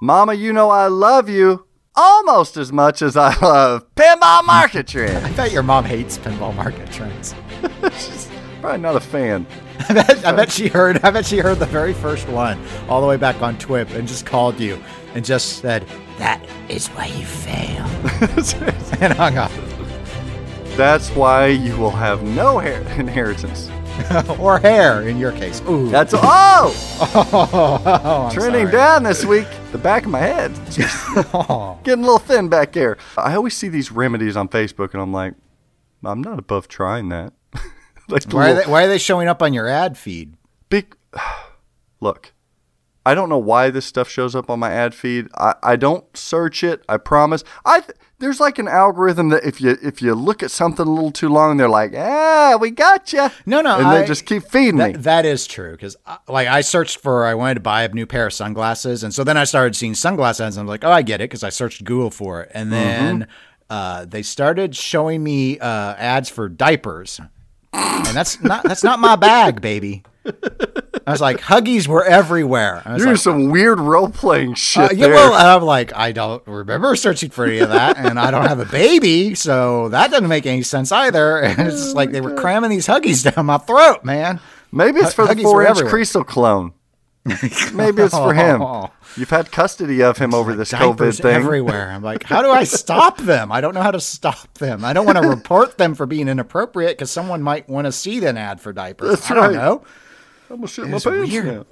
Mama, 0.00 0.34
you 0.34 0.52
know 0.52 0.70
I 0.70 0.86
love 0.88 1.28
you 1.28 1.66
almost 1.94 2.56
as 2.56 2.72
much 2.72 3.02
as 3.02 3.16
I 3.16 3.34
love 3.40 3.86
Pinball 3.94 4.44
Market 4.46 4.86
Trend. 4.86 5.24
I 5.26 5.32
bet 5.32 5.52
your 5.52 5.62
mom 5.62 5.84
hates 5.84 6.18
pinball 6.18 6.54
market 6.54 6.90
trends. 6.90 7.34
Probably 8.64 8.80
not 8.80 8.96
a 8.96 9.00
fan. 9.00 9.46
I 9.90 9.92
bet, 9.92 10.24
I 10.24 10.32
bet 10.32 10.50
she 10.50 10.68
heard. 10.68 11.04
I 11.04 11.10
bet 11.10 11.26
she 11.26 11.36
heard 11.36 11.58
the 11.58 11.66
very 11.66 11.92
first 11.92 12.26
one 12.30 12.58
all 12.88 13.02
the 13.02 13.06
way 13.06 13.18
back 13.18 13.42
on 13.42 13.58
TWIP 13.58 13.90
and 13.90 14.08
just 14.08 14.24
called 14.24 14.58
you 14.58 14.82
and 15.14 15.22
just 15.22 15.58
said, 15.58 15.86
"That 16.16 16.42
is 16.70 16.86
why 16.88 17.08
you 17.08 17.26
fail," 17.26 17.84
and 19.02 19.12
hung 19.12 19.36
up. 19.36 19.50
That's 20.78 21.10
why 21.10 21.48
you 21.48 21.76
will 21.76 21.90
have 21.90 22.22
no 22.22 22.58
hair 22.58 22.80
inheritance. 22.98 23.68
or 24.38 24.58
hair 24.58 25.02
in 25.06 25.18
your 25.18 25.32
case. 25.32 25.60
Ooh, 25.68 25.90
That's 25.90 26.14
oh, 26.16 26.74
oh, 27.02 28.24
I'm 28.28 28.32
trending 28.32 28.68
sorry. 28.68 28.72
down 28.72 29.02
this 29.02 29.26
week. 29.26 29.46
The 29.72 29.78
back 29.78 30.06
of 30.06 30.10
my 30.10 30.20
head. 30.20 30.52
Oh. 31.34 31.78
Getting 31.84 32.02
a 32.02 32.06
little 32.06 32.18
thin 32.18 32.48
back 32.48 32.72
there. 32.72 32.96
I 33.18 33.34
always 33.34 33.54
see 33.54 33.68
these 33.68 33.92
remedies 33.92 34.38
on 34.38 34.48
Facebook 34.48 34.94
and 34.94 35.02
I'm 35.02 35.12
like, 35.12 35.34
I'm 36.02 36.22
not 36.22 36.38
above 36.38 36.66
trying 36.66 37.10
that. 37.10 37.34
like 38.08 38.24
Why 38.24 38.50
are, 38.50 38.54
they, 38.54 38.70
why 38.70 38.84
are 38.84 38.88
they 38.88 38.98
showing 38.98 39.28
up 39.28 39.42
on 39.42 39.52
your 39.52 39.68
ad 39.68 39.96
feed? 39.98 40.36
Big, 40.68 40.96
look, 42.00 42.32
I 43.06 43.14
don't 43.14 43.28
know 43.28 43.38
why 43.38 43.70
this 43.70 43.84
stuff 43.84 44.08
shows 44.08 44.34
up 44.34 44.48
on 44.48 44.58
my 44.60 44.70
ad 44.72 44.94
feed. 44.94 45.28
I, 45.36 45.54
I 45.62 45.76
don't 45.76 46.04
search 46.16 46.64
it. 46.64 46.82
I 46.88 46.96
promise. 46.96 47.44
I 47.64 47.80
th- 47.80 47.98
there's 48.18 48.40
like 48.40 48.58
an 48.58 48.66
algorithm 48.68 49.28
that 49.28 49.44
if 49.44 49.60
you 49.60 49.76
if 49.82 50.00
you 50.00 50.14
look 50.14 50.42
at 50.42 50.50
something 50.50 50.86
a 50.86 50.90
little 50.90 51.10
too 51.10 51.28
long, 51.28 51.58
they're 51.58 51.68
like, 51.68 51.92
ah, 51.94 52.56
we 52.58 52.70
got 52.70 53.12
you. 53.12 53.28
No, 53.44 53.60
no, 53.60 53.76
and 53.78 53.86
I- 53.88 54.00
they 54.00 54.06
just 54.06 54.24
keep 54.24 54.44
feeding 54.44 54.78
me. 54.78 54.92
That, 54.92 55.02
that 55.02 55.26
is 55.26 55.46
true 55.46 55.72
because, 55.72 55.96
like, 56.28 56.48
I 56.48 56.62
searched 56.62 56.98
for 57.00 57.26
I 57.26 57.34
wanted 57.34 57.54
to 57.54 57.60
buy 57.60 57.82
a 57.82 57.88
new 57.90 58.06
pair 58.06 58.26
of 58.26 58.32
sunglasses, 58.32 59.04
and 59.04 59.12
so 59.12 59.22
then 59.22 59.36
I 59.36 59.44
started 59.44 59.76
seeing 59.76 59.94
sunglasses, 59.94 60.40
ads, 60.40 60.56
and 60.56 60.62
I'm 60.62 60.68
like, 60.68 60.84
oh, 60.84 60.90
I 60.92 61.02
get 61.02 61.20
it 61.20 61.24
because 61.24 61.44
I 61.44 61.50
searched 61.50 61.84
Google 61.84 62.10
for 62.10 62.42
it, 62.42 62.52
and 62.54 62.72
then 62.72 63.26
uh, 63.68 64.06
they 64.06 64.22
started 64.22 64.74
showing 64.74 65.22
me 65.22 65.58
uh, 65.58 65.94
ads 65.96 66.30
for 66.30 66.48
diapers, 66.48 67.20
and 67.74 68.16
that's 68.16 68.40
not 68.42 68.62
that's 68.64 68.84
not 68.84 68.98
my 68.98 69.16
bag, 69.16 69.60
baby. 69.60 70.02
I 71.06 71.10
was 71.10 71.20
like, 71.20 71.38
Huggies 71.38 71.86
were 71.86 72.02
everywhere. 72.04 72.80
I 72.84 72.94
was 72.94 73.02
You're 73.02 73.12
like, 73.12 73.20
some 73.20 73.50
weird 73.50 73.78
role 73.78 74.08
playing 74.08 74.54
shit 74.54 74.82
uh, 74.82 74.88
yeah, 74.94 75.08
there. 75.08 75.14
well, 75.14 75.34
I'm 75.34 75.62
like, 75.62 75.94
I 75.94 76.12
don't 76.12 76.42
remember 76.46 76.96
searching 76.96 77.28
for 77.28 77.44
any 77.44 77.58
of 77.58 77.68
that, 77.68 77.98
and 77.98 78.18
I 78.18 78.30
don't 78.30 78.46
have 78.46 78.58
a 78.58 78.64
baby, 78.64 79.34
so 79.34 79.90
that 79.90 80.10
doesn't 80.10 80.28
make 80.28 80.46
any 80.46 80.62
sense 80.62 80.92
either. 80.92 81.42
And 81.44 81.68
it's 81.68 81.76
just 81.76 81.94
like 81.96 82.10
they 82.10 82.22
were 82.22 82.34
cramming 82.34 82.70
these 82.70 82.86
Huggies 82.86 83.30
down 83.30 83.46
my 83.46 83.58
throat, 83.58 84.02
man. 84.04 84.40
Maybe 84.72 85.00
it's 85.00 85.12
for 85.12 85.26
the 85.26 85.42
four 85.42 85.64
inch. 85.64 85.78
Kriesel 85.78 86.26
clone. 86.26 86.72
Maybe 87.72 88.02
it's 88.02 88.14
for 88.14 88.34
him. 88.34 88.62
You've 89.16 89.30
had 89.30 89.50
custody 89.50 90.02
of 90.02 90.18
him 90.18 90.34
over 90.34 90.54
this 90.54 90.72
COVID 90.72 91.22
thing. 91.22 91.34
everywhere. 91.34 91.90
I'm 91.90 92.02
like, 92.02 92.24
how 92.24 92.42
do 92.42 92.50
I 92.50 92.64
stop 92.64 93.16
them? 93.18 93.50
I 93.50 93.60
don't 93.62 93.72
know 93.74 93.80
how 93.82 93.92
to 93.92 94.00
stop 94.00 94.52
them. 94.54 94.84
I 94.84 94.92
don't 94.92 95.06
want 95.06 95.18
to 95.18 95.28
report 95.28 95.78
them 95.78 95.94
for 95.94 96.04
being 96.04 96.28
inappropriate 96.28 96.98
because 96.98 97.10
someone 97.10 97.40
might 97.42 97.68
want 97.68 97.86
to 97.86 97.92
see 97.92 98.24
an 98.26 98.36
ad 98.36 98.60
for 98.60 98.72
diapers. 98.72 99.10
That's 99.10 99.30
I 99.30 99.34
don't 99.34 99.44
right. 99.44 99.54
know. 99.54 99.82
I'm 100.50 100.56
gonna 100.56 100.66
shit 100.68 100.86
It's 100.92 101.06
my 101.06 101.12
pants 101.12 101.30
weird. 101.32 101.46
now. 101.46 101.66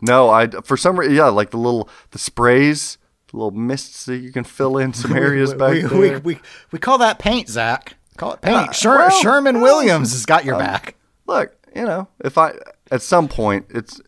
No, 0.00 0.30
I 0.30 0.46
for 0.48 0.76
some 0.76 0.98
reason, 0.98 1.16
yeah, 1.16 1.26
like 1.26 1.50
the 1.50 1.58
little 1.58 1.88
the 2.12 2.18
sprays, 2.18 2.98
the 3.30 3.36
little 3.38 3.50
mists 3.50 4.04
that 4.06 4.18
you 4.18 4.30
can 4.32 4.44
fill 4.44 4.78
in 4.78 4.92
some 4.94 5.12
areas 5.16 5.52
we, 5.52 5.58
back 5.58 5.72
we, 5.72 5.80
there. 5.80 5.98
we, 6.20 6.34
we, 6.34 6.40
we 6.70 6.78
call 6.78 6.98
that 6.98 7.18
paint, 7.18 7.48
Zach. 7.48 7.96
Call 8.16 8.34
it 8.34 8.40
paint. 8.40 8.68
Uh, 8.68 8.72
Sher- 8.72 8.96
well, 8.98 9.10
Sherman 9.10 9.60
Williams 9.60 10.12
has 10.12 10.26
got 10.26 10.44
your 10.44 10.58
back. 10.58 10.94
Look, 11.26 11.56
you 11.74 11.84
know, 11.84 12.08
if 12.24 12.38
I 12.38 12.54
at 12.90 13.02
some 13.02 13.26
point 13.28 13.66
it's 13.70 14.00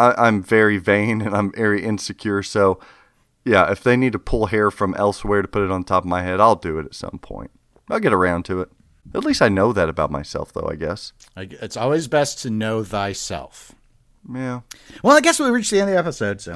I, 0.00 0.26
I'm 0.26 0.42
very 0.42 0.78
vain 0.78 1.20
and 1.20 1.36
I'm 1.36 1.52
very 1.52 1.84
insecure, 1.84 2.42
so 2.42 2.80
yeah, 3.44 3.70
if 3.70 3.82
they 3.82 3.96
need 3.96 4.12
to 4.12 4.18
pull 4.18 4.46
hair 4.46 4.70
from 4.70 4.94
elsewhere 4.94 5.42
to 5.42 5.48
put 5.48 5.62
it 5.62 5.70
on 5.70 5.84
top 5.84 6.04
of 6.04 6.08
my 6.08 6.22
head, 6.22 6.40
I'll 6.40 6.56
do 6.56 6.78
it 6.78 6.86
at 6.86 6.94
some 6.94 7.18
point. 7.22 7.50
I'll 7.90 8.00
get 8.00 8.12
around 8.12 8.44
to 8.46 8.60
it. 8.60 8.70
At 9.14 9.24
least 9.24 9.42
I 9.42 9.48
know 9.48 9.72
that 9.72 9.88
about 9.88 10.10
myself, 10.10 10.52
though. 10.52 10.68
I 10.70 10.76
guess. 10.76 11.12
It's 11.36 11.76
always 11.76 12.06
best 12.06 12.40
to 12.42 12.50
know 12.50 12.84
thyself. 12.84 13.72
Yeah. 14.32 14.60
Well, 15.02 15.16
I 15.16 15.20
guess 15.20 15.40
we 15.40 15.50
reached 15.50 15.70
the 15.70 15.80
end 15.80 15.90
of 15.90 15.94
the 15.94 15.98
episode, 15.98 16.40
so. 16.40 16.52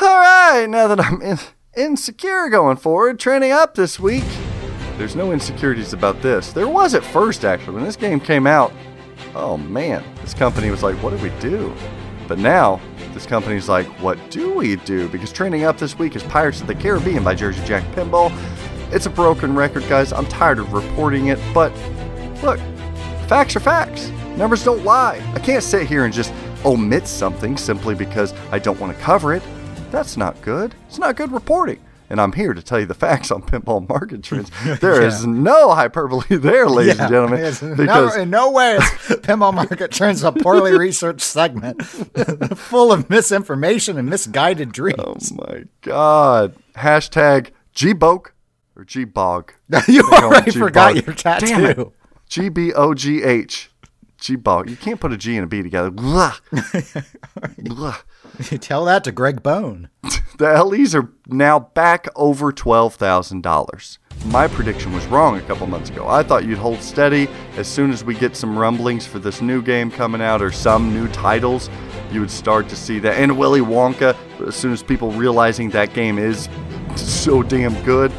All 0.00 0.18
right, 0.18 0.66
now 0.68 0.88
that 0.88 1.00
I'm 1.00 1.22
in, 1.22 1.38
insecure 1.76 2.48
going 2.48 2.76
forward, 2.76 3.18
training 3.18 3.52
up 3.52 3.74
this 3.74 3.98
week. 3.98 4.24
There's 4.98 5.16
no 5.16 5.32
insecurities 5.32 5.92
about 5.92 6.20
this. 6.22 6.52
There 6.52 6.68
was 6.68 6.94
at 6.94 7.04
first, 7.04 7.44
actually. 7.44 7.74
When 7.74 7.84
this 7.84 7.96
game 7.96 8.20
came 8.20 8.46
out, 8.46 8.72
oh 9.34 9.56
man, 9.56 10.04
this 10.20 10.34
company 10.34 10.70
was 10.70 10.82
like, 10.82 10.96
what 11.02 11.10
do 11.10 11.22
we 11.22 11.30
do? 11.40 11.74
But 12.26 12.38
now, 12.38 12.80
this 13.12 13.26
company's 13.26 13.68
like, 13.68 13.86
what 14.00 14.18
do 14.30 14.54
we 14.54 14.76
do? 14.76 15.08
Because 15.08 15.32
trending 15.32 15.64
up 15.64 15.78
this 15.78 15.98
week 15.98 16.16
is 16.16 16.22
Pirates 16.22 16.60
of 16.60 16.66
the 16.66 16.74
Caribbean 16.74 17.22
by 17.22 17.34
Jersey 17.34 17.64
Jack 17.64 17.84
Pinball. 17.94 18.32
It's 18.92 19.06
a 19.06 19.10
broken 19.10 19.54
record, 19.54 19.86
guys. 19.88 20.12
I'm 20.12 20.26
tired 20.26 20.58
of 20.58 20.72
reporting 20.72 21.26
it, 21.28 21.38
but 21.52 21.72
look, 22.42 22.58
facts 23.28 23.56
are 23.56 23.60
facts. 23.60 24.10
Numbers 24.36 24.64
don't 24.64 24.84
lie. 24.84 25.22
I 25.34 25.38
can't 25.38 25.62
sit 25.62 25.86
here 25.86 26.04
and 26.04 26.14
just 26.14 26.32
omit 26.64 27.06
something 27.06 27.56
simply 27.56 27.94
because 27.94 28.32
I 28.50 28.58
don't 28.58 28.80
want 28.80 28.96
to 28.96 29.02
cover 29.02 29.34
it. 29.34 29.42
That's 29.90 30.16
not 30.16 30.40
good. 30.42 30.74
It's 30.88 30.98
not 30.98 31.16
good 31.16 31.30
reporting. 31.30 31.83
And 32.14 32.20
I'm 32.20 32.30
here 32.30 32.54
to 32.54 32.62
tell 32.62 32.78
you 32.78 32.86
the 32.86 32.94
facts 32.94 33.32
on 33.32 33.42
pinball 33.42 33.88
market 33.88 34.22
trends. 34.22 34.48
There 34.78 35.02
is 35.02 35.26
no 35.26 35.74
hyperbole 35.74 36.24
there, 36.36 36.68
ladies 36.68 37.00
and 37.00 37.10
gentlemen. 37.10 37.40
It's 37.44 37.60
no- 37.60 37.74
Because 37.74 38.14
in 38.16 38.30
no 38.30 38.52
way 38.52 38.76
is 38.76 38.82
Pinball 39.18 39.52
Market 39.52 39.90
Trends 39.90 40.22
a 40.22 40.30
poorly 40.30 40.78
researched 40.78 41.22
segment 41.22 41.84
full 42.56 42.92
of 42.92 43.10
misinformation 43.10 43.98
and 43.98 44.08
misguided 44.08 44.68
oh 44.68 44.70
dreams. 44.70 45.32
oh 45.32 45.44
my 45.44 45.64
god. 45.80 46.54
Hashtag 46.76 47.50
Gbog 47.74 48.26
or 48.76 48.84
Gbog. 48.84 49.48
you 49.88 50.02
They 50.04 50.08
call 50.08 50.14
it 50.18 50.22
already 50.22 50.50
forgot 50.52 50.94
your 51.04 51.16
tattoo. 51.16 51.92
G 52.28 52.48
B 52.48 52.72
O 52.74 52.94
G 52.94 53.24
H. 53.24 53.72
Gbog. 54.20 54.70
You 54.70 54.76
can't 54.76 55.00
put 55.00 55.12
a 55.12 55.16
G 55.16 55.34
and 55.36 55.42
a 55.42 55.48
B 55.48 55.64
together. 55.64 55.90
Blah. 55.90 56.36
Blah. 57.58 57.96
You 58.52 58.58
tell 58.58 58.84
that 58.84 59.02
to 59.02 59.10
Greg 59.10 59.42
Bone. 59.42 59.88
The 60.36 60.64
LEs 60.64 60.96
are 60.96 61.10
now 61.28 61.60
back 61.60 62.08
over 62.16 62.52
$12,000. 62.52 63.98
My 64.26 64.48
prediction 64.48 64.92
was 64.92 65.06
wrong 65.06 65.38
a 65.38 65.42
couple 65.42 65.66
months 65.68 65.90
ago. 65.90 66.08
I 66.08 66.24
thought 66.24 66.44
you'd 66.44 66.58
hold 66.58 66.80
steady 66.80 67.28
as 67.56 67.68
soon 67.68 67.92
as 67.92 68.02
we 68.02 68.14
get 68.14 68.34
some 68.34 68.58
rumblings 68.58 69.06
for 69.06 69.20
this 69.20 69.40
new 69.40 69.62
game 69.62 69.92
coming 69.92 70.20
out 70.20 70.42
or 70.42 70.50
some 70.50 70.92
new 70.92 71.06
titles. 71.08 71.70
You 72.10 72.20
would 72.20 72.32
start 72.32 72.68
to 72.70 72.76
see 72.76 72.98
that. 73.00 73.16
And 73.16 73.38
Willy 73.38 73.60
Wonka, 73.60 74.16
as 74.44 74.56
soon 74.56 74.72
as 74.72 74.82
people 74.82 75.12
realizing 75.12 75.70
that 75.70 75.94
game 75.94 76.18
is 76.18 76.48
so 76.96 77.42
damn 77.42 77.80
good. 77.84 78.10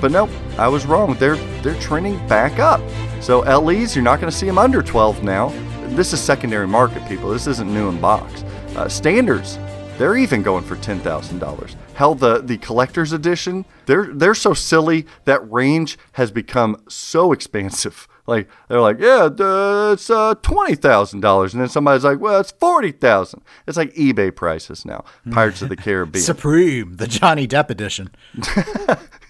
But 0.00 0.12
no, 0.12 0.28
I 0.58 0.68
was 0.68 0.86
wrong. 0.86 1.14
They're 1.14 1.36
they're 1.62 1.80
trending 1.80 2.24
back 2.28 2.58
up. 2.60 2.80
So 3.20 3.40
LEs, 3.40 3.96
you're 3.96 4.04
not 4.04 4.20
going 4.20 4.30
to 4.30 4.36
see 4.36 4.46
them 4.46 4.58
under 4.58 4.82
12 4.82 5.24
now. 5.24 5.48
This 5.88 6.12
is 6.12 6.20
secondary 6.20 6.68
market, 6.68 7.06
people. 7.08 7.30
This 7.30 7.46
isn't 7.46 7.72
new 7.72 7.88
in 7.88 8.00
box. 8.00 8.44
Uh, 8.76 8.88
standards, 8.88 9.58
they're 9.98 10.16
even 10.16 10.42
going 10.42 10.64
for 10.64 10.76
ten 10.76 11.00
thousand 11.00 11.38
dollars. 11.38 11.76
Hell, 11.94 12.14
the 12.14 12.40
the 12.40 12.58
collector's 12.58 13.12
edition, 13.12 13.64
they're 13.86 14.06
they're 14.12 14.34
so 14.34 14.52
silly 14.54 15.06
that 15.24 15.50
range 15.50 15.98
has 16.12 16.30
become 16.30 16.82
so 16.88 17.32
expansive. 17.32 18.08
Like 18.26 18.48
they're 18.68 18.80
like, 18.80 19.00
yeah, 19.00 19.28
uh, 19.38 19.90
it's 19.92 20.08
uh, 20.08 20.34
twenty 20.36 20.76
thousand 20.76 21.20
dollars, 21.20 21.52
and 21.52 21.60
then 21.60 21.68
somebody's 21.68 22.04
like, 22.04 22.20
well, 22.20 22.40
it's 22.40 22.52
forty 22.52 22.90
thousand. 22.90 23.42
It's 23.66 23.76
like 23.76 23.92
eBay 23.96 24.34
prices 24.34 24.86
now. 24.86 25.04
Pirates 25.30 25.60
of 25.60 25.68
the 25.68 25.76
Caribbean. 25.84 26.24
Supreme, 26.24 26.94
the 26.94 27.06
Johnny 27.06 27.46
Depp 27.46 27.68
edition. 27.68 28.08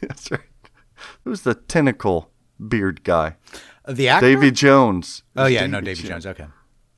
That's 0.01 0.31
right. 0.31 0.43
Who's 1.25 1.41
the 1.41 1.57
tentacle 1.57 2.31
beard 2.69 3.03
guy? 3.03 3.35
The 3.89 4.09
actor? 4.09 4.29
Davy 4.29 4.53
Jones. 4.53 5.25
Oh, 5.35 5.47
yeah, 5.47 5.67
no, 5.67 5.81
Davy 5.81 6.07
Jones. 6.07 6.25
Okay. 6.25 6.47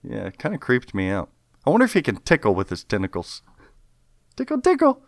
Yeah, 0.03 0.27
it 0.27 0.39
kind 0.39 0.55
of 0.55 0.61
creeped 0.61 0.95
me 0.95 1.09
out. 1.09 1.31
I 1.67 1.71
wonder 1.71 1.85
if 1.87 1.95
he 1.95 2.03
can 2.03 2.17
tickle 2.17 2.55
with 2.55 2.69
his 2.69 2.85
tentacles. 2.85 3.41
Tickle, 4.37 4.61
tickle. 4.61 5.03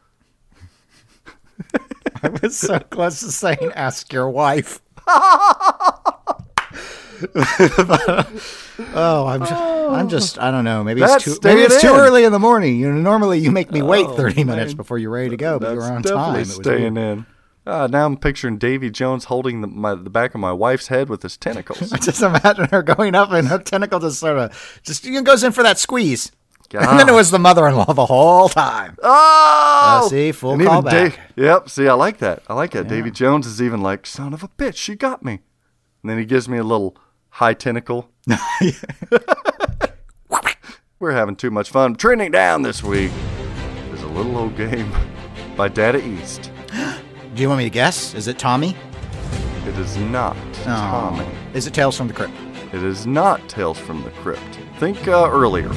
I 2.22 2.28
was 2.42 2.58
so 2.58 2.78
close 2.78 3.20
to 3.20 3.30
saying, 3.30 3.72
ask 3.74 4.12
your 4.12 4.30
wife. 4.30 4.80
oh, 5.06 6.36
I'm 9.26 9.40
just, 9.40 9.52
I'm 9.52 10.08
just, 10.08 10.38
I 10.38 10.50
don't 10.50 10.64
know. 10.64 10.84
Maybe 10.84 11.00
That's 11.00 11.26
it's 11.26 11.38
too, 11.38 11.48
maybe 11.48 11.62
it's 11.62 11.80
too 11.80 11.92
early 11.92 12.24
in 12.24 12.32
the 12.32 12.38
morning. 12.38 12.76
You 12.76 12.90
know, 12.90 13.00
normally 13.00 13.38
you 13.38 13.50
make 13.50 13.70
me 13.70 13.82
wait 13.82 14.06
Oh, 14.06 14.16
30 14.16 14.44
minutes 14.44 14.72
man. 14.72 14.76
before 14.76 14.98
you're 14.98 15.10
ready 15.10 15.30
to 15.30 15.36
go, 15.36 15.58
but 15.58 15.74
you're 15.74 15.82
on 15.82 16.02
time. 16.02 16.36
It 16.36 16.40
was 16.40 16.54
staying 16.54 16.96
in. 16.96 17.26
Ah, 17.66 17.86
now 17.86 18.06
I'm 18.06 18.16
picturing 18.16 18.56
Davy 18.56 18.90
Jones 18.90 19.24
holding 19.24 19.60
the, 19.60 19.66
my, 19.66 19.94
the 19.94 20.08
back 20.08 20.34
of 20.34 20.40
my 20.40 20.52
wife's 20.52 20.88
head 20.88 21.10
with 21.10 21.22
his 21.22 21.36
tentacles. 21.36 21.90
Just 22.00 22.22
imagine 22.22 22.68
her 22.70 22.82
going 22.82 23.14
up 23.14 23.30
and 23.30 23.46
her 23.48 23.58
tentacle 23.58 24.00
just 24.00 24.20
sort 24.20 24.38
of 24.38 24.80
just 24.82 25.04
you 25.04 25.12
know, 25.12 25.22
goes 25.22 25.44
in 25.44 25.52
for 25.52 25.62
that 25.62 25.78
squeeze. 25.78 26.32
God. 26.70 26.86
And 26.88 26.98
then 27.00 27.08
it 27.08 27.12
was 27.14 27.30
the 27.30 27.38
mother-in-law 27.38 27.92
the 27.94 28.04
whole 28.06 28.48
time. 28.50 28.96
Oh, 29.02 30.02
Uh, 30.04 30.08
see, 30.08 30.32
full 30.32 30.56
callback. 30.56 31.16
Da- 31.36 31.42
yep. 31.42 31.70
See, 31.70 31.88
I 31.88 31.94
like 31.94 32.18
that. 32.18 32.42
I 32.48 32.52
like 32.54 32.72
that. 32.72 32.88
Davy 32.88 33.10
Jones 33.10 33.46
is 33.46 33.62
even 33.62 33.80
like, 33.80 34.04
"Son 34.06 34.34
of 34.34 34.42
a 34.42 34.48
bitch, 34.48 34.76
she 34.76 34.94
got 34.94 35.24
me," 35.24 35.40
and 36.02 36.10
then 36.10 36.18
he 36.18 36.24
gives 36.26 36.46
me 36.48 36.58
a 36.58 36.62
little 36.64 36.94
high 37.30 37.54
tentacle. 37.54 38.10
We're 41.00 41.12
having 41.12 41.36
too 41.36 41.50
much 41.50 41.70
fun. 41.70 41.94
Trending 41.94 42.32
down 42.32 42.62
this 42.62 42.82
week 42.82 43.12
is 43.92 44.02
a 44.02 44.08
little 44.08 44.36
old 44.36 44.56
game 44.56 44.92
by 45.56 45.68
Data 45.68 46.04
East. 46.04 46.50
Do 47.34 47.42
you 47.42 47.48
want 47.48 47.58
me 47.58 47.64
to 47.64 47.70
guess? 47.70 48.14
Is 48.14 48.26
it 48.26 48.38
Tommy? 48.38 48.76
It 49.64 49.78
is 49.78 49.96
not 49.96 50.36
Tommy. 50.64 51.24
Is 51.54 51.66
it 51.66 51.74
Tales 51.74 51.96
from 51.96 52.08
the 52.08 52.14
Crypt? 52.14 52.32
It 52.72 52.82
is 52.82 53.06
not 53.06 53.48
Tales 53.48 53.78
from 53.78 54.02
the 54.02 54.10
Crypt. 54.10 54.58
Think 54.78 55.06
uh, 55.06 55.30
earlier. 55.30 55.68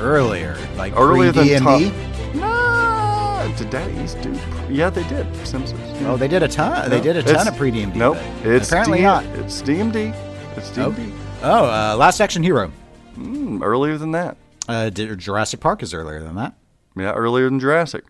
Earlier, 0.00 0.56
like 0.76 0.94
Earlier 0.96 1.30
than? 1.32 1.60
Tom. 1.62 1.92
Nah, 2.38 3.46
did 3.56 3.70
Data 3.70 4.22
do? 4.22 4.38
Yeah, 4.72 4.90
they 4.90 5.02
did. 5.08 5.26
Simpsons. 5.46 5.80
Oh, 6.06 6.16
they 6.16 6.28
did 6.28 6.42
a 6.42 6.48
ton. 6.48 6.88
They 6.90 7.00
did 7.00 7.16
a 7.16 7.22
ton 7.22 7.46
of 7.48 7.56
pre-DMD. 7.56 7.94
Nope. 7.96 8.16
but 8.42 8.52
It's 8.52 8.68
apparently 8.68 8.98
D- 8.98 9.04
not. 9.04 9.24
It's 9.26 9.62
DMD. 9.62 10.14
It's 10.56 10.76
Oh, 10.78 10.90
DMD. 10.92 11.12
oh 11.42 11.64
uh, 11.66 11.96
Last 11.96 12.20
Action 12.20 12.42
Hero. 12.42 12.72
Mm, 13.16 13.62
earlier 13.62 13.98
than 13.98 14.12
that. 14.12 14.36
Uh, 14.68 14.88
did, 14.90 15.18
Jurassic 15.18 15.60
Park 15.60 15.82
is 15.82 15.92
earlier 15.92 16.22
than 16.22 16.36
that. 16.36 16.54
Yeah, 16.96 17.12
earlier 17.12 17.48
than 17.48 17.60
Jurassic. 17.60 18.04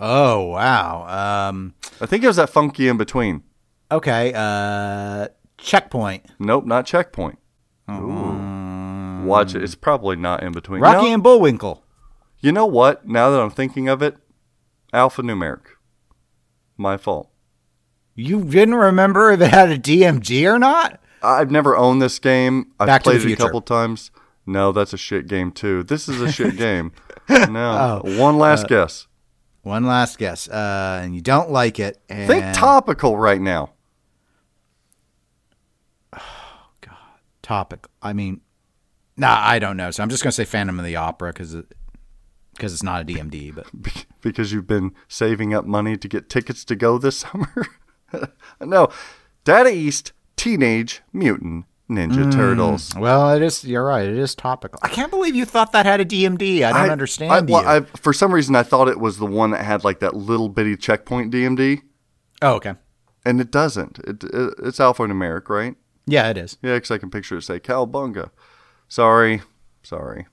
Oh 0.00 0.44
wow. 0.46 1.48
Um, 1.48 1.74
I 2.00 2.06
think 2.06 2.22
it 2.24 2.26
was 2.28 2.36
that 2.36 2.50
funky 2.50 2.88
in 2.88 2.96
between. 2.96 3.42
okay. 3.90 4.32
Uh, 4.34 5.28
Checkpoint. 5.58 6.24
Nope, 6.38 6.66
not 6.66 6.86
Checkpoint. 6.86 7.38
Watch 9.24 9.54
it. 9.54 9.62
It's 9.62 9.74
probably 9.74 10.16
not 10.16 10.42
in 10.42 10.52
between. 10.52 10.80
Rocky 10.80 11.08
No, 11.08 11.14
and 11.14 11.22
Bullwinkle. 11.22 11.84
you 12.40 12.52
know 12.52 12.66
what? 12.66 13.06
Now 13.06 13.30
that 13.30 13.40
I'm 13.40 13.50
thinking 13.50 13.88
of 13.88 14.02
it, 14.02 14.16
alphanumeric. 14.92 15.62
My 16.76 16.96
fault. 16.96 17.28
You 18.14 18.44
didn't 18.44 18.74
remember 18.74 19.30
if 19.32 19.40
it 19.40 19.50
had 19.50 19.70
a 19.70 19.78
DMD 19.78 20.44
or 20.52 20.58
not? 20.58 21.00
I've 21.22 21.50
never 21.50 21.76
owned 21.76 22.00
this 22.02 22.18
game. 22.18 22.72
I've 22.78 22.86
Back 22.86 23.02
played 23.04 23.22
it 23.24 23.32
a 23.32 23.36
couple 23.36 23.60
times. 23.60 24.10
No, 24.46 24.72
that's 24.72 24.92
a 24.92 24.96
shit 24.96 25.26
game 25.26 25.50
too. 25.52 25.82
This 25.82 26.08
is 26.08 26.20
a 26.20 26.30
shit 26.32 26.56
game. 26.56 26.92
No. 27.28 28.02
Oh. 28.04 28.18
One 28.20 28.38
last 28.38 28.64
Uh, 28.64 28.68
guess. 28.68 29.06
One 29.62 29.84
last 29.84 30.18
guess. 30.18 30.48
Uh, 30.48 31.00
and 31.02 31.14
you 31.14 31.20
don't 31.20 31.50
like 31.50 31.78
it. 31.78 32.00
And 32.08 32.26
Think 32.28 32.54
topical 32.54 33.16
right 33.16 33.40
now. 33.40 33.70
Oh, 36.16 36.70
God. 36.80 36.96
Topic. 37.42 37.86
I 38.02 38.12
mean, 38.12 38.40
nah, 39.18 39.38
I 39.40 39.58
don't 39.58 39.76
know. 39.76 39.90
So 39.90 40.02
I'm 40.02 40.08
just 40.08 40.22
gonna 40.22 40.32
say 40.32 40.44
Phantom 40.44 40.78
of 40.78 40.84
the 40.84 40.96
Opera 40.96 41.32
because 41.32 41.54
it, 41.54 41.74
because 42.54 42.72
it's 42.72 42.82
not 42.82 43.02
a 43.02 43.04
DMD. 43.04 43.54
But 43.54 43.66
because 44.20 44.52
you've 44.52 44.66
been 44.66 44.92
saving 45.08 45.52
up 45.54 45.64
money 45.66 45.96
to 45.96 46.08
get 46.08 46.28
tickets 46.30 46.64
to 46.66 46.76
go 46.76 46.98
this 46.98 47.18
summer. 47.26 47.66
no, 48.60 48.88
Data 49.44 49.70
East 49.70 50.12
Teenage 50.36 51.02
Mutant 51.12 51.66
Ninja 51.90 52.24
Hmm. 52.24 52.30
Turtles. 52.30 52.94
well, 52.96 53.30
it 53.34 53.42
is. 53.42 53.64
You're 53.64 53.84
right. 53.84 54.06
It 54.06 54.18
is 54.18 54.34
topical. 54.34 54.78
I 54.82 54.88
can't 54.88 55.10
believe 55.10 55.34
you 55.34 55.44
thought 55.46 55.72
that 55.72 55.86
had 55.86 56.00
a 56.00 56.04
DMD. 56.04 56.62
I 56.62 56.72
don't 56.72 56.90
understand 56.90 57.32
I, 57.32 57.40
well, 57.40 57.66
I, 57.66 57.80
for 57.80 58.12
some 58.12 58.32
reason, 58.32 58.54
I 58.56 58.62
thought 58.62 58.88
it 58.88 59.00
was 59.00 59.18
the 59.18 59.26
one 59.26 59.52
that 59.52 59.64
had 59.64 59.84
like 59.84 60.00
that 60.00 60.14
little 60.14 60.48
bitty 60.50 60.76
checkpoint 60.76 61.32
DMD, 61.32 61.80
oh, 62.42 62.54
okay. 62.54 62.74
and 63.24 63.40
it 63.40 63.50
doesn't. 63.50 63.98
It, 64.00 64.22
it 64.24 64.54
it's 64.62 64.78
alphanumeric, 64.78 65.48
right? 65.48 65.76
Yeah, 66.06 66.28
it 66.28 66.36
is. 66.36 66.58
Yeah, 66.62 66.74
because 66.74 66.90
I 66.90 66.98
can 66.98 67.10
picture 67.10 67.38
it 67.38 67.42
say 67.42 67.58
Cowabunga. 67.58 68.30
Sorry, 68.88 69.42
sorry. 69.82 70.26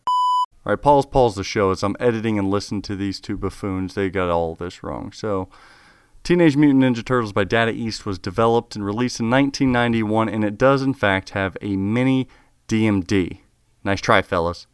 All 0.66 0.72
right, 0.72 0.82
Paul's 0.82 1.06
Paul's 1.06 1.36
the 1.36 1.44
show. 1.44 1.72
As 1.72 1.84
I'm 1.84 1.96
editing 2.00 2.40
and 2.40 2.50
listening 2.50 2.82
to 2.84 2.96
these 2.96 3.20
two 3.20 3.38
buffoons, 3.38 3.94
they 3.94 4.10
got 4.10 4.30
all 4.30 4.56
this 4.56 4.82
wrong. 4.82 5.12
So, 5.12 5.50
Teenage 6.24 6.58
Mutant 6.58 6.84
Ninja 6.84 7.06
Turtles 7.06 7.34
by 7.34 7.44
Data 7.44 7.72
East 7.72 8.06
was 8.06 8.18
developed 8.18 8.76
and 8.76 8.84
released 8.84 9.20
in 9.20 9.30
1991, 9.30 10.28
and 10.30 10.44
it 10.44 10.58
does 10.58 10.82
in 10.82 10.94
fact 10.94 11.32
have 11.32 11.56
a 11.62 11.76
mini 11.76 12.28
DMD. 12.68 13.42
Nice 13.84 14.02
try, 14.02 14.24
fellas. 14.24 14.66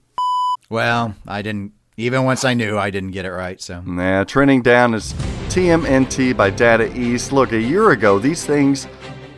Well, 0.69 1.15
I 1.27 1.41
didn't. 1.41 1.73
Even 1.97 2.23
once 2.23 2.45
I 2.45 2.53
knew, 2.53 2.77
I 2.77 2.89
didn't 2.89 3.11
get 3.11 3.25
it 3.25 3.31
right. 3.31 3.59
So 3.59 3.81
Nah, 3.81 4.23
trending 4.23 4.61
down 4.61 4.93
is 4.93 5.11
TMNT 5.49 6.37
by 6.37 6.51
Data 6.51 6.89
East. 6.97 7.33
Look, 7.33 7.51
a 7.51 7.59
year 7.59 7.91
ago, 7.91 8.17
these 8.17 8.45
things 8.45 8.87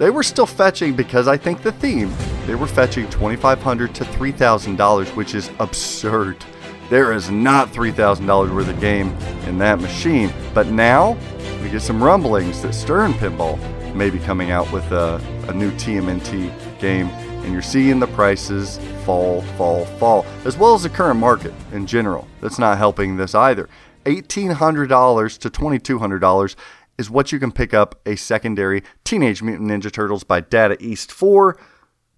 they 0.03 0.09
were 0.09 0.21
still 0.21 0.45
fetching 0.45 0.97
because 0.97 1.29
I 1.29 1.37
think 1.37 1.61
the 1.61 1.71
theme 1.71 2.13
they 2.45 2.55
were 2.55 2.67
fetching 2.67 3.09
2,500 3.09 3.95
to 3.95 4.03
three 4.03 4.33
thousand 4.33 4.75
dollars, 4.75 5.09
which 5.11 5.33
is 5.33 5.49
absurd. 5.59 6.43
There 6.89 7.13
is 7.13 7.31
not 7.31 7.69
three 7.69 7.91
thousand 7.91 8.25
dollars 8.25 8.51
worth 8.51 8.67
of 8.67 8.81
game 8.81 9.15
in 9.47 9.57
that 9.59 9.79
machine. 9.79 10.29
But 10.53 10.67
now 10.67 11.17
we 11.61 11.69
get 11.69 11.81
some 11.81 12.03
rumblings 12.03 12.61
that 12.63 12.73
Stern 12.73 13.13
Pinball 13.13 13.57
may 13.95 14.09
be 14.09 14.19
coming 14.19 14.51
out 14.51 14.69
with 14.73 14.83
a, 14.91 15.21
a 15.47 15.53
new 15.53 15.71
TMNT 15.71 16.79
game, 16.81 17.07
and 17.07 17.53
you're 17.53 17.61
seeing 17.61 18.01
the 18.01 18.07
prices 18.07 18.79
fall, 19.05 19.41
fall, 19.57 19.85
fall, 19.85 20.25
as 20.43 20.57
well 20.57 20.75
as 20.75 20.83
the 20.83 20.89
current 20.89 21.17
market 21.17 21.53
in 21.71 21.87
general. 21.87 22.27
That's 22.41 22.59
not 22.59 22.77
helping 22.77 23.15
this 23.15 23.33
either. 23.33 23.69
$1,800 24.03 25.37
to 25.37 25.49
$2,200 25.49 26.55
is 26.97 27.09
what 27.09 27.31
you 27.31 27.39
can 27.39 27.51
pick 27.51 27.73
up 27.73 27.99
a 28.05 28.15
secondary 28.15 28.83
Teenage 29.03 29.41
Mutant 29.41 29.69
Ninja 29.69 29.91
Turtles 29.91 30.23
by 30.23 30.41
Data 30.41 30.77
East 30.79 31.11
4, 31.11 31.57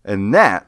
and 0.04 0.34
that 0.34 0.68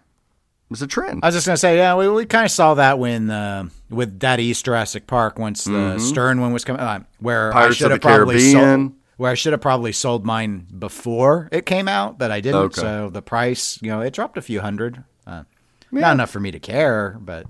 was 0.69 0.81
a 0.81 0.87
trend. 0.87 1.21
I 1.23 1.27
was 1.27 1.35
just 1.35 1.45
gonna 1.47 1.57
say, 1.57 1.77
yeah, 1.77 1.95
we, 1.95 2.09
we 2.09 2.25
kind 2.25 2.45
of 2.45 2.51
saw 2.51 2.73
that 2.75 2.99
when 2.99 3.29
uh, 3.29 3.69
with 3.89 4.19
Data 4.19 4.41
East 4.41 4.65
Jurassic 4.65 5.07
Park 5.07 5.39
once 5.39 5.63
the 5.65 5.97
Stern 5.99 6.41
one 6.41 6.51
was 6.53 6.63
coming, 6.65 6.81
uh, 6.81 6.99
where 7.19 7.49
Mm-hmm. 7.51 7.57
Pirates 7.57 7.75
I 7.75 7.77
should 7.77 7.91
have 7.91 8.01
probably 8.01 8.35
Caribbean. 8.35 8.87
sold, 8.89 8.93
where 9.17 9.31
I 9.31 9.35
should 9.35 9.53
have 9.53 9.61
probably 9.61 9.91
sold 9.91 10.25
mine 10.25 10.67
before 10.77 11.49
it 11.51 11.65
came 11.65 11.87
out, 11.87 12.17
but 12.17 12.31
I 12.31 12.41
didn't. 12.41 12.59
Okay. 12.61 12.81
So 12.81 13.09
the 13.09 13.21
price, 13.21 13.81
you 13.81 13.89
know, 13.89 14.01
it 14.01 14.13
dropped 14.13 14.37
a 14.37 14.41
few 14.41 14.59
hundred. 14.61 15.03
Uh, 15.25 15.43
Not 15.91 16.13
enough 16.13 16.29
for 16.29 16.39
me 16.39 16.51
to 16.51 16.59
care, 16.59 17.17
but 17.19 17.45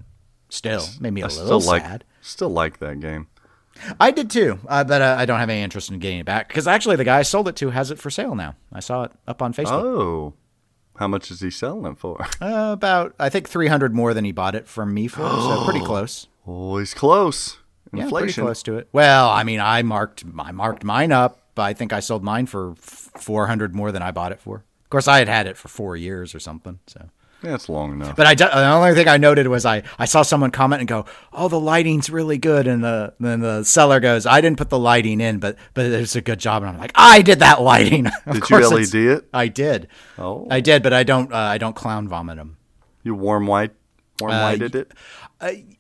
still 0.50 0.84
made 1.00 1.12
me 1.14 1.22
a 1.22 1.26
I 1.26 1.28
little 1.30 1.60
still 1.60 1.72
like 1.72 1.82
sad. 1.84 2.04
still 2.22 2.50
like 2.50 2.78
that 2.80 3.00
game. 3.00 3.28
I 4.00 4.12
did 4.12 4.30
too, 4.30 4.60
uh, 4.68 4.84
but 4.84 5.02
uh, 5.02 5.16
I 5.18 5.26
don't 5.26 5.40
have 5.40 5.50
any 5.50 5.62
interest 5.62 5.90
in 5.92 6.00
getting 6.00 6.20
it 6.20 6.26
back 6.26 6.48
because 6.48 6.68
actually 6.68 6.96
the 6.96 7.04
guy 7.04 7.20
I 7.20 7.22
sold 7.24 7.48
it 7.48 7.56
to 7.58 7.70
has 7.72 7.92
it 7.92 8.00
for 8.00 8.10
sale 8.10 8.36
now. 8.36 8.56
I 8.72 8.80
saw 8.80 9.04
it 9.04 9.12
up 9.28 9.42
on 9.42 9.54
Facebook. 9.54 9.84
Oh, 9.84 10.34
how 10.98 11.08
much 11.08 11.30
is 11.32 11.42
he 11.42 11.50
selling 11.52 11.92
it 11.92 11.98
for? 11.98 12.26
Uh, 12.42 12.72
about 12.74 13.16
I 13.20 13.30
think 13.30 13.48
three 13.50 13.68
hundred 13.68 13.94
more 13.94 14.14
than 14.14 14.26
he 14.26 14.32
bought 14.32 14.56
it 14.56 14.68
from 14.68 14.94
me 14.94 15.08
for, 15.08 15.22
so 15.22 15.64
pretty 15.70 15.86
close. 15.86 16.28
Oh, 16.46 16.78
he's 16.78 16.94
close. 16.94 17.58
Yeah, 17.94 18.04
pretty 18.04 18.04
Inflation. 18.04 18.44
close 18.44 18.64
to 18.64 18.78
it. 18.78 18.90
Well, 18.92 19.30
I 19.30 19.44
mean, 19.44 19.60
I 19.60 19.82
marked 19.84 20.24
I 20.40 20.52
marked 20.52 20.84
mine 20.84 21.12
up. 21.12 21.42
I 21.56 21.74
think 21.74 21.94
I 21.94 22.00
sold 22.02 22.24
mine 22.24 22.46
for 22.46 22.76
four 22.76 23.48
hundred 23.48 23.74
more 23.76 23.92
than 23.92 24.02
I 24.02 24.12
bought 24.12 24.32
it 24.32 24.42
for. 24.42 24.58
Of 24.84 24.90
course, 24.90 25.08
I 25.08 25.20
had 25.20 25.28
had 25.28 25.48
it 25.48 25.58
for 25.58 25.68
four 25.68 25.98
years 25.98 26.34
or 26.36 26.40
something. 26.40 26.80
So, 26.88 27.10
It's 27.54 27.70
long 27.70 27.94
enough. 27.94 28.16
but 28.16 28.26
I 28.28 28.36
the 28.36 28.66
only 28.68 28.94
thing 28.94 29.08
I 29.08 29.18
noted 29.18 29.48
was 29.48 29.66
I, 29.66 29.84
I 29.98 30.06
saw 30.06 30.22
someone 30.22 30.52
comment 30.52 30.82
and 30.82 30.88
go, 30.88 31.06
"Oh, 31.34 31.48
the 31.48 31.60
lighting's 31.60 32.10
really 32.10 32.38
good," 32.38 32.68
and 32.68 32.84
the 32.84 33.14
then 33.20 33.40
the 33.42 33.64
seller 33.64 34.00
goes, 34.00 34.26
"I 34.26 34.42
didn't 34.42 34.58
put 34.58 34.70
the 34.70 34.80
lighting 34.80 35.22
in, 35.22 35.40
but 35.40 35.56
but 35.74 35.86
it's 35.86 36.16
a 36.16 36.22
good 36.22 36.40
job." 36.40 36.64
And 36.64 36.70
I'm 36.72 36.78
like, 36.78 36.92
"I 36.96 37.22
did 37.22 37.40
that 37.40 37.62
lighting." 37.62 38.04
Did 38.32 38.50
you 38.50 38.58
LED 38.70 38.96
it? 38.96 39.30
I 39.34 39.48
did. 39.48 39.88
Oh. 40.18 40.48
I 40.50 40.60
did, 40.62 40.84
but 40.84 40.94
I 40.94 41.04
don't 41.04 41.32
uh, 41.34 41.38
I 41.38 41.58
don't 41.58 41.76
clown 41.76 42.08
vomit 42.08 42.38
them. 42.38 42.58
You 43.04 43.16
warm 43.16 43.48
white, 43.48 43.72
warm 44.20 44.34
Uh, 44.34 44.42
whited 44.42 44.76
it. 44.76 44.94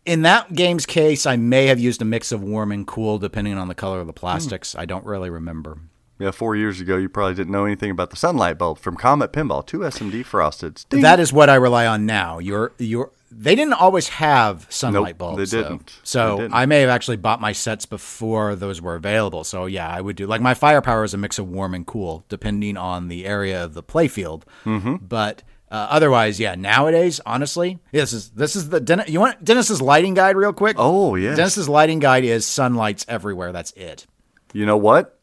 in 0.05 0.21
that 0.21 0.53
game's 0.53 0.85
case, 0.85 1.25
I 1.25 1.35
may 1.35 1.67
have 1.67 1.79
used 1.79 2.01
a 2.01 2.05
mix 2.05 2.31
of 2.31 2.41
warm 2.43 2.71
and 2.71 2.85
cool 2.87 3.17
depending 3.17 3.57
on 3.57 3.67
the 3.67 3.75
color 3.75 3.99
of 3.99 4.07
the 4.07 4.13
plastics. 4.13 4.75
I 4.75 4.85
don't 4.85 5.05
really 5.05 5.29
remember. 5.29 5.79
Yeah, 6.19 6.31
four 6.31 6.55
years 6.55 6.81
ago, 6.81 6.97
you 6.97 7.09
probably 7.09 7.35
didn't 7.35 7.51
know 7.51 7.65
anything 7.65 7.91
about 7.91 8.09
the 8.09 8.15
sunlight 8.15 8.57
bulb 8.57 8.79
from 8.79 8.95
Comet 8.97 9.31
Pinball. 9.31 9.65
Two 9.65 9.79
SMD 9.79 10.25
frosted. 10.25 10.83
Ding. 10.89 11.01
That 11.01 11.19
is 11.19 11.31
what 11.31 11.49
I 11.49 11.55
rely 11.55 11.85
on 11.85 12.05
now. 12.05 12.39
Your 12.39 12.73
your 12.79 13.11
they 13.29 13.55
didn't 13.55 13.73
always 13.73 14.07
have 14.07 14.65
sunlight 14.69 15.15
Nope, 15.15 15.17
bulbs. 15.17 15.51
they 15.51 15.61
didn't. 15.61 15.99
So 16.03 16.37
They 16.37 16.41
didn't. 16.43 16.53
I 16.55 16.65
may 16.65 16.81
have 16.81 16.89
actually 16.89 17.17
bought 17.17 17.41
my 17.41 17.51
sets 17.51 17.85
before 17.85 18.55
those 18.55 18.81
were 18.81 18.95
available. 18.95 19.43
So 19.43 19.65
yeah, 19.65 19.87
I 19.89 20.01
would 20.01 20.15
do 20.15 20.25
like 20.25 20.41
my 20.41 20.53
firepower 20.53 21.03
is 21.03 21.13
a 21.13 21.17
mix 21.17 21.37
of 21.37 21.47
warm 21.47 21.73
and 21.73 21.85
cool 21.85 22.25
depending 22.29 22.77
on 22.77 23.09
the 23.09 23.25
area 23.25 23.63
of 23.63 23.73
the 23.73 23.83
playfield. 23.83 24.43
Mm-hmm. 24.65 24.95
But 25.05 25.43
uh, 25.69 25.87
otherwise, 25.89 26.39
yeah. 26.39 26.55
Nowadays, 26.55 27.19
honestly, 27.25 27.79
this 27.91 28.13
is 28.13 28.29
this 28.29 28.55
is 28.55 28.69
the 28.69 28.79
Den- 28.79 29.03
you 29.07 29.19
want 29.19 29.43
Dennis's 29.43 29.81
lighting 29.81 30.13
guide 30.13 30.37
real 30.37 30.53
quick. 30.53 30.77
Oh, 30.79 31.15
yes. 31.15 31.35
Dennis's 31.35 31.67
lighting 31.67 31.99
guide 31.99 32.23
is 32.23 32.45
sunlights 32.45 33.05
everywhere. 33.09 33.51
That's 33.51 33.71
it. 33.73 34.07
You 34.53 34.65
know 34.65 34.77
what? 34.77 35.16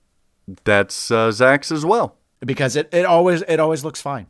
That's 0.64 1.10
uh, 1.10 1.30
Zach's 1.30 1.70
as 1.72 1.84
well. 1.84 2.16
because 2.44 2.76
it, 2.76 2.88
it 2.92 3.04
always 3.06 3.42
it 3.48 3.58
always 3.60 3.84
looks 3.84 4.00
fine. 4.02 4.26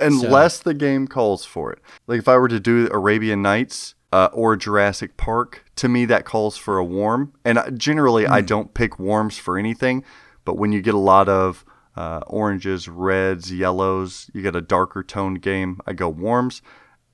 Unless 0.00 0.60
the 0.60 0.74
game 0.74 1.06
calls 1.06 1.44
for 1.44 1.72
it. 1.72 1.78
Like 2.08 2.18
if 2.18 2.26
I 2.28 2.36
were 2.36 2.48
to 2.48 2.58
do 2.58 2.88
Arabian 2.90 3.40
Nights 3.42 3.94
uh, 4.12 4.28
or 4.32 4.56
Jurassic 4.56 5.16
Park, 5.16 5.64
to 5.76 5.88
me 5.88 6.04
that 6.06 6.24
calls 6.24 6.56
for 6.56 6.76
a 6.78 6.84
warm. 6.84 7.32
And 7.44 7.78
generally, 7.78 8.24
Hmm. 8.24 8.32
I 8.32 8.40
don't 8.40 8.74
pick 8.74 8.98
warms 8.98 9.38
for 9.38 9.56
anything. 9.58 10.02
But 10.44 10.58
when 10.58 10.72
you 10.72 10.82
get 10.82 10.94
a 10.94 10.98
lot 10.98 11.28
of 11.28 11.64
uh, 11.96 12.20
oranges, 12.26 12.88
reds, 12.88 13.52
yellows, 13.52 14.28
you 14.34 14.42
get 14.42 14.56
a 14.56 14.60
darker 14.60 15.04
toned 15.04 15.40
game, 15.40 15.78
I 15.86 15.92
go 15.92 16.08
warms. 16.08 16.62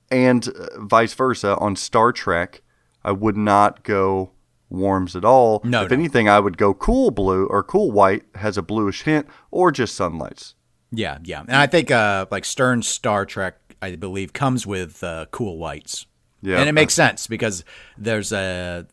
And 0.09 0.47
uh, 0.47 0.79
vice 0.79 1.13
versa 1.13 1.55
on 1.57 1.75
Star 1.75 2.11
Trek, 2.11 2.63
I 3.03 3.11
would 3.11 3.37
not 3.37 3.83
go 3.83 4.31
warms 4.69 5.15
at 5.15 5.25
all. 5.25 5.61
No, 5.63 5.83
if 5.83 5.89
no. 5.91 5.95
anything, 5.97 6.29
I 6.29 6.39
would 6.39 6.57
go 6.57 6.73
cool 6.73 7.11
blue 7.11 7.45
or 7.47 7.63
cool 7.63 7.91
white 7.91 8.23
has 8.35 8.57
a 8.57 8.61
bluish 8.61 9.03
hint, 9.03 9.27
or 9.51 9.71
just 9.71 9.95
sunlights. 9.95 10.55
Yeah, 10.91 11.19
yeah, 11.23 11.41
and 11.41 11.55
I 11.55 11.67
think 11.67 11.91
uh, 11.91 12.25
like 12.31 12.45
Stern 12.45 12.81
Star 12.81 13.25
Trek, 13.25 13.57
I 13.81 13.95
believe, 13.95 14.33
comes 14.33 14.65
with 14.65 15.03
uh, 15.03 15.25
cool 15.31 15.57
whites. 15.57 16.05
Yeah, 16.41 16.59
and 16.59 16.69
it 16.69 16.73
makes 16.73 16.93
sense 16.93 17.27
because 17.27 17.63
there's 17.97 18.31
a 18.31 18.87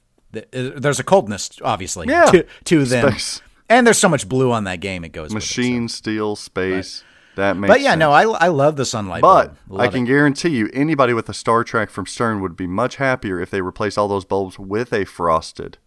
there's 0.52 0.98
a 1.00 1.04
coldness, 1.04 1.50
obviously, 1.62 2.06
Yeah. 2.08 2.26
to, 2.26 2.46
to 2.64 2.84
them, 2.84 3.10
Space. 3.10 3.40
and 3.70 3.86
there's 3.86 3.96
so 3.98 4.08
much 4.08 4.28
blue 4.28 4.52
on 4.52 4.64
that 4.64 4.80
game. 4.80 5.04
It 5.04 5.12
goes 5.12 5.32
with 5.32 5.42
it, 5.42 5.46
so. 5.46 5.62
machine, 5.62 5.88
steel, 5.88 6.36
space. 6.36 7.04
That 7.36 7.56
makes 7.56 7.72
But 7.72 7.80
yeah, 7.80 7.90
sense. 7.90 8.00
no, 8.00 8.12
I, 8.12 8.22
I 8.24 8.48
love 8.48 8.76
the 8.76 8.84
sunlight. 8.84 9.22
But. 9.22 9.54
I 9.76 9.88
can 9.88 10.02
it. 10.04 10.06
guarantee 10.06 10.50
you, 10.50 10.68
anybody 10.72 11.12
with 11.12 11.28
a 11.28 11.34
Star 11.34 11.64
Trek 11.64 11.90
from 11.90 12.06
Stern 12.06 12.40
would 12.40 12.56
be 12.56 12.66
much 12.66 12.96
happier 12.96 13.40
if 13.40 13.50
they 13.50 13.60
replace 13.60 13.96
all 13.96 14.08
those 14.08 14.24
bulbs 14.24 14.58
with 14.58 14.92
a 14.92 15.04
frosted, 15.04 15.78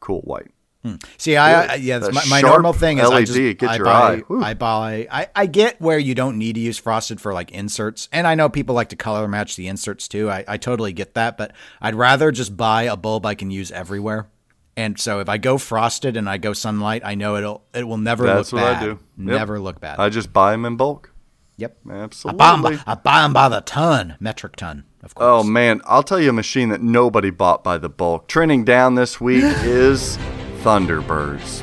cool 0.00 0.20
white. 0.22 0.50
Hmm. 0.84 0.96
See, 1.18 1.36
I, 1.36 1.72
I 1.72 1.74
yeah, 1.76 1.98
my, 1.98 2.24
my 2.28 2.40
normal 2.40 2.72
thing 2.72 2.98
is 2.98 3.10
I 3.10 3.24
just 3.24 3.36
I 3.36 3.76
your 3.76 3.84
buy. 3.84 4.22
I 4.40 4.54
buy 4.54 5.08
I, 5.10 5.28
I 5.34 5.46
get 5.46 5.80
where 5.80 5.98
you 5.98 6.14
don't 6.14 6.38
need 6.38 6.52
to 6.52 6.60
use 6.60 6.78
frosted 6.78 7.20
for 7.20 7.34
like 7.34 7.50
inserts, 7.50 8.08
and 8.12 8.24
I 8.24 8.36
know 8.36 8.48
people 8.48 8.76
like 8.76 8.90
to 8.90 8.96
color 8.96 9.26
match 9.26 9.56
the 9.56 9.66
inserts 9.66 10.06
too. 10.06 10.30
I, 10.30 10.44
I 10.46 10.58
totally 10.58 10.92
get 10.92 11.14
that, 11.14 11.36
but 11.36 11.52
I'd 11.80 11.96
rather 11.96 12.30
just 12.30 12.56
buy 12.56 12.84
a 12.84 12.96
bulb 12.96 13.26
I 13.26 13.34
can 13.34 13.50
use 13.50 13.72
everywhere. 13.72 14.28
And 14.76 14.98
so 15.00 15.20
if 15.20 15.28
I 15.28 15.38
go 15.38 15.56
frosted 15.56 16.16
and 16.18 16.28
I 16.28 16.36
go 16.36 16.52
sunlight, 16.52 17.02
I 17.04 17.14
know 17.14 17.36
it'll 17.36 17.64
it 17.74 17.84
will 17.88 17.96
never 17.96 18.26
That's 18.26 18.52
look 18.52 18.60
bad. 18.60 18.66
That's 18.74 18.82
what. 18.82 18.82
I 18.82 18.94
do. 18.94 18.98
Yep. 19.30 19.38
Never 19.38 19.58
look 19.60 19.80
bad. 19.80 19.98
I 19.98 20.08
just 20.10 20.32
buy 20.32 20.52
them 20.52 20.64
in 20.66 20.76
bulk. 20.76 21.12
Yep. 21.56 21.78
Absolutely. 21.90 22.42
I 22.44 22.56
buy, 22.60 22.70
by, 22.76 22.82
I 22.86 22.94
buy 22.94 23.24
'em 23.24 23.32
by 23.32 23.48
the 23.48 23.62
ton, 23.62 24.16
metric 24.20 24.56
ton, 24.56 24.84
of 25.02 25.14
course. 25.14 25.26
Oh 25.26 25.42
man, 25.42 25.80
I'll 25.86 26.02
tell 26.02 26.20
you 26.20 26.28
a 26.28 26.32
machine 26.34 26.68
that 26.68 26.82
nobody 26.82 27.30
bought 27.30 27.64
by 27.64 27.78
the 27.78 27.88
bulk. 27.88 28.28
Trending 28.28 28.62
down 28.64 28.94
this 28.96 29.18
week 29.20 29.42
is 29.64 30.18
Thunderbirds. 30.60 31.62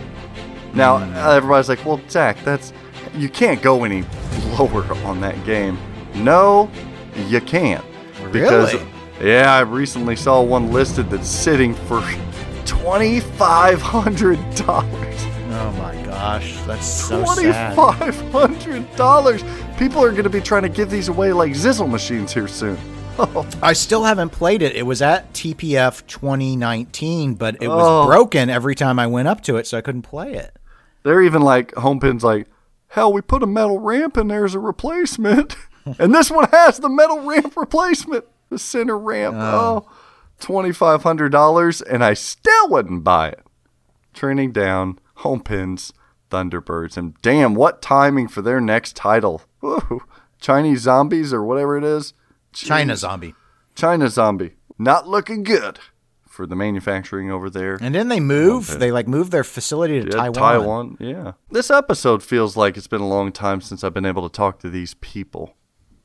Now 0.73 0.95
uh, 0.95 1.35
everybody's 1.35 1.69
like, 1.69 1.85
"Well, 1.85 2.01
Zach, 2.09 2.43
that's 2.43 2.73
you 3.13 3.29
can't 3.29 3.61
go 3.61 3.83
any 3.83 4.03
lower 4.57 4.83
on 5.05 5.21
that 5.21 5.45
game." 5.45 5.77
No, 6.15 6.71
you 7.27 7.41
can't. 7.41 7.85
Because 8.31 8.73
Really? 8.73 8.87
yeah, 9.21 9.53
I 9.53 9.59
recently 9.59 10.15
saw 10.15 10.41
one 10.41 10.71
listed 10.71 11.11
that's 11.11 11.27
sitting 11.29 11.75
for 11.75 12.01
twenty 12.81 13.19
five 13.19 13.81
hundred 13.81 14.37
dollars. 14.55 15.15
Oh 15.55 15.71
my 15.77 15.93
gosh, 16.05 16.57
that's 16.65 16.85
so 16.87 17.23
Twenty 17.23 17.43
sad. 17.43 17.75
five 17.75 18.15
hundred 18.31 18.95
dollars. 18.95 19.43
People 19.77 20.03
are 20.03 20.11
going 20.11 20.23
to 20.23 20.29
be 20.29 20.41
trying 20.41 20.63
to 20.63 20.69
give 20.69 20.89
these 20.89 21.07
away 21.09 21.33
like 21.33 21.51
Zizzle 21.53 21.89
machines 21.89 22.33
here 22.33 22.47
soon. 22.47 22.77
I 23.61 23.73
still 23.73 24.03
haven't 24.03 24.29
played 24.29 24.61
it. 24.63 24.75
It 24.75 24.83
was 24.87 25.01
at 25.01 25.31
TPF 25.33 26.05
2019, 26.07 27.35
but 27.35 27.55
it 27.61 27.67
was 27.67 27.77
Oh. 27.85 28.05
broken 28.07 28.49
every 28.49 28.73
time 28.75 28.97
I 28.97 29.05
went 29.07 29.27
up 29.27 29.41
to 29.41 29.57
it, 29.57 29.67
so 29.67 29.77
I 29.77 29.81
couldn't 29.81 30.01
play 30.03 30.33
it. 30.33 30.57
They're 31.03 31.21
even 31.21 31.41
like 31.43 31.71
Homepin's 31.73 32.23
like, 32.23 32.47
hell, 32.87 33.13
we 33.13 33.21
put 33.21 33.43
a 33.43 33.47
metal 33.47 33.77
ramp 33.79 34.17
in 34.17 34.29
there 34.29 34.45
as 34.45 34.55
a 34.55 34.59
replacement. 34.59 35.55
and 35.99 36.13
this 36.15 36.31
one 36.31 36.49
has 36.51 36.79
the 36.79 36.89
metal 36.89 37.19
ramp 37.21 37.55
replacement, 37.55 38.25
the 38.49 38.57
center 38.57 38.97
ramp. 38.97 39.35
Oh, 39.37 39.85
oh. 39.87 39.92
$2,500, 40.43 41.81
and 41.89 42.03
I 42.03 42.13
still 42.13 42.69
wouldn't 42.69 43.03
buy 43.03 43.29
it. 43.29 43.43
Trending 44.13 44.51
down, 44.51 44.99
Homepin's, 45.19 45.93
Thunderbirds. 46.29 46.97
And 46.97 47.19
damn, 47.21 47.55
what 47.55 47.81
timing 47.81 48.27
for 48.27 48.41
their 48.41 48.59
next 48.61 48.95
title. 48.95 49.41
Woo. 49.61 50.01
Chinese 50.39 50.81
zombies 50.81 51.33
or 51.33 51.43
whatever 51.43 51.77
it 51.77 51.83
is. 51.83 52.13
China 52.51 52.95
Zombie. 52.95 53.33
China 53.75 54.09
zombie. 54.09 54.53
Not 54.77 55.07
looking 55.07 55.43
good 55.43 55.79
for 56.27 56.45
the 56.45 56.55
manufacturing 56.55 57.31
over 57.31 57.49
there. 57.49 57.77
And 57.81 57.95
then 57.95 58.07
they 58.09 58.19
move. 58.19 58.79
They 58.79 58.91
like 58.91 59.07
move 59.07 59.31
their 59.31 59.43
facility 59.43 59.99
to 60.01 60.05
Yeah, 60.05 60.11
Taiwan. 60.11 60.33
Taiwan, 60.33 60.97
yeah. 60.99 61.31
This 61.49 61.71
episode 61.71 62.21
feels 62.21 62.57
like 62.57 62.75
it's 62.77 62.87
been 62.87 63.01
a 63.01 63.07
long 63.07 63.31
time 63.31 63.61
since 63.61 63.83
I've 63.83 63.93
been 63.93 64.05
able 64.05 64.27
to 64.29 64.35
talk 64.35 64.59
to 64.59 64.69
these 64.69 64.95
people. 64.95 65.55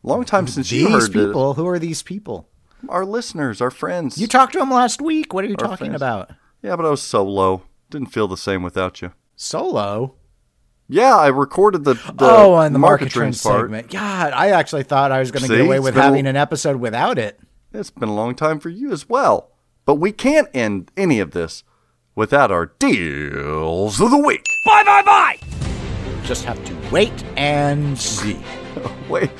Long 0.03 0.25
time 0.25 0.47
since 0.47 0.71
you 0.71 0.85
These 0.89 0.93
heard 1.09 1.17
it. 1.17 1.27
people. 1.27 1.55
Who 1.55 1.67
are 1.67 1.79
these 1.79 2.03
people? 2.03 2.49
Our 2.89 3.05
listeners, 3.05 3.61
our 3.61 3.71
friends. 3.71 4.19
You 4.19 4.27
talked 4.27 4.53
to 4.53 4.59
them 4.59 4.71
last 4.71 5.01
week. 5.01 5.33
What 5.33 5.45
are 5.45 5.49
you 5.49 5.57
Our 5.61 5.69
talking 5.69 5.89
fans. 5.89 5.97
about? 5.97 6.31
yeah, 6.63 6.77
but 6.77 6.87
I 6.87 6.91
was 6.91 7.03
solo. 7.03 7.63
Didn't 7.91 8.09
feel 8.13 8.29
the 8.29 8.37
same 8.37 8.63
without 8.63 9.01
you. 9.03 9.13
Solo. 9.37 10.15
Yeah, 10.89 11.17
I 11.17 11.29
recorded 11.29 11.85
the, 11.85 11.95
the 11.95 12.15
oh, 12.21 12.57
and 12.57 12.75
the 12.75 12.79
market 12.79 13.03
market 13.05 13.13
trend 13.13 13.35
trends 13.35 13.43
part. 13.43 13.61
segment. 13.67 13.91
God, 13.91 14.33
I 14.33 14.51
actually 14.51 14.85
thought 14.85 15.13
I 15.13 15.19
was 15.21 15.31
going 15.31 15.43
to 15.43 15.49
get 15.49 15.61
away 15.61 15.81
with 15.81 15.95
been 15.95 16.01
a- 16.03 16.07
having 16.07 16.27
an 16.27 16.37
episode 16.37 16.77
without 16.77 17.19
it. 17.19 17.39
It's 17.73 17.91
been 17.91 18.09
a 18.09 18.15
long 18.15 18.35
time 18.35 18.59
for 18.59 18.71
you 18.71 18.91
as 18.93 19.09
well. 19.09 19.51
But 19.85 19.97
we 19.97 20.13
can't 20.13 20.49
end 20.55 20.91
any 20.97 21.21
of 21.21 21.33
this 21.33 21.65
without 22.15 22.51
our 22.51 22.67
deals 22.79 24.01
of 24.01 24.11
the 24.11 24.19
week. 24.19 24.45
Bye 24.65 24.83
bye 24.85 25.03
bye. 25.03 25.39
Just 26.25 26.45
have 26.45 26.63
to 26.65 26.77
wait 26.91 27.25
and 27.37 27.99
see. 27.99 28.39
Wait, 29.09 29.31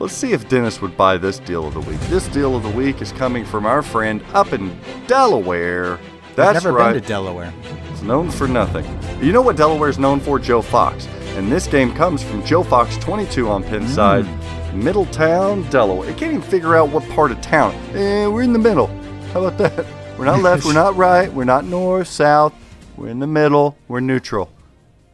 let's 0.00 0.14
see 0.14 0.32
if 0.32 0.48
Dennis 0.48 0.80
would 0.80 0.96
buy 0.96 1.18
this 1.18 1.38
deal 1.38 1.68
of 1.68 1.74
the 1.74 1.80
week. 1.80 2.00
This 2.08 2.26
deal 2.28 2.56
of 2.56 2.62
the 2.62 2.70
week 2.70 3.02
is 3.02 3.12
coming 3.12 3.44
from 3.44 3.66
our 3.66 3.82
friend 3.82 4.24
up 4.32 4.52
in 4.54 4.76
Delaware. 5.06 6.00
That's 6.34 6.56
I've 6.56 6.64
never 6.64 6.72
right. 6.72 6.94
been 6.94 7.02
to 7.02 7.08
Delaware. 7.08 7.52
It's 7.92 8.02
known 8.02 8.30
for 8.30 8.48
nothing. 8.48 8.86
You 9.22 9.32
know 9.32 9.42
what 9.42 9.56
Delaware's 9.56 9.98
known 9.98 10.18
for? 10.18 10.38
Joe 10.38 10.62
Fox. 10.62 11.06
And 11.36 11.52
this 11.52 11.66
game 11.66 11.94
comes 11.94 12.22
from 12.22 12.44
Joe 12.44 12.62
Fox 12.62 12.96
22 12.96 13.48
on 13.48 13.62
Pinside, 13.62 14.26
Middletown, 14.72 15.68
Delaware. 15.70 16.08
I 16.08 16.14
can't 16.14 16.32
even 16.32 16.42
figure 16.42 16.74
out 16.74 16.88
what 16.88 17.06
part 17.10 17.30
of 17.30 17.40
town. 17.42 17.74
Eh, 17.94 18.26
we're 18.26 18.42
in 18.42 18.54
the 18.54 18.58
middle. 18.58 18.86
How 19.32 19.44
about 19.44 19.58
that? 19.58 19.86
We're 20.18 20.24
not 20.24 20.40
left, 20.40 20.64
we're 20.64 20.72
not 20.72 20.96
right, 20.96 21.32
we're 21.32 21.44
not 21.44 21.64
north, 21.64 22.08
south. 22.08 22.54
We're 22.96 23.08
in 23.08 23.20
the 23.20 23.26
middle, 23.26 23.78
we're 23.86 24.00
neutral. 24.00 24.50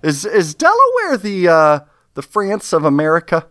Is 0.03 0.25
is 0.25 0.55
Delaware 0.55 1.17
the 1.17 1.49
uh 1.49 1.81
the 2.15 2.23
France 2.23 2.73
of 2.73 2.85
America? 2.85 3.47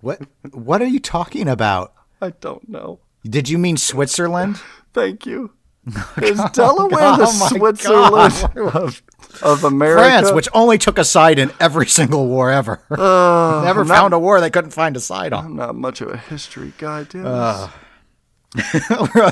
What? 0.00 0.20
What 0.52 0.82
are 0.82 0.86
you 0.86 1.00
talking 1.00 1.48
about? 1.48 1.92
I 2.20 2.30
don't 2.30 2.68
know. 2.68 3.00
Did 3.24 3.48
you 3.48 3.58
mean 3.58 3.76
Switzerland? 3.76 4.60
Thank 4.92 5.26
you. 5.26 5.52
Oh 5.96 6.14
Is 6.20 6.40
Delaware 6.52 7.16
the 7.16 7.26
Oh 7.28 7.48
Switzerland 7.56 8.34
God. 8.54 8.74
of, 8.74 9.02
of 9.42 9.62
America? 9.64 10.02
France, 10.02 10.32
which 10.32 10.48
only 10.52 10.78
took 10.78 10.98
a 10.98 11.04
side 11.04 11.38
in 11.38 11.52
every 11.60 11.86
single 11.86 12.26
war 12.26 12.50
ever. 12.50 12.80
Uh, 12.90 13.62
Never 13.64 13.82
I'm 13.82 13.86
not- 13.88 13.94
found 13.96 14.14
a 14.14 14.18
war 14.18 14.40
they 14.40 14.50
couldn't 14.50 14.72
find 14.72 14.96
a 14.96 15.00
side 15.00 15.32
on. 15.32 15.44
I'm 15.44 15.56
not 15.56 15.74
much 15.76 16.00
of 16.00 16.08
a 16.08 16.16
history 16.16 16.72
guy, 16.78 17.04
Dennis. 17.04 17.26
Uh, 17.28 17.70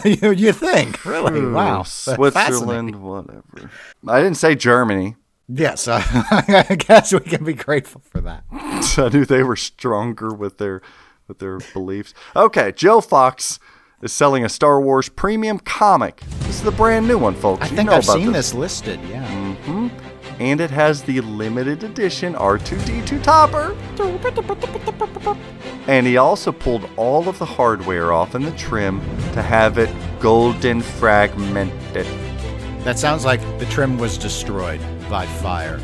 you, 0.05 0.31
you 0.31 0.53
think? 0.53 1.05
Really? 1.05 1.41
Ooh, 1.41 1.53
Wow. 1.53 1.83
Switzerland, 1.83 3.03
whatever. 3.03 3.71
I 4.07 4.21
didn't 4.23 4.37
say 4.37 4.55
Germany. 4.55 5.17
Yes, 5.49 5.87
uh, 5.89 6.03
I 6.09 6.77
guess 6.79 7.13
we 7.13 7.21
can 7.21 7.45
be 7.45 7.53
grateful 7.53 8.01
for 8.11 8.21
that. 8.23 8.45
I 8.51 9.09
knew 9.13 9.25
they 9.25 9.43
were 9.43 9.57
stronger 9.57 10.33
with 10.33 10.59
their 10.59 10.81
with 11.29 11.39
their 11.39 11.59
beliefs. 11.73 12.15
Okay, 12.35 12.73
Joe 12.73 13.01
Fox 13.01 13.59
is 14.03 14.13
selling 14.13 14.45
a 14.45 14.49
Star 14.49 14.81
Wars 14.81 15.09
premium 15.09 15.59
comic. 15.59 16.21
This 16.41 16.57
is 16.57 16.63
the 16.63 16.71
brand 16.71 17.07
new 17.09 17.19
one, 17.19 17.35
folks. 17.35 17.63
I 17.63 17.69
You 17.71 17.77
think 17.77 17.91
I've 17.91 18.05
seen 18.05 18.33
this. 18.33 18.55
listed. 18.55 19.01
Yeah. 19.09 19.91
And 20.41 20.61
it 20.61 20.71
has 20.71 21.03
the 21.03 21.21
limited 21.21 21.85
edition 21.85 22.35
R2D2 22.35 23.23
topper. 23.23 23.77
And 25.87 26.07
he 26.07 26.17
also 26.17 26.51
pulled 26.51 26.89
all 26.97 27.29
of 27.29 27.39
the 27.39 27.45
hardware 27.45 28.13
off 28.13 28.35
in 28.35 28.43
the 28.43 28.51
trim 28.53 29.01
to 29.33 29.43
have 29.43 29.79
it 29.79 29.89
golden 30.21 30.81
fragmented. 30.81 32.07
That 32.85 32.99
sounds 32.99 33.25
like 33.25 33.41
the 33.59 33.67
trim 33.67 33.97
was 33.99 34.19
destroyed 34.19 34.81
by 35.09 35.27
fire. 35.27 35.81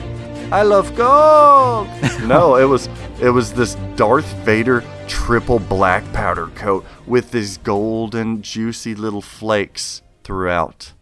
I 0.53 0.63
love 0.63 0.95
gold. 0.97 1.89
no, 2.27 2.57
it 2.57 2.65
was 2.65 2.89
it 3.21 3.31
was 3.31 3.53
this 3.53 3.77
Darth 3.97 4.33
Vader 4.45 4.83
triple 5.07 5.59
black 5.59 6.05
powder 6.13 6.49
coat 6.49 6.85
with 7.07 7.31
these 7.31 7.57
golden 7.59 8.43
juicy 8.43 8.95
little 8.95 9.23
flakes 9.23 10.03
throughout. 10.25 10.93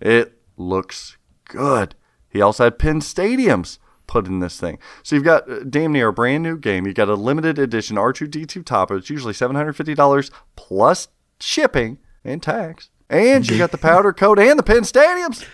It 0.00 0.38
looks 0.56 1.16
good. 1.44 1.94
He 2.28 2.40
also 2.40 2.64
had 2.64 2.78
pin 2.78 3.00
stadiums 3.00 3.78
put 4.06 4.26
in 4.26 4.40
this 4.40 4.58
thing. 4.58 4.78
So 5.02 5.14
you've 5.14 5.24
got 5.24 5.50
uh, 5.50 5.60
damn 5.68 5.92
near 5.92 6.08
a 6.08 6.12
brand 6.12 6.42
new 6.42 6.56
game. 6.56 6.86
You've 6.86 6.96
got 6.96 7.08
a 7.08 7.14
limited 7.14 7.58
edition 7.58 7.96
R2D2 7.96 8.64
topper. 8.64 8.96
It's 8.96 9.10
usually 9.10 9.32
$750 9.32 10.30
plus 10.56 11.08
shipping 11.40 11.98
and 12.24 12.42
tax. 12.42 12.90
And 13.08 13.48
you 13.48 13.58
got 13.58 13.70
the 13.70 13.78
powder 13.90 14.12
coat 14.12 14.38
and 14.38 14.58
the 14.58 14.62
pin 14.62 14.82
stadiums. 14.82 15.46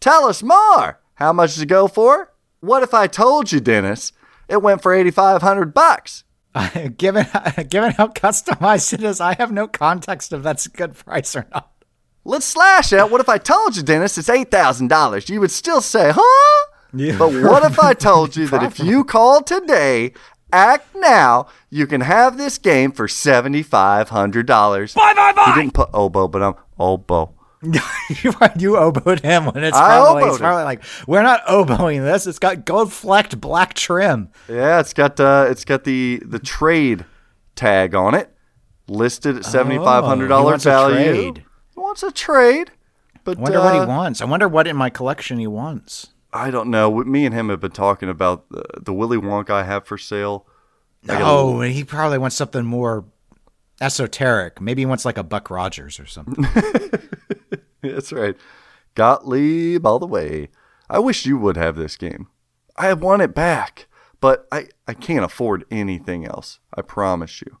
Tell 0.00 0.24
us 0.26 0.42
more. 0.42 1.00
How 1.16 1.32
much 1.32 1.54
does 1.54 1.62
it 1.62 1.66
go 1.66 1.88
for? 1.88 2.32
What 2.60 2.82
if 2.82 2.94
I 2.94 3.06
told 3.06 3.52
you, 3.52 3.60
Dennis, 3.60 4.12
it 4.48 4.62
went 4.62 4.82
for 4.82 4.92
8500 4.94 5.74
bucks? 5.74 6.24
given 6.96 7.26
given 7.68 7.92
how 7.92 8.08
customized 8.08 8.92
it 8.94 9.02
is, 9.02 9.20
I 9.20 9.34
have 9.34 9.52
no 9.52 9.66
context 9.66 10.32
if 10.32 10.42
that's 10.42 10.66
a 10.66 10.70
good 10.70 10.94
price 10.94 11.34
or 11.36 11.46
not. 11.52 11.70
Let's 12.24 12.46
slash 12.46 12.92
it. 12.92 13.10
What 13.10 13.20
if 13.20 13.28
I 13.28 13.38
told 13.38 13.76
you, 13.76 13.82
Dennis, 13.82 14.16
it's 14.16 14.30
$8,000? 14.30 15.28
You 15.28 15.40
would 15.40 15.50
still 15.50 15.82
say, 15.82 16.10
huh? 16.14 16.66
Yeah. 16.94 17.18
But 17.18 17.32
what 17.32 17.70
if 17.70 17.78
I 17.78 17.92
told 17.92 18.34
you 18.34 18.46
that 18.48 18.62
if 18.62 18.80
you 18.80 19.04
call 19.04 19.42
today, 19.42 20.14
act 20.50 20.94
now, 20.96 21.48
you 21.68 21.86
can 21.86 22.00
have 22.00 22.38
this 22.38 22.56
game 22.56 22.92
for 22.92 23.06
$7,500? 23.08 24.94
Bye, 24.94 25.12
bye, 25.14 25.32
bye! 25.32 25.44
He 25.52 25.60
didn't 25.60 25.74
put 25.74 25.90
oboe, 25.92 26.28
but 26.28 26.42
I'm 26.42 26.54
oboe. 26.78 27.34
you 28.22 28.30
you 28.56 28.72
oboed 28.76 29.20
him 29.20 29.46
when 29.46 29.62
it's 29.64 29.76
I 29.76 29.86
probably, 29.98 30.24
it's 30.24 30.38
probably 30.38 30.64
like 30.64 30.82
we're 31.06 31.22
not 31.22 31.44
oboing 31.46 32.02
this. 32.04 32.26
It's 32.26 32.38
got 32.38 32.64
gold 32.64 32.92
flecked 32.92 33.40
black 33.40 33.74
trim. 33.74 34.30
Yeah, 34.48 34.80
it's 34.80 34.92
got 34.92 35.18
uh, 35.20 35.46
it's 35.48 35.64
got 35.64 35.84
the 35.84 36.20
the 36.24 36.38
trade 36.38 37.04
tag 37.56 37.94
on 37.94 38.14
it, 38.14 38.30
listed 38.88 39.36
at 39.36 39.44
seventy 39.44 39.78
five 39.78 40.04
hundred 40.04 40.26
Oh, 40.26 40.28
dollars 40.28 40.66
a 40.66 40.70
value. 40.70 41.12
trade. 41.32 41.44
He 41.74 41.80
wants 41.80 42.02
a 42.02 42.10
trade, 42.12 42.70
but 43.24 43.38
I 43.38 43.40
wonder 43.40 43.60
what 43.60 43.74
he 43.74 43.80
uh, 43.80 43.86
wants. 43.86 44.20
I 44.20 44.24
wonder 44.26 44.46
what 44.48 44.66
in 44.66 44.76
my 44.76 44.90
collection 44.90 45.38
he 45.38 45.46
wants. 45.46 46.08
I 46.32 46.50
don't 46.50 46.70
know. 46.70 46.92
Me 47.04 47.24
and 47.26 47.34
him 47.34 47.48
have 47.48 47.60
been 47.60 47.70
talking 47.70 48.08
about 48.08 48.48
the, 48.50 48.64
the 48.82 48.92
Willy 48.92 49.16
Wonka 49.18 49.50
I 49.50 49.62
have 49.62 49.86
for 49.86 49.96
sale. 49.96 50.46
I 51.04 51.12
got 51.18 51.20
a 51.20 51.24
Oh, 51.26 51.60
he 51.60 51.84
probably 51.84 52.18
wants 52.18 52.34
something 52.36 52.64
more 52.64 53.04
esoteric. 53.80 54.60
Maybe 54.60 54.82
he 54.82 54.86
wants 54.86 55.04
like 55.04 55.18
a 55.18 55.22
Buck 55.22 55.50
Rogers 55.50 56.00
or 56.00 56.06
something. 56.06 56.44
That's 57.92 58.12
right. 58.12 58.36
Gottlieb 58.94 59.84
all 59.86 59.98
the 59.98 60.06
way. 60.06 60.48
I 60.88 60.98
wish 60.98 61.26
you 61.26 61.38
would 61.38 61.56
have 61.56 61.76
this 61.76 61.96
game. 61.96 62.28
I 62.76 62.92
want 62.94 63.22
it 63.22 63.34
back, 63.34 63.86
but 64.20 64.46
I, 64.50 64.68
I 64.86 64.94
can't 64.94 65.24
afford 65.24 65.64
anything 65.70 66.26
else. 66.26 66.60
I 66.74 66.82
promise 66.82 67.40
you. 67.40 67.58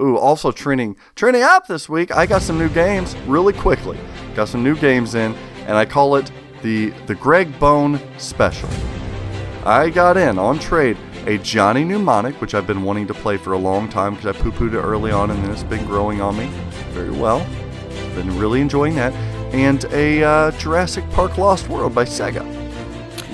Ooh, 0.00 0.16
also 0.16 0.50
trending 0.50 0.96
trending 1.14 1.42
up 1.42 1.66
this 1.68 1.88
week. 1.88 2.10
I 2.10 2.26
got 2.26 2.42
some 2.42 2.58
new 2.58 2.68
games 2.68 3.14
really 3.26 3.52
quickly. 3.52 3.98
Got 4.34 4.48
some 4.48 4.64
new 4.64 4.76
games 4.76 5.14
in, 5.14 5.34
and 5.66 5.76
I 5.76 5.84
call 5.84 6.16
it 6.16 6.30
the 6.62 6.90
the 7.06 7.14
Greg 7.14 7.58
Bone 7.60 8.00
Special. 8.18 8.68
I 9.64 9.90
got 9.90 10.16
in 10.16 10.38
on 10.38 10.58
trade 10.58 10.96
a 11.26 11.38
Johnny 11.38 11.84
Mnemonic, 11.84 12.38
which 12.40 12.54
I've 12.54 12.66
been 12.66 12.82
wanting 12.82 13.06
to 13.06 13.14
play 13.14 13.36
for 13.36 13.52
a 13.54 13.58
long 13.58 13.88
time 13.88 14.14
because 14.14 14.36
I 14.36 14.38
poo 14.38 14.52
pooed 14.52 14.74
it 14.74 14.78
early 14.80 15.10
on 15.10 15.30
and 15.30 15.42
then 15.42 15.50
it's 15.50 15.62
been 15.62 15.86
growing 15.86 16.20
on 16.20 16.36
me 16.36 16.46
very 16.90 17.10
well. 17.10 17.46
Been 18.14 18.38
really 18.38 18.60
enjoying 18.60 18.94
that. 18.96 19.12
And 19.54 19.84
a 19.92 20.24
uh, 20.24 20.50
Jurassic 20.52 21.08
Park 21.10 21.38
Lost 21.38 21.68
World 21.68 21.94
by 21.94 22.04
Sega. 22.04 22.42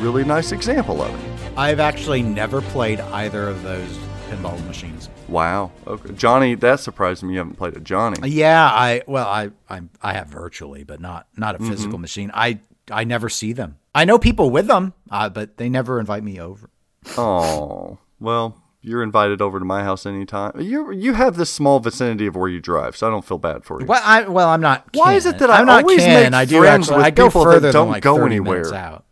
Really 0.02 0.22
nice 0.22 0.52
example 0.52 1.00
of 1.00 1.14
it. 1.14 1.58
I've 1.58 1.80
actually 1.80 2.22
never 2.22 2.60
played 2.60 3.00
either 3.00 3.48
of 3.48 3.62
those 3.62 3.98
pinball 4.28 4.62
machines. 4.66 5.08
Wow. 5.28 5.72
Okay. 5.86 6.12
Johnny, 6.14 6.54
that 6.56 6.80
surprised 6.80 7.22
me 7.22 7.32
you 7.32 7.38
haven't 7.38 7.56
played 7.56 7.74
a 7.74 7.80
Johnny. 7.80 8.28
Yeah, 8.28 8.64
I 8.66 9.02
well, 9.06 9.26
I 9.26 9.50
I, 9.70 9.80
I 10.02 10.12
have 10.12 10.28
virtually, 10.28 10.84
but 10.84 11.00
not 11.00 11.26
not 11.38 11.54
a 11.54 11.58
physical 11.58 11.94
Mm-hmm. 11.94 12.00
machine. 12.02 12.30
I 12.34 12.58
I 12.90 13.04
never 13.04 13.28
see 13.30 13.52
them. 13.54 13.78
I 13.94 14.04
know 14.04 14.18
people 14.18 14.50
with 14.50 14.66
them, 14.66 14.92
uh, 15.10 15.30
but 15.30 15.56
they 15.56 15.68
never 15.70 15.98
invite 16.00 16.22
me 16.22 16.38
over. 16.38 16.68
Oh, 17.16 17.98
well, 18.20 18.60
you're 18.82 19.02
invited 19.02 19.42
over 19.42 19.58
to 19.58 19.64
my 19.64 19.82
house 19.82 20.06
anytime. 20.06 20.58
You 20.60 20.90
you 20.90 21.14
have 21.14 21.36
this 21.36 21.50
small 21.50 21.80
vicinity 21.80 22.26
of 22.26 22.36
where 22.36 22.48
you 22.48 22.60
drive, 22.60 22.96
so 22.96 23.06
I 23.06 23.10
don't 23.10 23.24
feel 23.24 23.38
bad 23.38 23.64
for 23.64 23.80
you. 23.80 23.86
Well, 23.86 24.00
I 24.04 24.26
well, 24.28 24.48
I'm 24.48 24.60
not. 24.60 24.88
Why 24.94 25.14
is 25.14 25.26
it 25.26 25.38
that 25.38 25.50
I 25.50 25.58
I'm 25.58 25.66
not 25.66 25.82
always 25.82 25.98
Ken. 25.98 26.32
make 26.32 26.38
I 26.38 26.44
do 26.44 26.60
friends 26.60 26.88
actually. 26.88 26.96
with 26.98 27.06
I 27.06 27.10
go 27.10 27.28
people 27.28 27.60
that 27.60 27.72
don't 27.72 27.90
like, 27.90 28.02
go 28.02 28.16
30 28.16 28.40
minutes 28.40 28.68
anywhere? 28.68 28.74
out. 28.74 29.04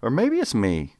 Or 0.00 0.10
maybe 0.10 0.38
it's 0.38 0.54
me. 0.54 0.96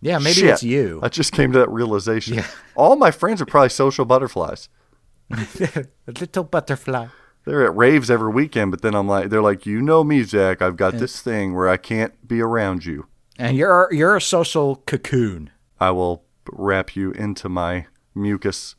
Yeah, 0.00 0.18
maybe 0.18 0.34
Shit. 0.34 0.50
it's 0.50 0.62
you. 0.62 1.00
I 1.02 1.08
just 1.08 1.32
came 1.32 1.52
to 1.52 1.58
that 1.58 1.70
realization. 1.70 2.34
Yeah. 2.34 2.46
All 2.76 2.96
my 2.96 3.10
friends 3.10 3.42
are 3.42 3.46
probably 3.46 3.70
social 3.70 4.04
butterflies. 4.04 4.68
a 5.30 5.86
little 6.06 6.44
butterfly. 6.44 7.08
They're 7.44 7.64
at 7.64 7.76
raves 7.76 8.10
every 8.10 8.30
weekend, 8.30 8.70
but 8.70 8.82
then 8.82 8.94
I'm 8.94 9.08
like, 9.08 9.30
they're 9.30 9.42
like, 9.42 9.66
you 9.66 9.82
know 9.82 10.04
me, 10.04 10.22
Zach. 10.22 10.62
I've 10.62 10.76
got 10.76 10.94
this 10.94 11.20
thing 11.20 11.54
where 11.54 11.68
I 11.68 11.76
can't 11.76 12.26
be 12.26 12.40
around 12.40 12.84
you. 12.84 13.06
And 13.38 13.56
you're 13.56 13.88
you're 13.92 14.16
a 14.16 14.20
social 14.20 14.76
cocoon. 14.86 15.50
I 15.80 15.90
will 15.90 16.24
wrap 16.52 16.96
you 16.96 17.10
into 17.12 17.48
my 17.48 17.86
mucus. 18.14 18.74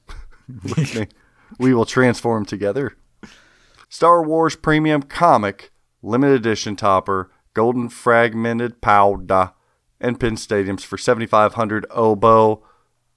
We 1.58 1.74
will 1.74 1.86
transform 1.86 2.46
together. 2.46 2.96
Star 3.90 4.22
Wars 4.24 4.56
Premium 4.56 5.02
Comic, 5.02 5.72
Limited 6.04 6.36
Edition 6.36 6.76
Topper, 6.76 7.32
Golden 7.56 7.90
Fragmented 7.90 8.82
Powder, 8.82 9.54
and 10.00 10.20
Pin 10.20 10.36
Stadiums 10.36 10.82
for 10.82 10.98
7500 10.98 11.86
oboe. 11.90 12.64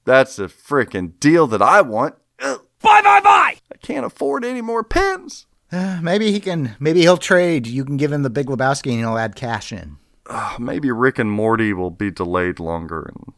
That's 0.05 0.39
a 0.39 0.47
freaking 0.47 1.19
deal 1.21 1.47
that 1.49 1.63
I 1.63 1.83
want. 1.83 2.15
Ugh. 2.41 2.61
Bye 2.83 3.03
bye 3.03 3.21
bye. 3.21 3.57
I 3.73 3.77
can't 3.83 4.07
afford 4.07 4.45
any 4.45 4.63
more 4.63 4.83
pins. 4.83 5.47
Uh, 5.71 6.01
maybe 6.03 6.33
he 6.33 6.41
can. 6.41 6.75
Maybe 6.81 7.03
he'll 7.03 7.17
trade. 7.17 7.67
You 7.67 7.85
can 7.85 7.97
give 7.97 8.13
him 8.13 8.23
the 8.23 8.31
Big 8.31 8.47
Lebowski, 8.47 8.91
and 8.91 9.01
he'll 9.01 9.17
add 9.19 9.37
cash 9.37 9.73
in. 9.73 9.99
Uh, 10.29 10.57
Maybe 10.59 10.91
Rick 10.91 11.19
and 11.19 11.31
Morty 11.31 11.73
will 11.73 11.91
be 11.91 12.11
delayed 12.11 12.59
longer 12.59 13.03
and 13.15 13.33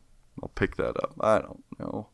I'll 0.45 0.51
pick 0.55 0.77
that 0.77 1.03
up. 1.03 1.15
I 1.21 1.39
don't 1.39 1.65
know. 1.79 2.09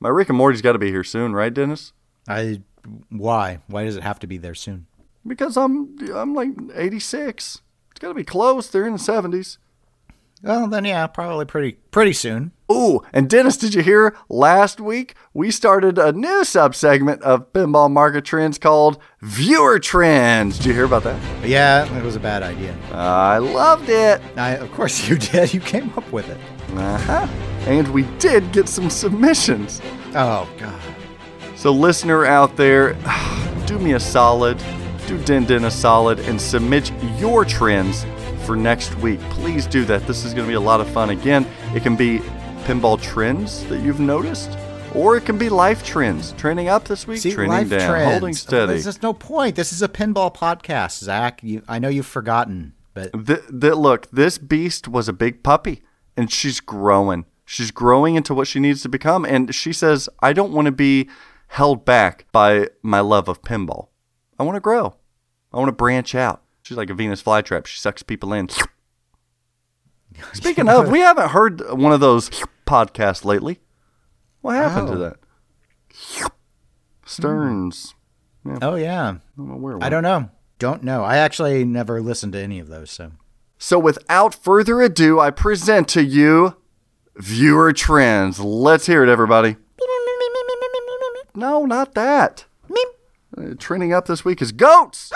My 0.00 0.08
Rick 0.08 0.30
and 0.30 0.38
Morty's 0.38 0.62
got 0.62 0.72
to 0.72 0.78
be 0.78 0.90
here 0.90 1.04
soon, 1.04 1.34
right, 1.34 1.52
Dennis? 1.52 1.92
I. 2.26 2.62
Why? 3.10 3.58
Why 3.66 3.84
does 3.84 3.96
it 3.96 4.02
have 4.02 4.18
to 4.20 4.26
be 4.26 4.38
there 4.38 4.54
soon? 4.54 4.86
Because 5.26 5.58
I'm 5.58 5.94
I'm 6.14 6.32
like 6.34 6.50
86. 6.74 7.60
It's 7.90 8.00
got 8.00 8.08
to 8.08 8.14
be 8.14 8.24
close. 8.24 8.68
They're 8.68 8.86
in 8.86 8.94
the 8.94 8.98
70s. 8.98 9.58
Well, 10.46 10.68
then 10.68 10.84
yeah, 10.84 11.08
probably 11.08 11.44
pretty 11.44 11.78
pretty 11.90 12.12
soon. 12.12 12.52
Ooh, 12.70 13.00
and 13.12 13.28
Dennis, 13.28 13.56
did 13.56 13.74
you 13.74 13.82
hear 13.82 14.16
last 14.28 14.80
week 14.80 15.16
we 15.34 15.50
started 15.50 15.98
a 15.98 16.12
new 16.12 16.42
subsegment 16.42 17.20
of 17.22 17.52
Pinball 17.52 17.90
Market 17.90 18.24
Trends 18.24 18.56
called 18.56 18.98
Viewer 19.20 19.80
Trends. 19.80 20.58
Did 20.58 20.66
you 20.66 20.72
hear 20.72 20.84
about 20.84 21.02
that? 21.02 21.20
Yeah, 21.44 21.92
it 21.98 22.04
was 22.04 22.14
a 22.14 22.20
bad 22.20 22.44
idea. 22.44 22.76
I 22.92 23.38
loved 23.38 23.88
it. 23.88 24.20
I, 24.36 24.50
of 24.50 24.70
course 24.70 25.08
you 25.08 25.18
did. 25.18 25.52
You 25.52 25.58
came 25.58 25.92
up 25.96 26.10
with 26.12 26.28
it. 26.28 26.38
Uh-huh. 26.76 27.26
And 27.66 27.88
we 27.88 28.04
did 28.18 28.52
get 28.52 28.68
some 28.68 28.88
submissions. 28.88 29.82
Oh 30.14 30.48
God. 30.58 30.80
So, 31.56 31.72
listener 31.72 32.24
out 32.24 32.54
there, 32.56 32.92
do 33.66 33.80
me 33.80 33.94
a 33.94 34.00
solid, 34.00 34.62
do 35.08 35.18
Den 35.24 35.44
Den 35.44 35.64
a 35.64 35.70
solid, 35.72 36.20
and 36.20 36.40
submit 36.40 36.92
your 37.18 37.44
trends 37.44 38.06
for 38.46 38.56
next 38.56 38.94
week. 38.98 39.20
Please 39.30 39.66
do 39.66 39.84
that. 39.86 40.06
This 40.06 40.24
is 40.24 40.32
going 40.32 40.46
to 40.46 40.48
be 40.50 40.54
a 40.54 40.60
lot 40.60 40.80
of 40.80 40.88
fun. 40.90 41.10
Again, 41.10 41.44
it 41.74 41.82
can 41.82 41.96
be 41.96 42.20
pinball 42.64 43.00
trends 43.00 43.64
that 43.66 43.80
you've 43.82 44.00
noticed, 44.00 44.56
or 44.94 45.16
it 45.16 45.24
can 45.24 45.36
be 45.36 45.48
life 45.48 45.84
trends. 45.84 46.32
Trending 46.32 46.68
up 46.68 46.84
this 46.84 47.06
week, 47.06 47.20
See, 47.20 47.32
trending 47.32 47.68
down, 47.68 47.88
trends. 47.90 48.10
holding 48.12 48.34
steady. 48.34 48.66
There's 48.72 48.84
just 48.84 49.02
no 49.02 49.12
point. 49.12 49.56
This 49.56 49.72
is 49.72 49.82
a 49.82 49.88
pinball 49.88 50.34
podcast, 50.34 50.98
Zach. 51.02 51.42
You, 51.42 51.62
I 51.68 51.78
know 51.80 51.88
you've 51.88 52.06
forgotten, 52.06 52.74
but 52.94 53.12
Th- 53.12 53.40
th- 53.48 53.74
look, 53.74 54.08
this 54.10 54.38
beast 54.38 54.86
was 54.88 55.08
a 55.08 55.12
big 55.12 55.42
puppy, 55.42 55.82
and 56.16 56.30
she's 56.30 56.60
growing. 56.60 57.24
She's 57.44 57.70
growing 57.70 58.14
into 58.14 58.32
what 58.34 58.46
she 58.48 58.58
needs 58.60 58.82
to 58.82 58.88
become, 58.88 59.24
and 59.24 59.54
she 59.54 59.72
says, 59.72 60.08
"I 60.20 60.32
don't 60.32 60.52
want 60.52 60.66
to 60.66 60.72
be 60.72 61.08
held 61.48 61.84
back 61.84 62.26
by 62.32 62.68
my 62.82 63.00
love 63.00 63.28
of 63.28 63.42
pinball. 63.42 63.88
I 64.38 64.42
want 64.44 64.56
to 64.56 64.60
grow. 64.60 64.94
I 65.52 65.58
want 65.58 65.68
to 65.68 65.72
branch 65.72 66.14
out." 66.14 66.42
She's 66.66 66.76
like 66.76 66.90
a 66.90 66.94
Venus 66.94 67.22
flytrap. 67.22 67.66
She 67.66 67.78
sucks 67.78 68.02
people 68.02 68.32
in. 68.32 68.48
Speaking 70.32 70.68
of, 70.68 70.88
we 70.88 70.98
haven't 70.98 71.28
heard 71.28 71.60
one 71.70 71.92
of 71.92 72.00
those 72.00 72.28
podcasts 72.66 73.24
lately. 73.24 73.60
What 74.40 74.56
happened 74.56 74.88
to 74.88 74.94
Oh. 74.94 74.98
that? 76.22 76.32
Stearns. 77.04 77.94
oh 78.62 78.74
yeah, 78.74 79.02
I 79.10 79.18
don't 79.36 79.48
know 79.48 79.54
where. 79.58 79.78
I 79.80 79.88
don't 79.88 80.02
know. 80.02 80.28
Don't 80.58 80.82
know. 80.82 81.04
I 81.04 81.18
actually 81.18 81.64
never 81.64 82.02
listened 82.02 82.32
to 82.32 82.40
any 82.40 82.58
of 82.58 82.66
those. 82.66 82.90
So 82.90 83.12
So, 83.58 83.78
without 83.78 84.34
further 84.34 84.82
ado, 84.82 85.20
I 85.20 85.30
present 85.30 85.86
to 85.90 86.02
you 86.02 86.56
viewer 87.14 87.72
trends. 87.72 88.40
Let's 88.40 88.86
hear 88.86 89.04
it, 89.04 89.08
everybody. 89.08 89.54
No, 91.38 91.66
not 91.66 91.94
that. 91.94 92.46
Uh, 93.36 93.52
trending 93.58 93.92
up 93.92 94.06
this 94.06 94.24
week 94.24 94.40
is 94.40 94.52
goats. 94.52 95.12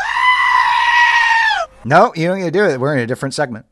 No, 1.85 2.13
you 2.15 2.29
don't 2.29 2.39
get 2.39 2.47
to 2.47 2.51
do 2.51 2.65
it. 2.65 2.81
We're 2.81 2.95
in 2.95 3.01
a 3.01 3.07
different 3.07 3.35
segment. 3.35 3.67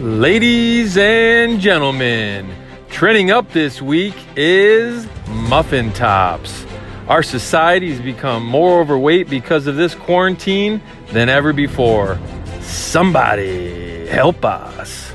Ladies 0.00 0.96
and 0.96 1.60
gentlemen, 1.60 2.52
trending 2.88 3.30
up 3.30 3.50
this 3.52 3.80
week 3.80 4.14
is 4.36 5.06
muffin 5.28 5.92
tops. 5.92 6.66
Our 7.08 7.22
society's 7.22 8.00
become 8.00 8.46
more 8.46 8.80
overweight 8.80 9.28
because 9.28 9.66
of 9.66 9.76
this 9.76 9.94
quarantine 9.94 10.80
than 11.08 11.28
ever 11.28 11.52
before. 11.52 12.18
Somebody 12.60 14.06
help 14.06 14.44
us. 14.44 15.12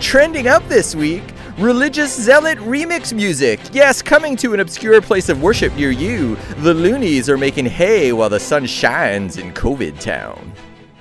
Trending 0.00 0.48
up 0.48 0.66
this 0.68 0.94
week, 0.94 1.22
religious 1.58 2.14
zealot 2.18 2.58
remix 2.58 3.12
music. 3.12 3.60
Yes, 3.72 4.02
coming 4.02 4.36
to 4.36 4.54
an 4.54 4.60
obscure 4.60 5.00
place 5.00 5.28
of 5.28 5.42
worship 5.42 5.74
near 5.74 5.90
you. 5.90 6.36
The 6.58 6.74
loonies 6.74 7.28
are 7.28 7.38
making 7.38 7.66
hay 7.66 8.12
while 8.12 8.30
the 8.30 8.40
sun 8.40 8.66
shines 8.66 9.36
in 9.36 9.52
COVID 9.52 10.00
town. 10.00 10.52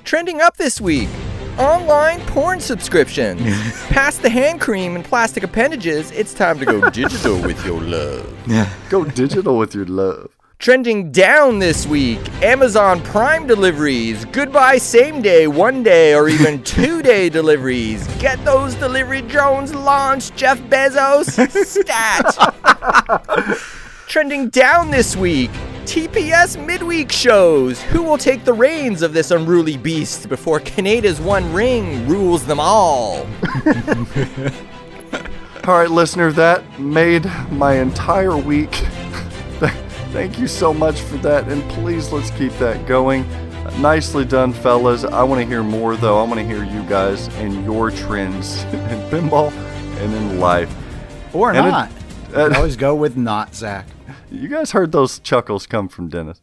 Trending 0.03 0.41
up 0.41 0.57
this 0.57 0.81
week, 0.81 1.09
online 1.57 2.19
porn 2.21 2.59
subscriptions. 2.59 3.41
Past 3.89 4.21
the 4.21 4.29
hand 4.29 4.59
cream 4.61 4.95
and 4.95 5.05
plastic 5.05 5.43
appendages, 5.43 6.11
it's 6.11 6.33
time 6.33 6.59
to 6.59 6.65
go 6.65 6.89
digital 6.91 7.41
with 7.41 7.63
your 7.65 7.81
love. 7.81 8.31
Yeah. 8.47 8.71
Go 8.89 9.05
digital 9.05 9.57
with 9.57 9.73
your 9.75 9.85
love. 9.85 10.29
Trending 10.61 11.11
down 11.11 11.57
this 11.57 11.87
week, 11.87 12.19
Amazon 12.43 13.01
Prime 13.01 13.47
deliveries. 13.47 14.25
Goodbye 14.25 14.77
same 14.77 15.19
day, 15.19 15.47
one 15.47 15.81
day, 15.81 16.13
or 16.13 16.29
even 16.29 16.61
two 16.65 17.01
day 17.01 17.29
deliveries. 17.29 18.05
Get 18.19 18.45
those 18.45 18.75
delivery 18.75 19.23
drones 19.23 19.73
launched, 19.73 20.35
Jeff 20.35 20.59
Bezos. 20.59 21.31
Stat. 21.65 23.57
Trending 24.07 24.49
down 24.49 24.91
this 24.91 25.15
week, 25.15 25.49
TPS 25.85 26.63
midweek 26.63 27.11
shows. 27.11 27.81
Who 27.81 28.03
will 28.03 28.19
take 28.19 28.45
the 28.45 28.53
reins 28.53 29.01
of 29.01 29.13
this 29.13 29.31
unruly 29.31 29.77
beast 29.77 30.29
before 30.29 30.59
Canada's 30.59 31.19
One 31.19 31.51
Ring 31.53 32.07
rules 32.07 32.45
them 32.45 32.59
all? 32.59 33.21
All 35.63 35.79
right, 35.79 35.89
listener, 35.89 36.31
that 36.33 36.79
made 36.79 37.25
my 37.49 37.79
entire 37.79 38.37
week. 38.37 38.85
Thank 40.11 40.37
you 40.39 40.47
so 40.47 40.73
much 40.73 40.99
for 41.01 41.15
that, 41.17 41.47
and 41.47 41.63
please 41.71 42.11
let's 42.11 42.31
keep 42.31 42.51
that 42.53 42.85
going. 42.85 43.25
Nicely 43.79 44.25
done, 44.25 44.51
fellas. 44.51 45.05
I 45.05 45.23
want 45.23 45.39
to 45.41 45.47
hear 45.47 45.63
more, 45.63 45.95
though. 45.95 46.19
I 46.19 46.23
want 46.27 46.39
to 46.39 46.45
hear 46.45 46.63
you 46.65 46.83
guys 46.83 47.27
and 47.37 47.63
your 47.63 47.91
trends 47.91 48.63
in 48.73 48.99
pinball 49.09 49.51
and 50.01 50.13
in 50.13 50.39
life. 50.39 50.73
Or 51.33 51.51
And 51.53 51.65
it- 51.67 51.71
not. 51.71 51.91
uh, 52.35 52.53
always 52.57 52.75
go 52.75 52.93
with 52.93 53.15
not, 53.15 53.55
Zach. 53.55 53.87
You 54.29 54.49
guys 54.49 54.71
heard 54.71 54.91
those 54.91 55.19
chuckles 55.19 55.65
come 55.65 55.87
from 55.87 56.09
Dennis. 56.09 56.41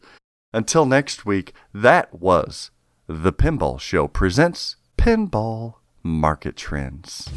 Until 0.54 0.86
next 0.86 1.26
week, 1.26 1.52
that 1.74 2.14
was 2.14 2.70
The 3.06 3.32
Pinball 3.32 3.78
Show 3.78 4.08
presents 4.08 4.76
Pinball 4.96 5.74
Market 6.02 6.56
Trends. 6.56 7.28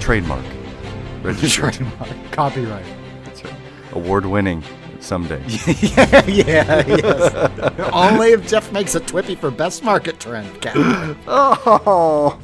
Trademark. 0.00 0.44
Registered. 1.22 1.74
Trademark. 1.74 2.32
Copyright. 2.32 2.86
That's 3.24 3.44
right. 3.44 3.54
Award 3.92 4.24
winning 4.26 4.62
someday. 5.04 5.42
yeah, 5.80 6.26
yeah, 6.26 6.86
yes. 6.86 7.80
Only 7.92 8.32
if 8.32 8.46
Jeff 8.48 8.72
makes 8.72 8.94
a 8.94 9.00
Twippy 9.00 9.34
for 9.34 9.50
best 9.50 9.84
market 9.84 10.18
trend. 10.20 10.60
Cat. 10.60 10.76
Oh. 11.26 12.38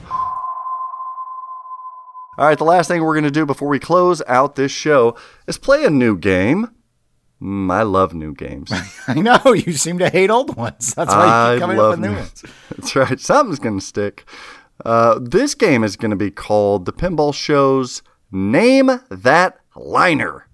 All 2.39 2.47
right, 2.47 2.57
the 2.57 2.65
last 2.65 2.89
thing 2.89 3.03
we're 3.03 3.15
going 3.15 3.25
to 3.25 3.31
do 3.31 3.45
before 3.45 3.69
we 3.69 3.79
close 3.79 4.23
out 4.27 4.55
this 4.55 4.73
show 4.73 5.15
is 5.47 5.59
play 5.59 5.85
a 5.85 5.91
new 5.91 6.17
game. 6.17 6.69
Mm, 7.43 7.71
I 7.71 7.83
love 7.83 8.15
new 8.15 8.33
games. 8.35 8.73
I 9.09 9.15
know 9.15 9.53
you 9.53 9.73
seem 9.75 9.99
to 9.99 10.09
hate 10.09 10.31
old 10.31 10.57
ones. 10.57 10.95
That's 10.95 11.13
why 11.13 11.53
you 11.53 11.57
keep 11.57 11.61
coming 11.61 11.79
up 11.79 11.91
with 11.91 12.01
new 12.01 12.09
new- 12.11 12.17
ones. 12.17 12.45
That's 12.71 12.97
right. 12.97 13.21
Something's 13.21 13.59
going 13.59 13.79
to 13.79 13.85
stick. 13.85 14.25
Uh, 14.85 15.19
this 15.21 15.55
game 15.55 15.85
is 15.85 15.97
going 15.97 16.11
to 16.13 16.17
be 16.17 16.31
called 16.31 16.87
the 16.87 16.93
Pinball 16.93 17.35
Show's 17.35 18.03
Name 18.33 18.91
That 19.11 19.59
Liner. 19.77 20.47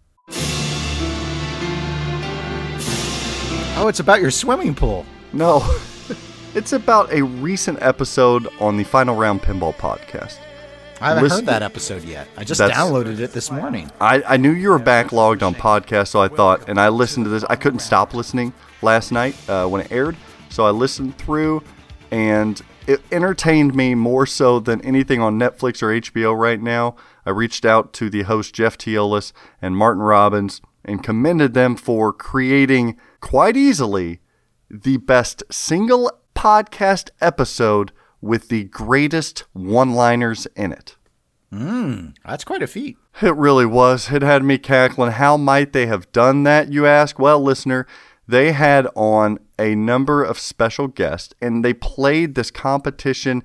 Oh, 3.78 3.88
it's 3.88 4.00
about 4.00 4.22
your 4.22 4.30
swimming 4.30 4.74
pool. 4.74 5.04
No, 5.34 5.62
it's 6.54 6.72
about 6.72 7.12
a 7.12 7.22
recent 7.22 7.80
episode 7.82 8.48
on 8.58 8.78
the 8.78 8.84
Final 8.84 9.14
Round 9.14 9.42
Pinball 9.42 9.74
podcast. 9.74 10.38
I 10.98 11.08
haven't 11.08 11.24
Listen- 11.24 11.38
heard 11.40 11.46
that 11.46 11.62
episode 11.62 12.02
yet. 12.04 12.26
I 12.38 12.44
just 12.44 12.58
downloaded 12.58 13.18
it 13.18 13.32
this 13.32 13.50
morning. 13.50 13.90
I, 14.00 14.22
I 14.22 14.36
knew 14.38 14.52
you 14.52 14.70
were 14.70 14.78
backlogged 14.78 15.42
on 15.42 15.54
podcasts, 15.54 16.08
so 16.08 16.22
I 16.22 16.28
thought, 16.28 16.70
and 16.70 16.80
I 16.80 16.88
listened 16.88 17.26
to 17.26 17.30
this. 17.30 17.44
I 17.44 17.56
couldn't 17.56 17.80
stop 17.80 18.14
listening 18.14 18.54
last 18.80 19.12
night 19.12 19.36
uh, 19.46 19.66
when 19.66 19.82
it 19.82 19.92
aired, 19.92 20.16
so 20.48 20.64
I 20.64 20.70
listened 20.70 21.18
through, 21.18 21.62
and 22.10 22.62
it 22.86 23.02
entertained 23.12 23.74
me 23.74 23.94
more 23.94 24.24
so 24.24 24.58
than 24.58 24.80
anything 24.80 25.20
on 25.20 25.38
Netflix 25.38 25.82
or 25.82 25.88
HBO 25.88 26.34
right 26.34 26.62
now. 26.62 26.96
I 27.26 27.30
reached 27.30 27.66
out 27.66 27.92
to 27.94 28.08
the 28.08 28.22
host 28.22 28.54
Jeff 28.54 28.78
Teolis 28.78 29.32
and 29.60 29.76
Martin 29.76 30.02
Robbins 30.02 30.62
and 30.82 31.02
commended 31.02 31.52
them 31.52 31.76
for 31.76 32.10
creating 32.10 32.96
quite 33.26 33.56
easily 33.56 34.20
the 34.70 34.98
best 34.98 35.42
single 35.50 36.12
podcast 36.36 37.10
episode 37.20 37.90
with 38.20 38.48
the 38.48 38.62
greatest 38.64 39.40
one-liners 39.52 40.46
in 40.54 40.70
it. 40.70 40.96
Hmm, 41.50 42.10
that's 42.24 42.44
quite 42.44 42.62
a 42.62 42.68
feat. 42.68 42.96
It 43.20 43.34
really 43.34 43.66
was. 43.66 44.12
It 44.12 44.22
had 44.22 44.44
me 44.44 44.58
cackling. 44.58 45.10
How 45.10 45.36
might 45.36 45.72
they 45.72 45.86
have 45.86 46.12
done 46.12 46.44
that, 46.44 46.72
you 46.72 46.86
ask? 46.86 47.18
Well, 47.18 47.42
listener, 47.42 47.84
they 48.28 48.52
had 48.52 48.86
on 48.94 49.40
a 49.58 49.74
number 49.74 50.22
of 50.22 50.38
special 50.38 50.86
guests 50.86 51.34
and 51.40 51.64
they 51.64 51.74
played 51.74 52.36
this 52.36 52.52
competition 52.52 53.42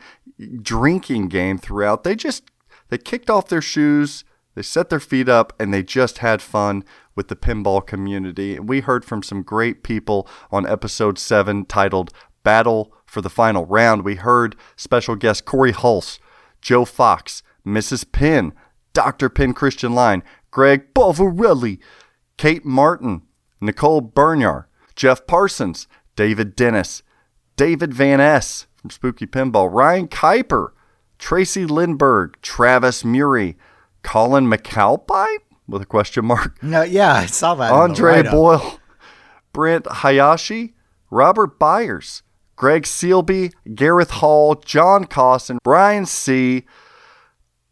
drinking 0.61 1.29
game 1.29 1.57
throughout. 1.57 2.03
They 2.03 2.15
just 2.15 2.43
they 2.89 2.99
kicked 2.99 3.31
off 3.31 3.47
their 3.47 3.63
shoes, 3.63 4.25
they 4.53 4.61
set 4.61 4.89
their 4.89 4.99
feet 4.99 5.27
up 5.27 5.53
and 5.59 5.73
they 5.73 5.81
just 5.81 6.19
had 6.19 6.39
fun 6.43 6.83
with 7.15 7.27
the 7.27 7.35
pinball 7.35 7.85
community. 7.85 8.59
We 8.59 8.81
heard 8.81 9.05
from 9.05 9.23
some 9.23 9.43
great 9.43 9.83
people 9.83 10.27
on 10.51 10.67
episode 10.67 11.17
7 11.17 11.65
titled 11.65 12.11
Battle 12.43 12.93
for 13.05 13.21
the 13.21 13.29
Final 13.29 13.65
Round. 13.65 14.03
We 14.03 14.15
heard 14.15 14.55
special 14.75 15.15
guest 15.15 15.45
Corey 15.45 15.73
Hulse, 15.73 16.19
Joe 16.61 16.85
Fox, 16.85 17.43
Mrs. 17.65 18.09
Penn, 18.11 18.53
Dr. 18.93 19.29
Penn 19.29 19.53
Christian 19.53 19.93
Line, 19.93 20.23
Greg 20.49 20.93
Bovarelli, 20.93 21.79
Kate 22.37 22.65
Martin, 22.65 23.23
Nicole 23.59 24.01
Bernyar, 24.01 24.65
Jeff 24.95 25.25
Parsons, 25.27 25.87
David 26.15 26.55
Dennis, 26.55 27.03
David 27.55 27.93
Van 27.93 28.17
Ness 28.17 28.67
from 28.75 28.89
Spooky 28.89 29.27
Pinball, 29.27 29.71
Ryan 29.71 30.07
Kuiper, 30.07 30.69
Tracy 31.19 31.65
Lindberg, 31.65 32.33
Travis 32.41 33.05
Murray, 33.05 33.57
Colin 34.01 34.47
McAlpine 34.47 35.37
with 35.71 35.81
a 35.81 35.85
question 35.85 36.25
mark, 36.25 36.61
No, 36.61 36.83
yeah, 36.83 37.13
I 37.13 37.25
saw 37.25 37.55
that. 37.55 37.71
Andre. 37.71 38.23
Boyle, 38.23 38.79
Brent 39.53 39.87
Hayashi, 39.89 40.75
Robert 41.09 41.57
Byers, 41.57 42.23
Greg 42.55 42.83
Sealby, 42.83 43.53
Gareth 43.73 44.11
Hall, 44.11 44.55
John 44.55 45.05
Costin, 45.05 45.59
Brian 45.63 46.05
C. 46.05 46.65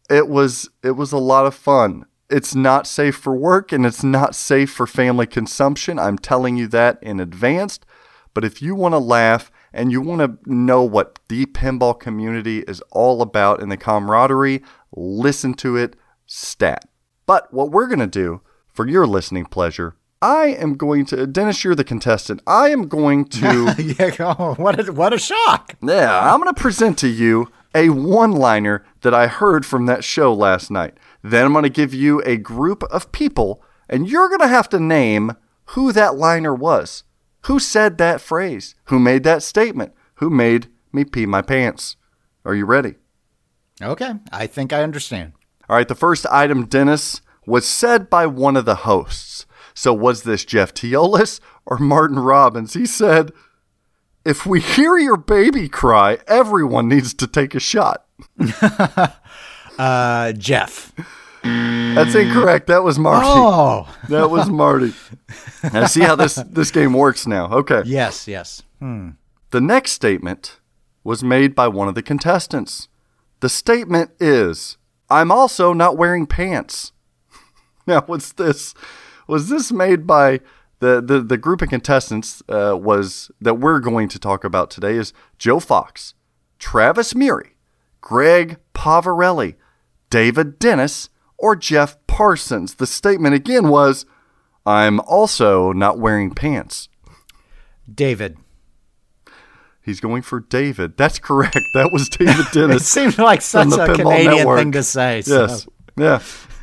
It 0.08 0.28
was 0.28 0.68
it 0.82 0.92
was 0.92 1.12
a 1.12 1.18
lot 1.18 1.46
of 1.46 1.54
fun. 1.54 2.06
It's 2.28 2.54
not 2.54 2.86
safe 2.86 3.16
for 3.16 3.34
work 3.34 3.72
and 3.72 3.86
it's 3.86 4.02
not 4.04 4.34
safe 4.34 4.70
for 4.70 4.86
family 4.86 5.26
consumption. 5.26 5.98
I'm 5.98 6.18
telling 6.18 6.56
you 6.56 6.66
that 6.68 6.98
in 7.02 7.20
advance. 7.20 7.78
But 8.34 8.44
if 8.44 8.62
you 8.62 8.74
want 8.74 8.94
to 8.94 8.98
laugh 8.98 9.50
and 9.72 9.90
you 9.90 10.00
want 10.00 10.20
to 10.20 10.52
know 10.52 10.82
what 10.82 11.18
the 11.28 11.46
pinball 11.46 11.98
community 11.98 12.60
is 12.60 12.80
all 12.90 13.22
about 13.22 13.62
and 13.62 13.70
the 13.70 13.76
camaraderie, 13.76 14.62
listen 14.92 15.54
to 15.54 15.76
it 15.76 15.96
stat. 16.26 16.88
But 17.30 17.54
what 17.54 17.70
we're 17.70 17.86
going 17.86 18.00
to 18.00 18.08
do 18.08 18.40
for 18.66 18.88
your 18.88 19.06
listening 19.06 19.44
pleasure, 19.44 19.94
I 20.20 20.46
am 20.46 20.74
going 20.74 21.06
to 21.06 21.28
Dennis, 21.28 21.62
you're 21.62 21.76
the 21.76 21.84
contestant. 21.84 22.42
I 22.44 22.70
am 22.70 22.88
going 22.88 23.24
to 23.26 23.72
yeah, 23.78 24.16
oh, 24.18 24.54
what 24.54 24.80
a 24.80 24.92
what 24.92 25.12
a 25.12 25.18
shock! 25.18 25.76
yeah, 25.80 26.28
I'm 26.28 26.40
going 26.40 26.52
to 26.52 26.60
present 26.60 26.98
to 26.98 27.06
you 27.06 27.46
a 27.72 27.90
one 27.90 28.32
liner 28.32 28.84
that 29.02 29.14
I 29.14 29.28
heard 29.28 29.64
from 29.64 29.86
that 29.86 30.02
show 30.02 30.34
last 30.34 30.72
night. 30.72 30.94
Then 31.22 31.44
I'm 31.44 31.52
going 31.52 31.62
to 31.62 31.70
give 31.70 31.94
you 31.94 32.20
a 32.22 32.36
group 32.36 32.82
of 32.90 33.12
people, 33.12 33.62
and 33.88 34.08
you're 34.10 34.26
going 34.26 34.40
to 34.40 34.48
have 34.48 34.68
to 34.70 34.80
name 34.80 35.36
who 35.66 35.92
that 35.92 36.16
liner 36.16 36.52
was. 36.52 37.04
Who 37.42 37.60
said 37.60 37.96
that 37.98 38.20
phrase? 38.20 38.74
Who 38.86 38.98
made 38.98 39.22
that 39.22 39.44
statement? 39.44 39.92
Who 40.16 40.30
made 40.30 40.66
me 40.92 41.04
pee 41.04 41.26
my 41.26 41.42
pants? 41.42 41.94
Are 42.44 42.56
you 42.56 42.64
ready? 42.64 42.96
Okay, 43.80 44.14
I 44.32 44.48
think 44.48 44.72
I 44.72 44.82
understand. 44.82 45.34
All 45.70 45.76
right, 45.76 45.86
the 45.86 45.94
first 45.94 46.26
item, 46.32 46.66
Dennis, 46.66 47.20
was 47.46 47.64
said 47.64 48.10
by 48.10 48.26
one 48.26 48.56
of 48.56 48.64
the 48.64 48.74
hosts. 48.74 49.46
So 49.72 49.94
was 49.94 50.24
this 50.24 50.44
Jeff 50.44 50.74
Teolis 50.74 51.38
or 51.64 51.78
Martin 51.78 52.18
Robbins? 52.18 52.74
He 52.74 52.86
said, 52.86 53.30
If 54.24 54.44
we 54.44 54.58
hear 54.58 54.98
your 54.98 55.16
baby 55.16 55.68
cry, 55.68 56.18
everyone 56.26 56.88
needs 56.88 57.14
to 57.14 57.28
take 57.28 57.54
a 57.54 57.60
shot. 57.60 58.04
Uh, 59.78 60.32
Jeff. 60.32 60.92
That's 61.42 62.14
incorrect. 62.14 62.66
That 62.66 62.82
was 62.82 62.98
Marty. 62.98 63.26
Oh, 63.26 63.88
That 64.10 64.28
was 64.28 64.50
Marty. 64.50 64.92
now 65.72 65.86
see 65.86 66.02
how 66.02 66.16
this, 66.16 66.34
this 66.34 66.70
game 66.70 66.92
works 66.92 67.26
now. 67.26 67.46
Okay. 67.50 67.82
yes, 67.86 68.28
yes. 68.28 68.62
The 68.80 69.60
next 69.60 69.92
statement 69.92 70.60
was 71.02 71.24
made 71.24 71.54
by 71.54 71.68
one 71.68 71.88
of 71.88 71.94
the 71.94 72.02
contestants. 72.02 72.88
The 73.38 73.48
statement 73.48 74.10
is, 74.20 74.76
I'm 75.10 75.32
also 75.32 75.72
not 75.72 75.96
wearing 75.96 76.26
pants. 76.26 76.92
Now, 77.86 78.02
what's 78.02 78.32
this? 78.32 78.74
Was 79.26 79.48
this 79.48 79.72
made 79.72 80.06
by 80.06 80.40
the, 80.80 81.00
the, 81.00 81.20
the 81.20 81.38
group 81.38 81.62
of 81.62 81.70
contestants 81.70 82.42
uh, 82.48 82.76
was 82.78 83.30
that 83.40 83.54
we're 83.54 83.80
going 83.80 84.08
to 84.10 84.18
talk 84.18 84.44
about 84.44 84.70
today 84.70 84.96
is 84.96 85.12
Joe 85.38 85.60
Fox, 85.60 86.14
Travis 86.58 87.14
Murray, 87.14 87.56
Greg 88.00 88.58
Pavarelli, 88.74 89.56
David 90.08 90.58
Dennis, 90.58 91.08
or 91.38 91.56
Jeff 91.56 91.96
Parsons. 92.06 92.74
The 92.74 92.86
statement 92.86 93.34
again 93.34 93.68
was, 93.68 94.04
I'm 94.66 95.00
also 95.00 95.72
not 95.72 95.98
wearing 95.98 96.32
pants. 96.32 96.88
David. 97.92 98.36
He's 99.90 100.00
going 100.00 100.22
for 100.22 100.40
David. 100.40 100.96
That's 100.96 101.18
correct. 101.18 101.58
That 101.74 101.90
was 101.92 102.08
David 102.08 102.34
Dennis. 102.52 102.54
It 102.54 102.54
Dennis. 102.54 102.88
seemed 102.88 103.18
like 103.18 103.42
such 103.42 103.66
a 103.68 103.70
Pinball 103.70 103.96
Canadian 103.96 104.36
Network. 104.36 104.58
thing 104.58 104.72
to 104.72 104.82
say. 104.82 105.22
so- 105.22 105.40
Yes. 105.46 105.68
Yeah. 105.96 106.20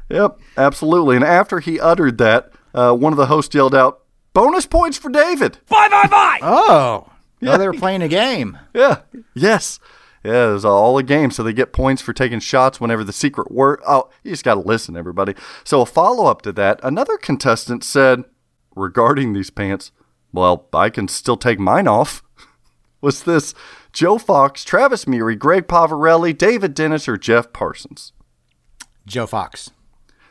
Yep. 0.09 0.39
Absolutely. 0.57 1.15
And 1.17 1.25
after 1.25 1.59
he 1.59 1.79
uttered 1.79 2.17
that, 2.17 2.51
uh, 2.73 2.93
one 2.93 3.13
of 3.13 3.17
the 3.17 3.25
hosts 3.27 3.53
yelled 3.53 3.75
out, 3.75 3.99
"Bonus 4.33 4.65
points 4.65 4.97
for 4.97 5.09
David!" 5.09 5.59
Oh, 6.41 7.09
yeah. 7.41 7.57
they 7.57 7.67
were 7.67 7.73
playing 7.73 8.01
a 8.01 8.07
game. 8.07 8.57
Yeah. 8.73 8.99
Yes. 9.33 9.79
Yeah, 10.23 10.49
it 10.49 10.53
was 10.53 10.65
all 10.65 10.97
a 10.97 11.03
game, 11.03 11.31
so 11.31 11.41
they 11.43 11.53
get 11.53 11.71
points 11.71 12.01
for 12.01 12.11
taking 12.11 12.39
shots 12.39 12.81
whenever 12.81 13.03
the 13.03 13.13
secret 13.13 13.51
word. 13.51 13.79
Oh, 13.87 14.09
you 14.23 14.31
just 14.31 14.43
got 14.43 14.55
to 14.55 14.59
listen, 14.59 14.97
everybody. 14.97 15.35
So, 15.63 15.81
a 15.81 15.85
follow 15.85 16.25
up 16.25 16.41
to 16.41 16.51
that, 16.53 16.79
another 16.83 17.17
contestant 17.17 17.83
said 17.83 18.23
regarding 18.75 19.33
these 19.33 19.49
pants, 19.49 19.91
well, 20.33 20.67
I 20.73 20.89
can 20.89 21.07
still 21.07 21.37
take 21.37 21.59
mine 21.59 21.87
off. 21.87 22.23
Was 23.01 23.23
this 23.23 23.53
Joe 23.93 24.17
Fox, 24.17 24.63
Travis 24.63 25.07
Murray, 25.07 25.35
Greg 25.35 25.67
Pavarelli, 25.67 26.37
David 26.37 26.73
Dennis, 26.73 27.07
or 27.07 27.17
Jeff 27.17 27.53
Parsons? 27.53 28.11
Joe 29.05 29.27
Fox. 29.27 29.71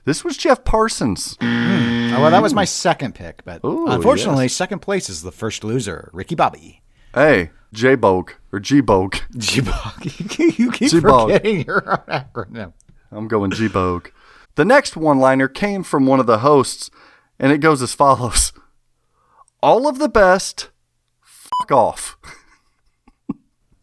This 0.04 0.24
was 0.24 0.36
Jeff 0.36 0.64
Parsons. 0.64 1.36
Hmm. 1.40 2.12
Oh, 2.14 2.22
well, 2.22 2.30
that 2.30 2.42
was 2.42 2.54
my 2.54 2.64
second 2.64 3.14
pick, 3.14 3.44
but 3.44 3.64
Ooh, 3.64 3.86
unfortunately, 3.88 4.48
second 4.48 4.78
place 4.78 5.08
is 5.08 5.22
the 5.22 5.32
first 5.32 5.64
loser, 5.64 6.10
Ricky 6.12 6.34
Bobby. 6.34 6.82
Hey, 7.14 7.50
J 7.72 7.94
Bogue 7.94 8.30
or 8.52 8.60
G 8.60 8.80
Bogue. 8.80 9.16
G-Bog. 9.36 10.04
you 10.04 10.70
keep 10.70 10.90
G-Bog. 10.90 11.30
forgetting 11.30 11.64
your 11.66 11.90
own 11.90 12.04
acronym. 12.08 12.72
I'm 13.10 13.28
going 13.28 13.50
G 13.50 13.68
Bogue. 13.68 14.08
The 14.54 14.64
next 14.64 14.96
one 14.96 15.18
liner 15.18 15.48
came 15.48 15.82
from 15.82 16.06
one 16.06 16.20
of 16.20 16.26
the 16.26 16.38
hosts, 16.38 16.90
and 17.38 17.52
it 17.52 17.58
goes 17.58 17.82
as 17.82 17.94
follows 17.94 18.52
All 19.62 19.86
of 19.88 19.98
the 19.98 20.08
best, 20.08 20.70
fuck 21.20 21.72
off. 21.72 22.16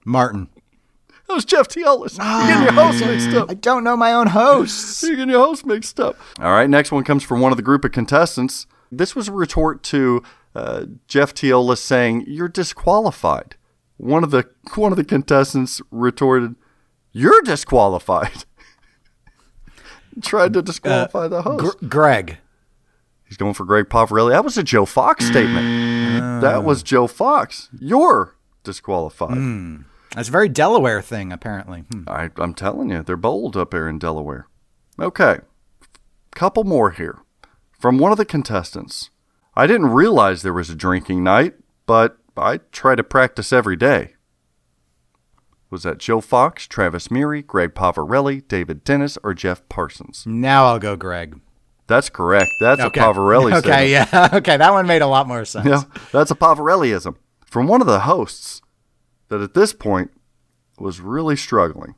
Martin. 0.06 0.49
That 1.28 1.36
was 1.36 1.45
Jeff 1.45 1.68
Teolis. 1.68 2.18
You're 2.18 2.47
getting 2.47 2.64
your 2.64 2.74
host 2.74 2.99
mixed 3.06 3.34
up. 3.36 3.49
I 3.49 3.54
don't 3.54 3.84
know 3.84 3.95
my 3.95 4.14
own 4.14 4.28
hosts. 4.28 5.01
You're 5.04 5.16
getting 5.16 5.30
your 5.30 5.45
host 5.45 5.66
mixed 5.66 5.99
up. 5.99 6.18
All 6.39 6.51
right, 6.51 6.70
next 6.70 6.91
one 6.91 7.04
comes 7.04 7.24
from 7.24 7.39
one 7.39 7.51
of 7.51 7.58
the 7.58 7.64
group 7.64 7.86
of 7.86 7.91
contestants. 7.91 8.68
This 8.91 9.16
was 9.16 9.30
a 9.30 9.32
retort 9.32 9.84
to 9.84 10.22
uh, 10.54 10.86
Jeff 11.08 11.34
Teolis 11.34 11.78
saying, 11.78 12.26
You're 12.28 12.49
disqualified. 12.49 13.56
One 13.97 14.24
of 14.24 14.32
the 14.32 14.49
one 14.76 14.91
of 14.91 14.97
the 14.97 15.06
contestants 15.06 15.82
retorted, 15.91 16.56
You're 17.12 17.41
disqualified. 17.41 18.45
Tried 20.22 20.54
to 20.54 20.62
disqualify 20.62 21.20
uh, 21.20 21.28
the 21.30 21.41
host. 21.41 21.80
Gr- 21.80 21.88
Greg. 21.88 22.38
He's 23.24 23.38
going 23.38 23.56
for 23.56 23.66
Greg 23.66 23.86
Pavarelli. 23.86 24.30
That 24.30 24.43
was 24.43 24.58
a 24.60 24.64
Joe 24.64 24.86
Fox 24.86 25.26
statement. 25.26 26.41
That 26.41 26.64
was 26.64 26.82
ah. 26.82 26.86
Joe 26.86 27.08
Fox. 27.08 27.70
You're 27.80 28.36
disqualified. 28.64 29.38
Hmm. 29.38 29.76
That's 30.16 30.30
a 30.30 30.32
very 30.32 30.49
Delaware 30.49 31.01
thing, 31.01 31.32
apparently. 31.32 31.82
Hmm. 31.91 32.03
I, 32.07 32.30
I'm 32.38 32.53
telling 32.53 32.89
you, 32.89 33.01
they're 33.03 33.18
bold 33.18 33.57
up 33.57 33.72
there 33.72 33.88
in 33.89 33.99
Delaware. 33.99 34.47
Okay, 34.99 35.39
couple 36.32 36.64
more 36.64 36.91
here 36.91 37.20
from 37.80 37.97
one 37.97 38.11
of 38.11 38.18
the 38.18 38.26
contestants. 38.26 39.09
I 39.55 39.68
didn't 39.68 39.88
realize 39.88 40.41
there 40.41 40.53
was 40.53 40.70
a 40.70 40.76
drinking 40.76 41.24
night, 41.24 41.53
but 41.86 42.18
I 42.36 42.57
try 42.72 42.95
to 42.95 43.03
practice 43.03 43.51
every 43.53 43.76
day. 43.76 44.14
Was 45.70 45.84
that 45.84 45.97
Joe 45.97 46.22
Fox, 46.22 46.68
Travis 46.68 47.09
Murray, 47.09 47.41
Greg 47.41 47.74
Pavarelli, 47.74 48.47
David 48.47 48.84
Dennis, 48.84 49.18
or 49.24 49.34
Jeff 49.34 49.68
Parsons? 49.70 50.24
Now 50.28 50.66
I'll 50.66 50.80
go 50.80 50.95
Greg. 50.95 51.39
That's 51.88 52.09
correct. 52.09 52.49
That's 52.61 52.82
Okay. 52.82 52.99
a 52.99 53.03
Pavarelli 53.03 53.53
Okay, 53.57 53.91
yeah. 53.91 54.30
Okay, 54.34 54.57
that 54.57 54.72
one 54.72 54.86
made 54.88 55.01
a 55.01 55.07
lot 55.07 55.28
more 55.28 55.45
sense. 55.45 55.66
Yeah, 55.68 55.84
that's 56.11 56.32
a 56.32 56.36
Pavarelliism 56.36 57.16
from 57.45 57.68
one 57.68 57.82
of 57.82 57.88
the 57.88 58.01
hosts 58.01 58.61
that 59.34 59.41
at 59.41 59.55
this 59.55 59.73
point 59.73 60.11
was 60.77 61.01
really 61.01 61.36
struggling. 61.36 61.95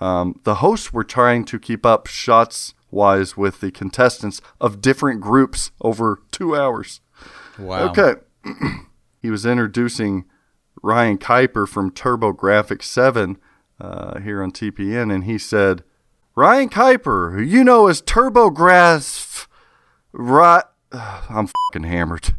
Um, 0.00 0.40
the 0.44 0.56
hosts 0.56 0.94
were 0.94 1.04
trying 1.04 1.44
to 1.44 1.58
keep 1.58 1.84
up 1.84 2.06
shots 2.06 2.72
wise 2.90 3.36
with 3.36 3.60
the 3.60 3.70
contestants 3.70 4.40
of 4.62 4.80
different 4.80 5.20
groups 5.20 5.72
over 5.82 6.22
two 6.32 6.56
hours. 6.56 7.02
Wow. 7.58 7.90
Okay. 7.90 8.14
he 9.20 9.28
was 9.28 9.44
introducing 9.44 10.24
Ryan 10.82 11.18
Kuiper 11.18 11.68
from 11.68 11.90
TurboGrafx 11.90 12.82
7 12.82 13.36
uh, 13.78 14.18
here 14.20 14.42
on 14.42 14.50
TPN, 14.50 15.14
and 15.14 15.24
he 15.24 15.36
said, 15.36 15.84
Ryan 16.34 16.70
Kuiper, 16.70 17.34
who 17.34 17.42
you 17.42 17.62
know 17.62 17.88
as 17.88 18.00
TurboGrafx, 18.00 19.48
right? 20.12 20.64
I'm 20.92 21.46
fucking 21.46 21.86
hammered. 21.86 22.36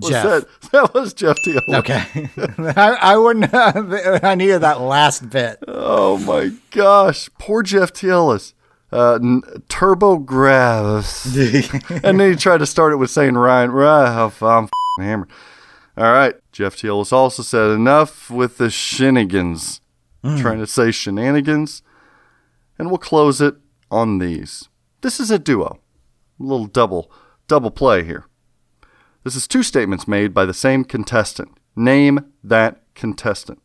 Was 0.00 0.10
Jeff. 0.10 0.24
that, 0.24 0.46
that 0.72 0.94
was 0.94 1.14
Jeff 1.14 1.36
Teal. 1.44 1.60
Okay. 1.68 2.28
I, 2.58 2.98
I 3.00 3.16
wouldn't. 3.16 3.50
I 3.54 4.34
needed 4.34 4.60
that 4.60 4.80
last 4.80 5.28
bit. 5.30 5.58
Oh 5.66 6.18
my 6.18 6.52
gosh, 6.70 7.28
poor 7.38 7.62
Jeff 7.62 7.92
Teolis. 7.92 8.52
Uh, 8.92 9.14
n- 9.14 9.42
Turbo 9.68 10.18
Gravis. 10.18 11.26
and 12.04 12.20
then 12.20 12.30
he 12.30 12.36
tried 12.36 12.58
to 12.58 12.66
start 12.66 12.92
it 12.92 12.96
with 12.96 13.10
saying 13.10 13.34
Ryan, 13.34 13.70
right, 13.72 14.08
I'm 14.40 14.64
f***ing 14.64 15.04
hammered. 15.04 15.30
All 15.96 16.12
right, 16.12 16.34
Jeff 16.52 16.76
Teolis 16.76 17.12
also 17.12 17.42
said 17.42 17.70
enough 17.70 18.30
with 18.30 18.58
the 18.58 18.70
shenanigans. 18.70 19.80
Trying 20.22 20.58
to 20.58 20.66
say 20.66 20.90
shenanigans. 20.90 21.82
And 22.78 22.88
we'll 22.88 22.98
close 22.98 23.40
it 23.40 23.54
on 23.90 24.18
these. 24.18 24.68
This 25.00 25.20
is 25.20 25.30
a 25.30 25.38
duo. 25.38 25.78
A 26.40 26.42
little 26.42 26.66
double, 26.66 27.10
double 27.48 27.70
play 27.70 28.02
here. 28.04 28.26
This 29.26 29.34
is 29.34 29.48
two 29.48 29.64
statements 29.64 30.06
made 30.06 30.32
by 30.32 30.44
the 30.44 30.54
same 30.54 30.84
contestant. 30.84 31.58
Name 31.74 32.32
that 32.44 32.82
contestant. 32.94 33.60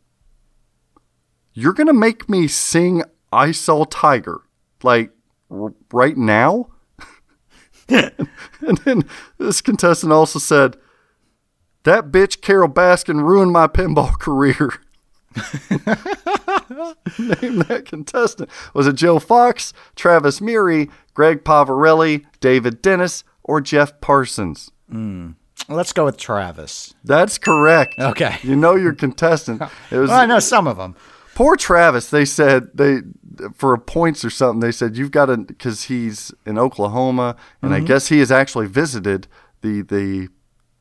You're 1.52 1.72
going 1.72 1.86
to 1.86 1.92
make 1.92 2.28
me 2.28 2.48
sing 2.48 3.04
I 3.32 3.52
Saw 3.52 3.84
Tiger, 3.84 4.40
like 4.82 5.12
r- 5.48 5.72
right 5.92 6.16
now? 6.16 6.70
and 7.88 8.78
then 8.84 9.04
this 9.38 9.60
contestant 9.60 10.12
also 10.12 10.40
said, 10.40 10.78
That 11.84 12.10
bitch 12.10 12.40
Carole 12.40 12.68
Baskin 12.68 13.22
ruined 13.22 13.52
my 13.52 13.68
pinball 13.68 14.18
career. 14.18 14.70
Name 17.20 17.60
that 17.68 17.84
contestant. 17.86 18.50
Was 18.74 18.88
it 18.88 18.96
Joe 18.96 19.20
Fox, 19.20 19.72
Travis 19.94 20.40
Murray, 20.40 20.90
Greg 21.14 21.44
Pavarelli, 21.44 22.24
David 22.40 22.82
Dennis, 22.82 23.22
or 23.44 23.60
Jeff 23.60 24.00
Parsons? 24.00 24.72
Hmm. 24.90 25.34
Let's 25.68 25.92
go 25.92 26.04
with 26.04 26.16
Travis. 26.16 26.94
That's 27.04 27.38
correct. 27.38 27.98
Okay. 27.98 28.36
You 28.42 28.56
know 28.56 28.74
your 28.74 28.92
contestant. 28.92 29.62
It 29.90 29.98
was 29.98 30.08
Well, 30.08 30.20
I 30.20 30.26
know 30.26 30.38
some 30.38 30.66
of 30.66 30.76
them. 30.76 30.96
poor 31.34 31.56
Travis. 31.56 32.10
They 32.10 32.24
said 32.24 32.68
they 32.74 33.00
for 33.54 33.76
points 33.78 34.24
or 34.24 34.30
something. 34.30 34.60
They 34.60 34.72
said 34.72 34.96
you've 34.96 35.10
got 35.10 35.26
to 35.26 35.36
because 35.38 35.84
he's 35.84 36.32
in 36.46 36.58
Oklahoma, 36.58 37.36
and 37.62 37.72
I 37.72 37.78
mm-hmm. 37.78 37.86
guess 37.86 38.08
he 38.08 38.18
has 38.18 38.32
actually 38.32 38.66
visited 38.66 39.28
the 39.60 39.82
the 39.82 40.28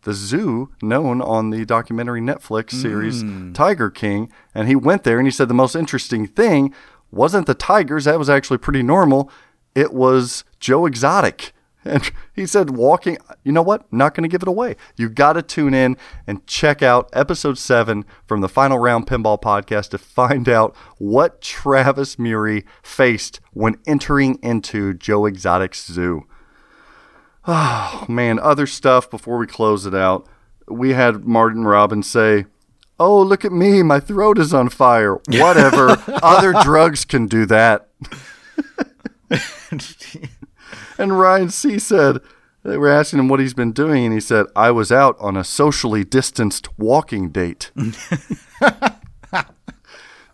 the 0.03 0.13
zoo 0.13 0.71
known 0.81 1.21
on 1.21 1.51
the 1.51 1.65
documentary 1.65 2.21
Netflix 2.21 2.71
series 2.71 3.23
mm. 3.23 3.53
Tiger 3.53 3.89
King, 3.89 4.31
and 4.55 4.67
he 4.67 4.75
went 4.75 5.03
there 5.03 5.17
and 5.19 5.27
he 5.27 5.31
said 5.31 5.47
the 5.47 5.53
most 5.53 5.75
interesting 5.75 6.25
thing 6.25 6.73
wasn't 7.11 7.45
the 7.45 7.53
tigers. 7.53 8.05
That 8.05 8.17
was 8.17 8.29
actually 8.29 8.57
pretty 8.57 8.83
normal. 8.83 9.31
It 9.75 9.93
was 9.93 10.43
Joe 10.59 10.85
Exotic. 10.85 11.53
And 11.83 12.11
he 12.35 12.45
said, 12.45 12.71
walking, 12.71 13.17
you 13.43 13.51
know 13.51 13.63
what? 13.63 13.91
Not 13.91 14.13
going 14.13 14.23
to 14.23 14.29
give 14.29 14.43
it 14.43 14.47
away. 14.47 14.75
You 14.97 15.09
got 15.09 15.33
to 15.33 15.41
tune 15.41 15.73
in 15.73 15.97
and 16.27 16.45
check 16.45 16.83
out 16.83 17.09
episode 17.11 17.57
seven 17.57 18.05
from 18.25 18.41
the 18.41 18.49
Final 18.49 18.77
Round 18.77 19.07
Pinball 19.07 19.41
podcast 19.41 19.89
to 19.89 19.97
find 19.97 20.47
out 20.47 20.75
what 20.99 21.41
Travis 21.41 22.19
Murray 22.19 22.65
faced 22.83 23.39
when 23.53 23.77
entering 23.87 24.37
into 24.43 24.93
Joe 24.93 25.25
Exotic's 25.25 25.85
zoo. 25.85 26.27
Oh, 27.47 28.05
man. 28.07 28.37
Other 28.37 28.67
stuff 28.67 29.09
before 29.09 29.37
we 29.37 29.47
close 29.47 29.87
it 29.87 29.95
out. 29.95 30.27
We 30.67 30.93
had 30.93 31.25
Martin 31.25 31.63
Robbins 31.63 32.07
say, 32.09 32.45
Oh, 32.99 33.19
look 33.19 33.43
at 33.43 33.51
me. 33.51 33.81
My 33.81 33.99
throat 33.99 34.37
is 34.37 34.53
on 34.53 34.69
fire. 34.69 35.15
Whatever. 35.27 35.97
Other 36.21 36.53
drugs 36.61 37.03
can 37.03 37.25
do 37.25 37.47
that. 37.47 37.87
And 40.97 41.19
Ryan 41.19 41.49
C 41.49 41.79
said, 41.79 42.19
they 42.63 42.77
were 42.77 42.89
asking 42.89 43.19
him 43.19 43.27
what 43.27 43.39
he's 43.39 43.55
been 43.55 43.71
doing, 43.71 44.05
and 44.05 44.13
he 44.13 44.19
said, 44.19 44.45
I 44.55 44.69
was 44.69 44.91
out 44.91 45.17
on 45.19 45.35
a 45.35 45.43
socially 45.43 46.03
distanced 46.03 46.67
walking 46.77 47.29
date. 47.31 47.71
there 47.75 47.89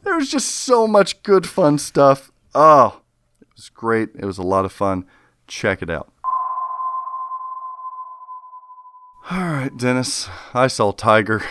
was 0.04 0.30
just 0.30 0.50
so 0.50 0.88
much 0.88 1.24
good, 1.24 1.48
fun 1.48 1.78
stuff. 1.78 2.32
Oh, 2.54 3.02
it 3.42 3.48
was 3.56 3.70
great. 3.70 4.10
It 4.16 4.26
was 4.26 4.38
a 4.38 4.44
lot 4.44 4.66
of 4.66 4.74
fun. 4.74 5.06
Check 5.48 5.82
it 5.82 5.90
out. 5.90 6.12
All 9.32 9.40
right, 9.40 9.76
Dennis, 9.78 10.30
I 10.54 10.68
saw 10.68 10.92
Tiger. 10.92 11.42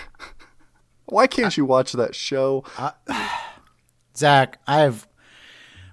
Why 1.07 1.27
can't 1.27 1.57
you 1.57 1.65
watch 1.65 1.93
that 1.93 2.15
show? 2.15 2.65
Zach, 4.17 4.59
I've. 4.67 5.07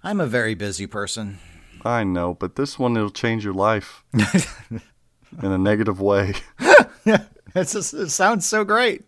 I'm 0.04 0.20
a 0.20 0.28
very 0.28 0.56
busy 0.56 0.88
person. 0.88 1.40
I 1.86 2.04
know, 2.04 2.34
but 2.34 2.56
this 2.56 2.80
one, 2.80 2.96
it'll 2.96 3.10
change 3.10 3.44
your 3.44 3.54
life 3.54 4.04
in 4.14 4.82
a 5.52 5.58
negative 5.58 6.00
way. 6.00 6.34
Just, 7.56 7.94
it 7.94 8.10
sounds 8.10 8.46
so 8.46 8.64
great. 8.64 9.04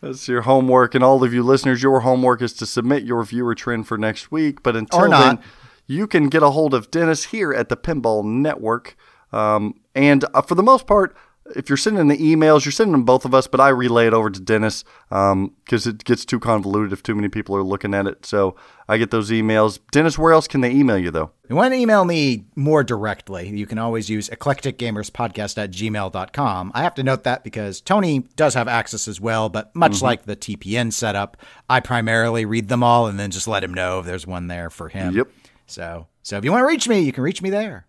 That's 0.00 0.26
your 0.28 0.42
homework, 0.42 0.94
and 0.94 1.04
all 1.04 1.22
of 1.22 1.34
you 1.34 1.42
listeners, 1.42 1.82
your 1.82 2.00
homework 2.00 2.40
is 2.40 2.54
to 2.54 2.66
submit 2.66 3.04
your 3.04 3.22
viewer 3.22 3.54
trend 3.54 3.86
for 3.86 3.98
next 3.98 4.32
week. 4.32 4.62
But 4.62 4.76
until 4.76 5.10
then, 5.10 5.38
you 5.86 6.06
can 6.06 6.28
get 6.28 6.42
a 6.42 6.50
hold 6.50 6.72
of 6.72 6.90
Dennis 6.90 7.26
here 7.26 7.52
at 7.52 7.68
the 7.68 7.76
Pinball 7.76 8.24
Network. 8.24 8.96
Um, 9.32 9.74
and 9.94 10.24
uh, 10.32 10.42
for 10.42 10.54
the 10.54 10.62
most 10.62 10.86
part, 10.86 11.14
if 11.56 11.68
you're 11.68 11.76
sending 11.76 12.08
the 12.08 12.16
emails, 12.16 12.64
you're 12.64 12.72
sending 12.72 12.92
them 12.92 13.04
both 13.04 13.24
of 13.24 13.34
us, 13.34 13.46
but 13.46 13.60
I 13.60 13.68
relay 13.68 14.06
it 14.06 14.14
over 14.14 14.30
to 14.30 14.40
Dennis 14.40 14.84
um, 15.10 15.54
because 15.64 15.86
it 15.86 16.04
gets 16.04 16.24
too 16.24 16.40
convoluted 16.40 16.92
if 16.92 17.02
too 17.02 17.14
many 17.14 17.28
people 17.28 17.56
are 17.56 17.62
looking 17.62 17.94
at 17.94 18.06
it. 18.06 18.24
So 18.26 18.56
I 18.88 18.98
get 18.98 19.10
those 19.10 19.30
emails. 19.30 19.78
Dennis, 19.92 20.18
where 20.18 20.32
else 20.32 20.48
can 20.48 20.60
they 20.60 20.70
email 20.70 20.98
you, 20.98 21.10
though? 21.10 21.30
You 21.48 21.56
want 21.56 21.72
to 21.74 21.78
email 21.78 22.04
me 22.04 22.44
more 22.56 22.84
directly, 22.84 23.48
you 23.48 23.66
can 23.66 23.78
always 23.78 24.08
use 24.08 24.28
eclecticgamerspodcast 24.28 25.58
at 25.58 25.70
gmail.com. 25.70 26.72
I 26.74 26.82
have 26.82 26.94
to 26.94 27.02
note 27.02 27.24
that 27.24 27.44
because 27.44 27.80
Tony 27.80 28.20
does 28.36 28.54
have 28.54 28.68
access 28.68 29.08
as 29.08 29.20
well, 29.20 29.48
but 29.48 29.74
much 29.74 29.92
mm-hmm. 29.92 30.04
like 30.04 30.24
the 30.24 30.36
TPN 30.36 30.92
setup, 30.92 31.36
I 31.68 31.80
primarily 31.80 32.44
read 32.44 32.68
them 32.68 32.82
all 32.82 33.06
and 33.06 33.18
then 33.18 33.30
just 33.30 33.48
let 33.48 33.64
him 33.64 33.74
know 33.74 34.00
if 34.00 34.06
there's 34.06 34.26
one 34.26 34.46
there 34.46 34.70
for 34.70 34.88
him. 34.88 35.16
Yep. 35.16 35.28
So, 35.66 36.06
so 36.22 36.36
if 36.36 36.44
you 36.44 36.52
want 36.52 36.62
to 36.62 36.66
reach 36.66 36.88
me, 36.88 37.00
you 37.00 37.12
can 37.12 37.22
reach 37.22 37.42
me 37.42 37.50
there. 37.50 37.86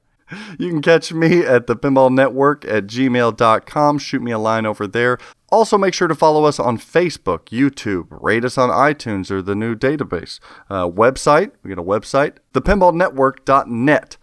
You 0.58 0.70
can 0.70 0.82
catch 0.82 1.14
me 1.14 1.46
at 1.46 1.68
the 1.68 1.76
Pinball 1.76 2.12
Network 2.12 2.66
at 2.66 2.88
gmail.com. 2.88 3.98
Shoot 4.00 4.22
me 4.22 4.32
a 4.32 4.40
line 4.40 4.66
over 4.66 4.88
there. 4.88 5.18
Also, 5.52 5.78
make 5.78 5.94
sure 5.94 6.08
to 6.08 6.16
follow 6.16 6.46
us 6.46 6.60
on 6.60 6.78
Facebook, 6.78 7.46
YouTube, 7.50 8.08
rate 8.10 8.46
us 8.46 8.58
on 8.58 8.70
iTunes 8.70 9.30
or 9.30 9.42
the 9.42 9.56
new 9.56 9.76
database. 9.76 10.40
Uh, 10.70 10.88
website, 10.88 11.52
we 11.62 11.70
got 11.74 11.82
a 11.82 11.84
website, 11.84 12.38
thepinballnetwork.net, 12.54 14.18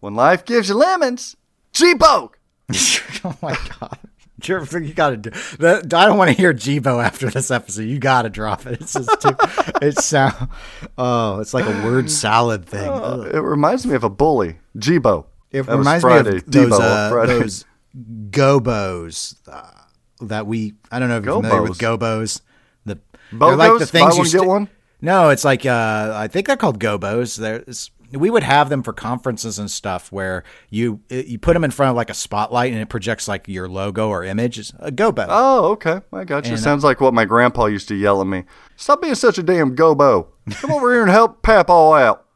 When 0.00 0.14
life 0.14 0.44
gives 0.44 0.68
you 0.68 0.74
lemons, 0.76 1.36
G-Boke! 1.72 2.38
oh 3.24 3.36
my 3.42 3.56
god. 3.78 3.98
Sure, 4.42 4.64
you 4.80 4.92
gotta 4.92 5.16
do 5.16 5.30
that. 5.60 5.94
I 5.94 6.06
don't 6.06 6.18
want 6.18 6.30
to 6.30 6.36
hear 6.36 6.52
Jibo 6.52 7.00
after 7.00 7.30
this 7.30 7.52
episode. 7.52 7.82
You 7.82 8.00
gotta 8.00 8.28
drop 8.28 8.66
it. 8.66 8.80
It's 8.80 8.92
just 8.94 9.20
too. 9.20 9.36
It's 9.80 10.04
sound. 10.04 10.48
Oh, 10.98 11.38
it's 11.38 11.54
like 11.54 11.64
a 11.64 11.84
word 11.84 12.10
salad 12.10 12.66
thing. 12.66 12.88
Ugh. 12.88 13.32
It 13.32 13.40
reminds 13.40 13.86
me 13.86 13.94
of 13.94 14.02
a 14.02 14.10
bully, 14.10 14.56
Jibo. 14.76 15.26
It 15.52 15.62
That 15.62 15.78
reminds 15.78 16.04
me 16.04 16.16
of 16.16 16.50
those 16.50 16.72
uh, 16.72 17.24
those 17.26 17.64
gobos 18.30 19.36
uh, 19.46 19.70
that 20.22 20.48
we. 20.48 20.74
I 20.90 20.98
don't 20.98 21.08
know 21.08 21.18
if 21.18 21.24
you're 21.24 21.40
familiar 21.40 21.62
with 21.62 21.78
gobos. 21.78 22.40
The 23.32 23.38
they're 23.38 23.56
like 23.56 23.78
the 23.78 23.86
things 23.86 24.16
Buy 24.16 24.22
you 24.22 24.22
one, 24.22 24.30
get 24.30 24.44
one? 24.46 24.68
No, 25.00 25.30
it's 25.30 25.44
like 25.44 25.66
uh, 25.66 26.12
I 26.14 26.28
think 26.28 26.46
they're 26.46 26.56
called 26.56 26.78
gobos. 26.78 27.36
There's 27.36 27.90
we 28.12 28.30
would 28.30 28.42
have 28.42 28.68
them 28.68 28.82
for 28.82 28.92
conferences 28.92 29.58
and 29.58 29.70
stuff 29.70 30.12
where 30.12 30.44
you 30.70 31.00
you 31.08 31.38
put 31.38 31.54
them 31.54 31.64
in 31.64 31.70
front 31.70 31.90
of 31.90 31.96
like 31.96 32.10
a 32.10 32.14
spotlight 32.14 32.72
and 32.72 32.80
it 32.80 32.88
projects 32.88 33.26
like 33.26 33.48
your 33.48 33.68
logo 33.68 34.08
or 34.08 34.22
image. 34.24 34.58
It's 34.58 34.72
a 34.78 34.92
gobo. 34.92 35.26
Oh, 35.28 35.72
okay. 35.72 36.00
I 36.12 36.24
got 36.24 36.44
you. 36.44 36.52
And, 36.52 36.60
uh, 36.60 36.62
Sounds 36.62 36.84
like 36.84 37.00
what 37.00 37.14
my 37.14 37.24
grandpa 37.24 37.66
used 37.66 37.88
to 37.88 37.94
yell 37.94 38.20
at 38.20 38.26
me. 38.26 38.44
Stop 38.76 39.02
being 39.02 39.14
such 39.14 39.38
a 39.38 39.42
damn 39.42 39.74
gobo. 39.74 40.28
Come 40.50 40.72
over 40.72 40.92
here 40.92 41.02
and 41.02 41.10
help 41.10 41.42
Pap 41.42 41.70
all 41.70 41.94
out. 41.94 42.26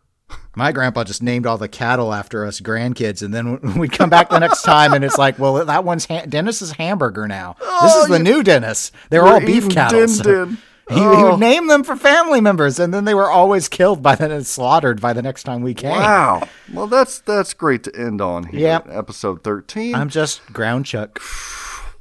My 0.56 0.72
grandpa 0.72 1.04
just 1.04 1.22
named 1.22 1.46
all 1.46 1.58
the 1.58 1.68
cattle 1.68 2.14
after 2.14 2.46
us 2.46 2.60
grandkids, 2.60 3.22
and 3.22 3.32
then 3.34 3.74
we 3.78 3.88
come 3.88 4.08
back 4.08 4.30
the 4.30 4.38
next 4.38 4.62
time, 4.62 4.94
and 4.94 5.04
it's 5.04 5.18
like, 5.18 5.38
well, 5.38 5.64
that 5.66 5.84
one's 5.84 6.06
ha- 6.06 6.24
Dennis's 6.26 6.72
hamburger 6.72 7.28
now. 7.28 7.56
this 7.82 7.94
is 7.94 8.08
the 8.08 8.18
new 8.18 8.42
Dennis. 8.42 8.90
They 9.10 9.18
were 9.18 9.26
You're 9.26 9.34
all 9.34 9.40
beef 9.40 9.68
cattle. 9.68 10.00
Din 10.00 10.08
so 10.08 10.22
Din. 10.46 10.58
He, 10.88 10.94
he 10.94 11.00
Oh. 11.00 11.30
would 11.32 11.40
name 11.40 11.66
them 11.66 11.82
for 11.82 11.96
family 11.96 12.40
members, 12.40 12.78
and 12.78 12.94
then 12.94 13.04
they 13.06 13.14
were 13.14 13.28
always 13.30 13.68
killed 13.68 14.02
by 14.02 14.14
the 14.14 14.30
and 14.32 14.46
slaughtered 14.46 15.00
by 15.00 15.12
the 15.12 15.22
next 15.22 15.42
time 15.42 15.62
we 15.62 15.74
came. 15.74 15.90
Wow. 15.90 16.48
Well, 16.72 16.86
that's 16.86 17.18
that's 17.20 17.54
great 17.54 17.82
to 17.84 17.96
end 17.96 18.20
on 18.20 18.44
here. 18.44 18.60
Yep. 18.60 18.88
Episode 18.90 19.42
13. 19.42 19.94
I'm 19.96 20.08
just 20.08 20.44
ground 20.52 20.86
chuck. 20.86 21.20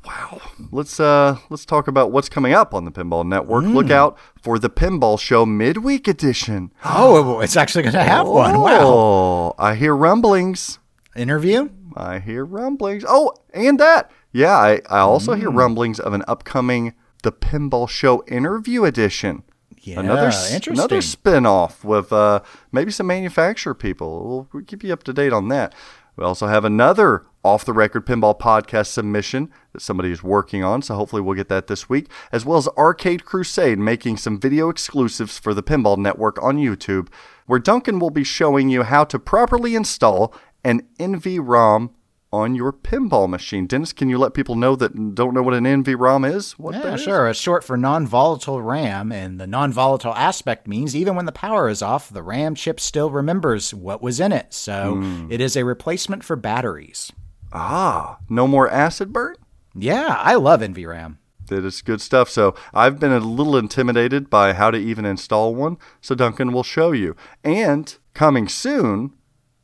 Wow. 0.05 0.39
Let's 0.71 0.99
uh 0.99 1.37
let's 1.49 1.65
talk 1.65 1.87
about 1.87 2.11
what's 2.11 2.29
coming 2.29 2.53
up 2.53 2.75
on 2.75 2.85
the 2.85 2.91
Pinball 2.91 3.25
Network. 3.25 3.63
Mm. 3.65 3.73
Look 3.73 3.89
out 3.89 4.19
for 4.39 4.59
the 4.59 4.69
Pinball 4.69 5.19
Show 5.19 5.47
midweek 5.47 6.07
edition. 6.07 6.71
Oh, 6.85 7.39
it's 7.39 7.57
actually 7.57 7.81
going 7.81 7.93
to 7.95 8.03
have 8.03 8.27
one. 8.27 8.61
Wow. 8.61 8.79
Oh, 8.83 9.55
I 9.57 9.73
hear 9.73 9.95
rumblings. 9.95 10.77
Interview? 11.15 11.69
I 11.97 12.19
hear 12.19 12.45
rumblings. 12.45 13.03
Oh, 13.07 13.33
and 13.51 13.79
that. 13.79 14.11
Yeah, 14.31 14.51
I, 14.55 14.81
I 14.91 14.99
also 14.99 15.33
hear 15.33 15.49
Mm. 15.49 15.57
rumblings 15.57 15.99
of 15.99 16.13
an 16.13 16.23
upcoming 16.27 16.93
The 17.25 17.31
Pinball 17.31 17.89
Show 17.89 18.23
interview 18.27 18.83
edition. 18.83 19.41
Yeah, 19.79 19.99
another 19.99 20.27
interesting. 20.27 20.73
another 20.73 21.01
spin-off 21.01 21.83
with 21.83 22.13
uh, 22.13 22.41
maybe 22.71 22.91
some 22.91 23.07
manufacturer 23.07 23.73
people. 23.73 24.47
We'll, 24.53 24.63
keep 24.63 24.83
you 24.83 24.93
up 24.93 25.01
to 25.05 25.11
date 25.11 25.33
on 25.33 25.47
that. 25.47 25.73
We 26.17 26.23
also 26.23 26.45
have 26.45 26.63
another 26.63 27.25
off-the-record 27.43 28.05
pinball 28.05 28.39
podcast 28.39 28.89
submission 28.89 29.49
that 29.73 29.81
somebody 29.81 30.11
is 30.11 30.21
working 30.21 30.63
on, 30.63 30.83
so 30.83 30.93
hopefully 30.93 31.23
we'll 31.23 31.33
get 31.33 31.49
that 31.49 31.65
this 31.65 31.89
week, 31.89 32.11
as 32.31 32.45
well 32.45 32.59
as 32.59 32.67
Arcade 32.77 33.25
Crusade 33.25 33.79
making 33.79 34.17
some 34.17 34.39
video 34.39 34.69
exclusives 34.69 35.39
for 35.39 35.55
the 35.55 35.63
Pinball 35.63 35.97
Network 35.97 36.39
on 36.43 36.57
YouTube, 36.57 37.07
where 37.47 37.57
Duncan 37.57 37.97
will 37.97 38.11
be 38.11 38.23
showing 38.23 38.69
you 38.69 38.83
how 38.83 39.03
to 39.03 39.17
properly 39.17 39.73
install 39.73 40.31
an 40.63 40.83
NVRAM 40.99 41.89
on 42.35 42.53
your 42.55 42.73
pinball 42.73 43.29
machine. 43.29 43.65
Dennis, 43.65 43.93
can 43.93 44.09
you 44.09 44.17
let 44.17 44.33
people 44.33 44.55
know 44.55 44.75
that 44.75 45.15
don't 45.15 45.33
know 45.33 45.41
what 45.41 45.53
an 45.53 45.63
NVRAM 45.63 46.29
is? 46.29 46.53
What 46.53 46.75
Yeah, 46.75 46.81
that 46.81 46.93
is? 46.95 47.01
sure. 47.03 47.27
It's 47.29 47.39
short 47.39 47.63
for 47.63 47.77
non-volatile 47.77 48.61
RAM, 48.61 49.11
and 49.11 49.39
the 49.39 49.47
non-volatile 49.47 50.13
aspect 50.13 50.67
means 50.67 50.95
even 50.95 51.15
when 51.15 51.25
the 51.25 51.31
power 51.31 51.69
is 51.69 51.81
off, 51.81 52.09
the 52.09 52.23
RAM 52.23 52.55
chip 52.55 52.79
still 52.79 53.09
remembers 53.09 53.73
what 53.73 54.01
was 54.01 54.19
in 54.19 54.31
it. 54.31 54.53
So 54.53 54.95
Hmm. 54.95 55.27
it 55.31 55.39
is 55.39 55.55
a 55.55 55.63
replacement 55.63 56.23
for 56.23 56.35
batteries. 56.35 57.11
Ah, 57.53 58.17
no 58.29 58.47
more 58.47 58.69
acid 58.69 59.13
burn? 59.13 59.35
Yeah, 59.73 60.17
I 60.19 60.35
love 60.35 60.61
NVRAM. 60.61 61.17
That 61.47 61.63
is 61.63 61.81
good 61.81 62.01
stuff. 62.01 62.29
So 62.29 62.55
I've 62.73 62.99
been 62.99 63.11
a 63.11 63.19
little 63.19 63.55
intimidated 63.55 64.29
by 64.29 64.53
how 64.53 64.71
to 64.71 64.77
even 64.77 65.05
install 65.05 65.53
one. 65.55 65.77
So 66.01 66.15
Duncan 66.15 66.51
will 66.51 66.63
show 66.63 66.91
you. 66.91 67.15
And 67.43 67.95
coming 68.13 68.47
soon, 68.47 69.13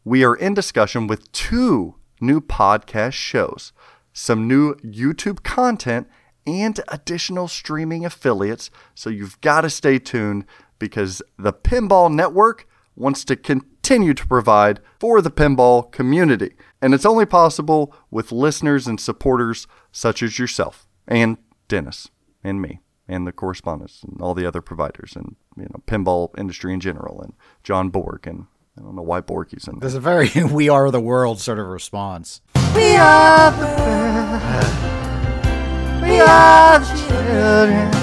we 0.05 0.23
are 0.23 0.35
in 0.35 0.53
discussion 0.53 1.07
with 1.07 1.31
two 1.31 1.95
new 2.21 2.39
podcast 2.39 3.13
shows, 3.13 3.73
some 4.13 4.47
new 4.47 4.75
YouTube 4.75 5.43
content, 5.43 6.07
and 6.45 6.79
additional 6.87 7.47
streaming 7.47 8.05
affiliates. 8.05 8.69
So 8.95 9.09
you've 9.09 9.39
got 9.41 9.61
to 9.61 9.69
stay 9.69 9.99
tuned 9.99 10.45
because 10.79 11.21
the 11.37 11.53
Pinball 11.53 12.11
Network 12.13 12.67
wants 12.95 13.23
to 13.25 13.35
continue 13.35 14.13
to 14.13 14.27
provide 14.27 14.79
for 14.99 15.21
the 15.21 15.31
pinball 15.31 15.91
community. 15.91 16.55
And 16.81 16.93
it's 16.93 17.05
only 17.05 17.25
possible 17.25 17.93
with 18.09 18.31
listeners 18.31 18.87
and 18.87 18.99
supporters 18.99 19.67
such 19.91 20.21
as 20.21 20.39
yourself 20.39 20.87
and 21.07 21.37
Dennis 21.67 22.09
and 22.43 22.61
me 22.61 22.81
and 23.07 23.27
the 23.27 23.31
correspondents 23.31 24.03
and 24.03 24.21
all 24.21 24.33
the 24.33 24.45
other 24.45 24.61
providers 24.61 25.13
and 25.15 25.35
you 25.57 25.63
know 25.63 25.81
pinball 25.85 26.29
industry 26.37 26.73
in 26.73 26.79
general 26.79 27.21
and 27.21 27.33
John 27.63 27.89
Borg 27.89 28.25
and 28.25 28.45
I 28.81 28.83
don't 28.83 28.95
know 28.95 29.03
why 29.03 29.21
Borgie's 29.21 29.67
in 29.67 29.75
there. 29.75 29.81
There's 29.81 29.93
a 29.93 29.99
very 29.99 30.27
"we 30.51 30.67
are 30.67 30.89
the 30.89 30.99
world" 30.99 31.39
sort 31.39 31.59
of 31.59 31.67
response. 31.67 32.41
We 32.75 32.95
are 32.95 33.51
the 33.51 33.57
best. 33.77 34.73
We 36.01 36.19
are 36.19 36.79
the 36.79 36.85
children. 37.07 37.93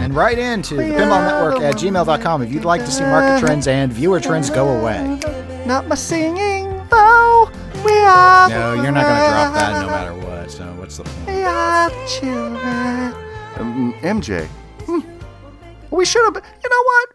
And 0.00 0.14
right 0.14 0.38
into 0.38 0.76
the 0.76 0.82
Pinball 0.82 1.26
Network 1.26 1.60
at 1.60 1.74
gmail.com 1.74 2.42
if 2.42 2.52
you'd 2.52 2.64
like 2.64 2.84
to 2.84 2.90
see 2.90 3.02
market 3.02 3.44
trends 3.44 3.66
and 3.66 3.92
viewer 3.92 4.20
trends 4.20 4.48
go 4.48 4.78
away. 4.78 5.18
Not 5.66 5.88
my 5.88 5.96
singing 5.96 6.68
though. 6.88 7.50
We 7.84 7.98
are 7.98 8.48
No, 8.48 8.74
you're 8.74 8.92
not 8.92 9.06
going 9.06 9.20
to 9.20 9.28
drop 9.28 9.54
that 9.54 9.82
no 9.82 9.86
matter 9.88 10.14
what. 10.14 10.50
So 10.52 10.64
what's 10.74 10.98
the 10.98 11.02
point? 11.04 11.26
We 11.26 11.42
are 11.42 11.90
the 11.90 12.06
children. 12.06 13.14
Um, 13.56 13.92
MJ. 14.02 14.46
Hmm. 14.86 15.00
We 15.90 16.04
should 16.04 16.22
have. 16.32 16.36
You 16.62 16.70
know 16.70 16.82
what? 16.84 17.08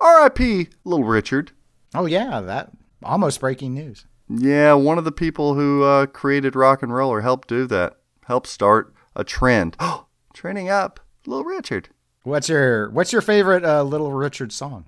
R.I.P. 0.00 0.68
Little 0.84 1.04
Richard. 1.04 1.52
Oh 1.94 2.06
yeah, 2.06 2.40
that 2.40 2.70
almost 3.02 3.40
breaking 3.40 3.74
news. 3.74 4.06
Yeah, 4.28 4.74
one 4.74 4.98
of 4.98 5.04
the 5.04 5.12
people 5.12 5.54
who 5.54 5.82
uh, 5.84 6.06
created 6.06 6.54
rock 6.54 6.82
and 6.82 6.92
roll 6.92 7.10
or 7.10 7.22
helped 7.22 7.48
do 7.48 7.66
that, 7.68 7.96
helped 8.26 8.46
start 8.46 8.94
a 9.16 9.24
trend. 9.24 9.76
Trending 10.34 10.68
up, 10.68 11.00
Little 11.26 11.44
Richard. 11.44 11.88
What's 12.22 12.48
your 12.48 12.90
What's 12.90 13.12
your 13.12 13.22
favorite 13.22 13.64
uh, 13.64 13.82
Little 13.82 14.12
Richard 14.12 14.52
song? 14.52 14.84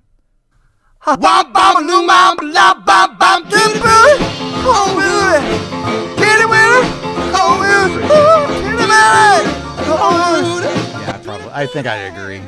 Yeah, 11.01 11.19
probably. 11.23 11.49
I 11.51 11.65
think 11.65 11.87
I 11.87 11.95
agree. 11.95 12.41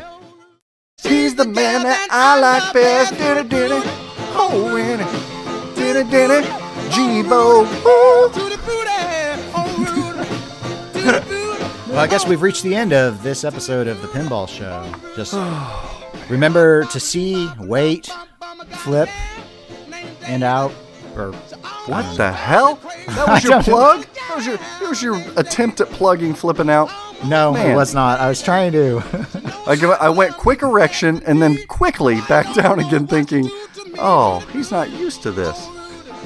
He's 1.02 1.34
the 1.34 1.46
man 1.46 1.82
that 1.84 2.08
I 2.12 2.40
like 2.40 2.74
best. 2.74 4.03
It, 4.34 4.38
did 4.38 4.50
it. 4.50 4.56
Oh, 4.56 4.74
win 4.74 5.00
it. 5.00 5.76
Did 5.76 5.96
it, 5.96 6.10
did 6.10 6.32
it. 6.32 6.92
G-Bo. 6.92 7.64
Ooh. 7.66 8.50
Well, 11.90 12.00
I 12.02 12.08
guess 12.08 12.26
we've 12.28 12.42
reached 12.42 12.64
the 12.64 12.74
end 12.76 12.92
of 12.92 13.22
this 13.22 13.44
episode 13.44 13.88
of 13.88 14.02
the 14.02 14.08
Pinball 14.08 14.48
Show. 14.48 14.92
Just 15.16 15.34
remember 16.30 16.86
to 16.86 17.00
see, 17.00 17.48
wait, 17.60 18.10
flip, 18.70 19.10
and 20.26 20.44
out. 20.44 20.72
Or 21.16 21.34
What 21.86 22.18
the 22.18 22.32
hell? 22.32 22.80
That 23.10 23.28
was 23.28 23.44
your 23.44 23.62
plug? 23.62 24.08
That 24.16 24.36
was 24.36 24.48
your, 24.48 24.58
that 24.58 24.90
was 24.90 25.04
your 25.04 25.22
attempt 25.38 25.82
at 25.82 25.90
plugging 25.90 26.34
flipping 26.34 26.70
out? 26.70 26.90
no, 27.26 27.54
Man. 27.54 27.72
it 27.72 27.76
was 27.76 27.94
not. 27.94 28.20
I 28.20 28.28
was 28.28 28.42
trying 28.42 28.72
to. 28.72 29.02
I 29.68 30.10
went 30.10 30.34
quick 30.36 30.64
erection 30.64 31.22
and 31.28 31.42
then 31.42 31.58
quickly 31.68 32.20
back 32.28 32.52
down 32.56 32.80
again, 32.80 33.06
thinking, 33.06 33.50
oh, 34.00 34.40
he's 34.52 34.72
not 34.72 34.90
used 34.90 35.24
to 35.24 35.32
this. 35.32 35.68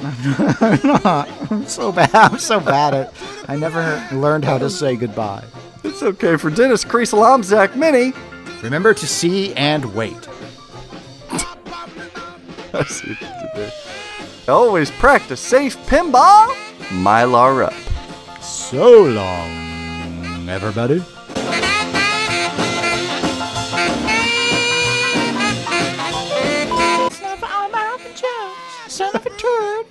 I'm 0.00 1.66
so 1.66 1.90
bad. 1.90 2.14
I'm 2.14 2.38
so 2.38 2.60
bad 2.60 2.94
at. 2.94 3.14
I 3.48 3.56
never 3.56 4.06
learned 4.12 4.44
how 4.44 4.58
to 4.58 4.70
say 4.70 4.94
goodbye. 4.94 5.44
It's 5.82 6.02
okay 6.02 6.36
for 6.36 6.50
Dennis 6.50 6.84
Kriesel. 6.84 7.26
I'm 7.26 7.42
Zach 7.42 7.74
Meny. 7.76 8.12
Remember 8.62 8.94
to 8.94 9.06
see 9.06 9.54
and 9.54 9.94
wait. 9.94 10.28
I 11.30 12.84
see 12.84 13.08
what 13.08 13.20
you 13.20 13.26
did 13.26 13.50
there. 13.54 13.72
Always 14.48 14.90
practice 14.92 15.40
safe 15.40 15.76
pinball. 15.86 16.48
Mylar 16.90 17.64
up. 17.66 18.42
So 18.42 19.02
long, 19.02 20.48
everybody. 20.48 21.02
Son 29.10 29.16
of 29.16 29.26
a 29.26 29.30
turd. 29.30 29.86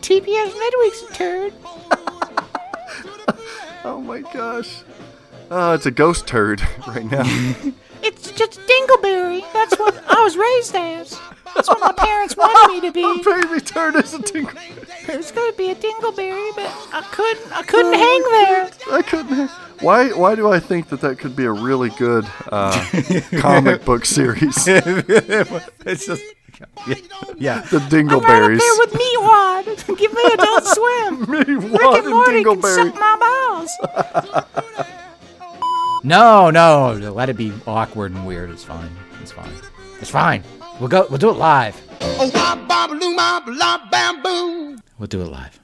TPS 0.00 0.52
Midweek's 0.54 1.02
a 1.02 1.14
turd. 1.14 1.52
Oh 3.84 4.00
my 4.02 4.20
gosh. 4.20 4.82
Oh, 5.50 5.72
it's 5.72 5.86
a 5.86 5.90
ghost 5.90 6.26
turd 6.26 6.60
right 6.88 7.04
now. 7.10 7.24
It's 8.00 8.30
just 8.30 8.60
Dingleberry. 8.60 9.42
That's 9.52 9.76
what 9.76 10.02
I 10.06 10.22
was 10.22 10.36
raised 10.36 10.74
as. 10.76 11.18
That's 11.54 11.68
what 11.68 11.80
my 11.80 11.92
parents 11.92 12.36
wanted 12.36 12.74
me 12.74 12.80
to 12.88 12.92
be. 12.92 13.22
Baby 13.24 13.60
turd 13.60 13.96
is 13.96 14.14
a 14.14 14.22
tingle. 14.22 14.52
It's 15.08 15.32
gonna 15.32 15.52
be 15.54 15.70
a 15.70 15.74
Dingleberry, 15.74 16.54
but 16.54 16.70
I 16.92 17.02
couldn't. 17.10 17.52
I 17.52 17.62
couldn't 17.64 17.94
hang 17.94 18.22
there. 18.22 18.70
I 18.92 19.02
couldn't. 19.02 19.50
Why? 19.80 20.08
Why 20.10 20.34
do 20.34 20.50
I 20.50 20.58
think 20.60 20.88
that 20.88 21.00
that 21.02 21.18
could 21.18 21.34
be 21.36 21.44
a 21.44 21.52
really 21.52 21.90
good 21.90 22.26
uh, 22.50 22.72
comic 23.38 23.84
book 23.84 24.04
series? 24.04 24.56
it's 24.66 26.06
just. 26.06 26.22
Yeah. 27.38 27.60
The 27.70 27.78
Dingleberries. 27.78 28.58
I'm 28.58 28.58
right 28.58 28.58
Dingleberries. 28.58 28.58
up 28.58 28.60
there 28.60 28.78
with 28.78 28.92
Meatwad. 29.86 29.98
Give 29.98 30.12
me 30.12 30.22
Adult 30.32 30.64
Swim. 30.74 31.20
Me, 31.30 31.38
Rick 31.68 31.80
Wad, 31.82 31.94
and 31.98 32.04
and 32.06 32.14
Morty 32.14 32.42
can 32.44 32.60
Dingleberry. 32.60 32.90
suck 32.90 32.94
my 32.94 33.16
balls. 34.74 34.84
No, 36.04 36.50
no. 36.50 36.92
Let 37.12 37.28
it 37.28 37.36
be 37.36 37.52
awkward 37.66 38.12
and 38.12 38.26
weird. 38.26 38.50
It's 38.50 38.64
fine. 38.64 38.90
It's 39.22 39.30
fine. 39.32 39.52
It's 40.00 40.10
fine. 40.10 40.42
We'll 40.80 40.88
go. 40.88 41.06
We'll 41.08 41.18
do 41.18 41.30
it 41.30 41.36
live. 41.36 41.80
We'll 44.98 45.06
do 45.08 45.22
it 45.22 45.26
live. 45.30 45.60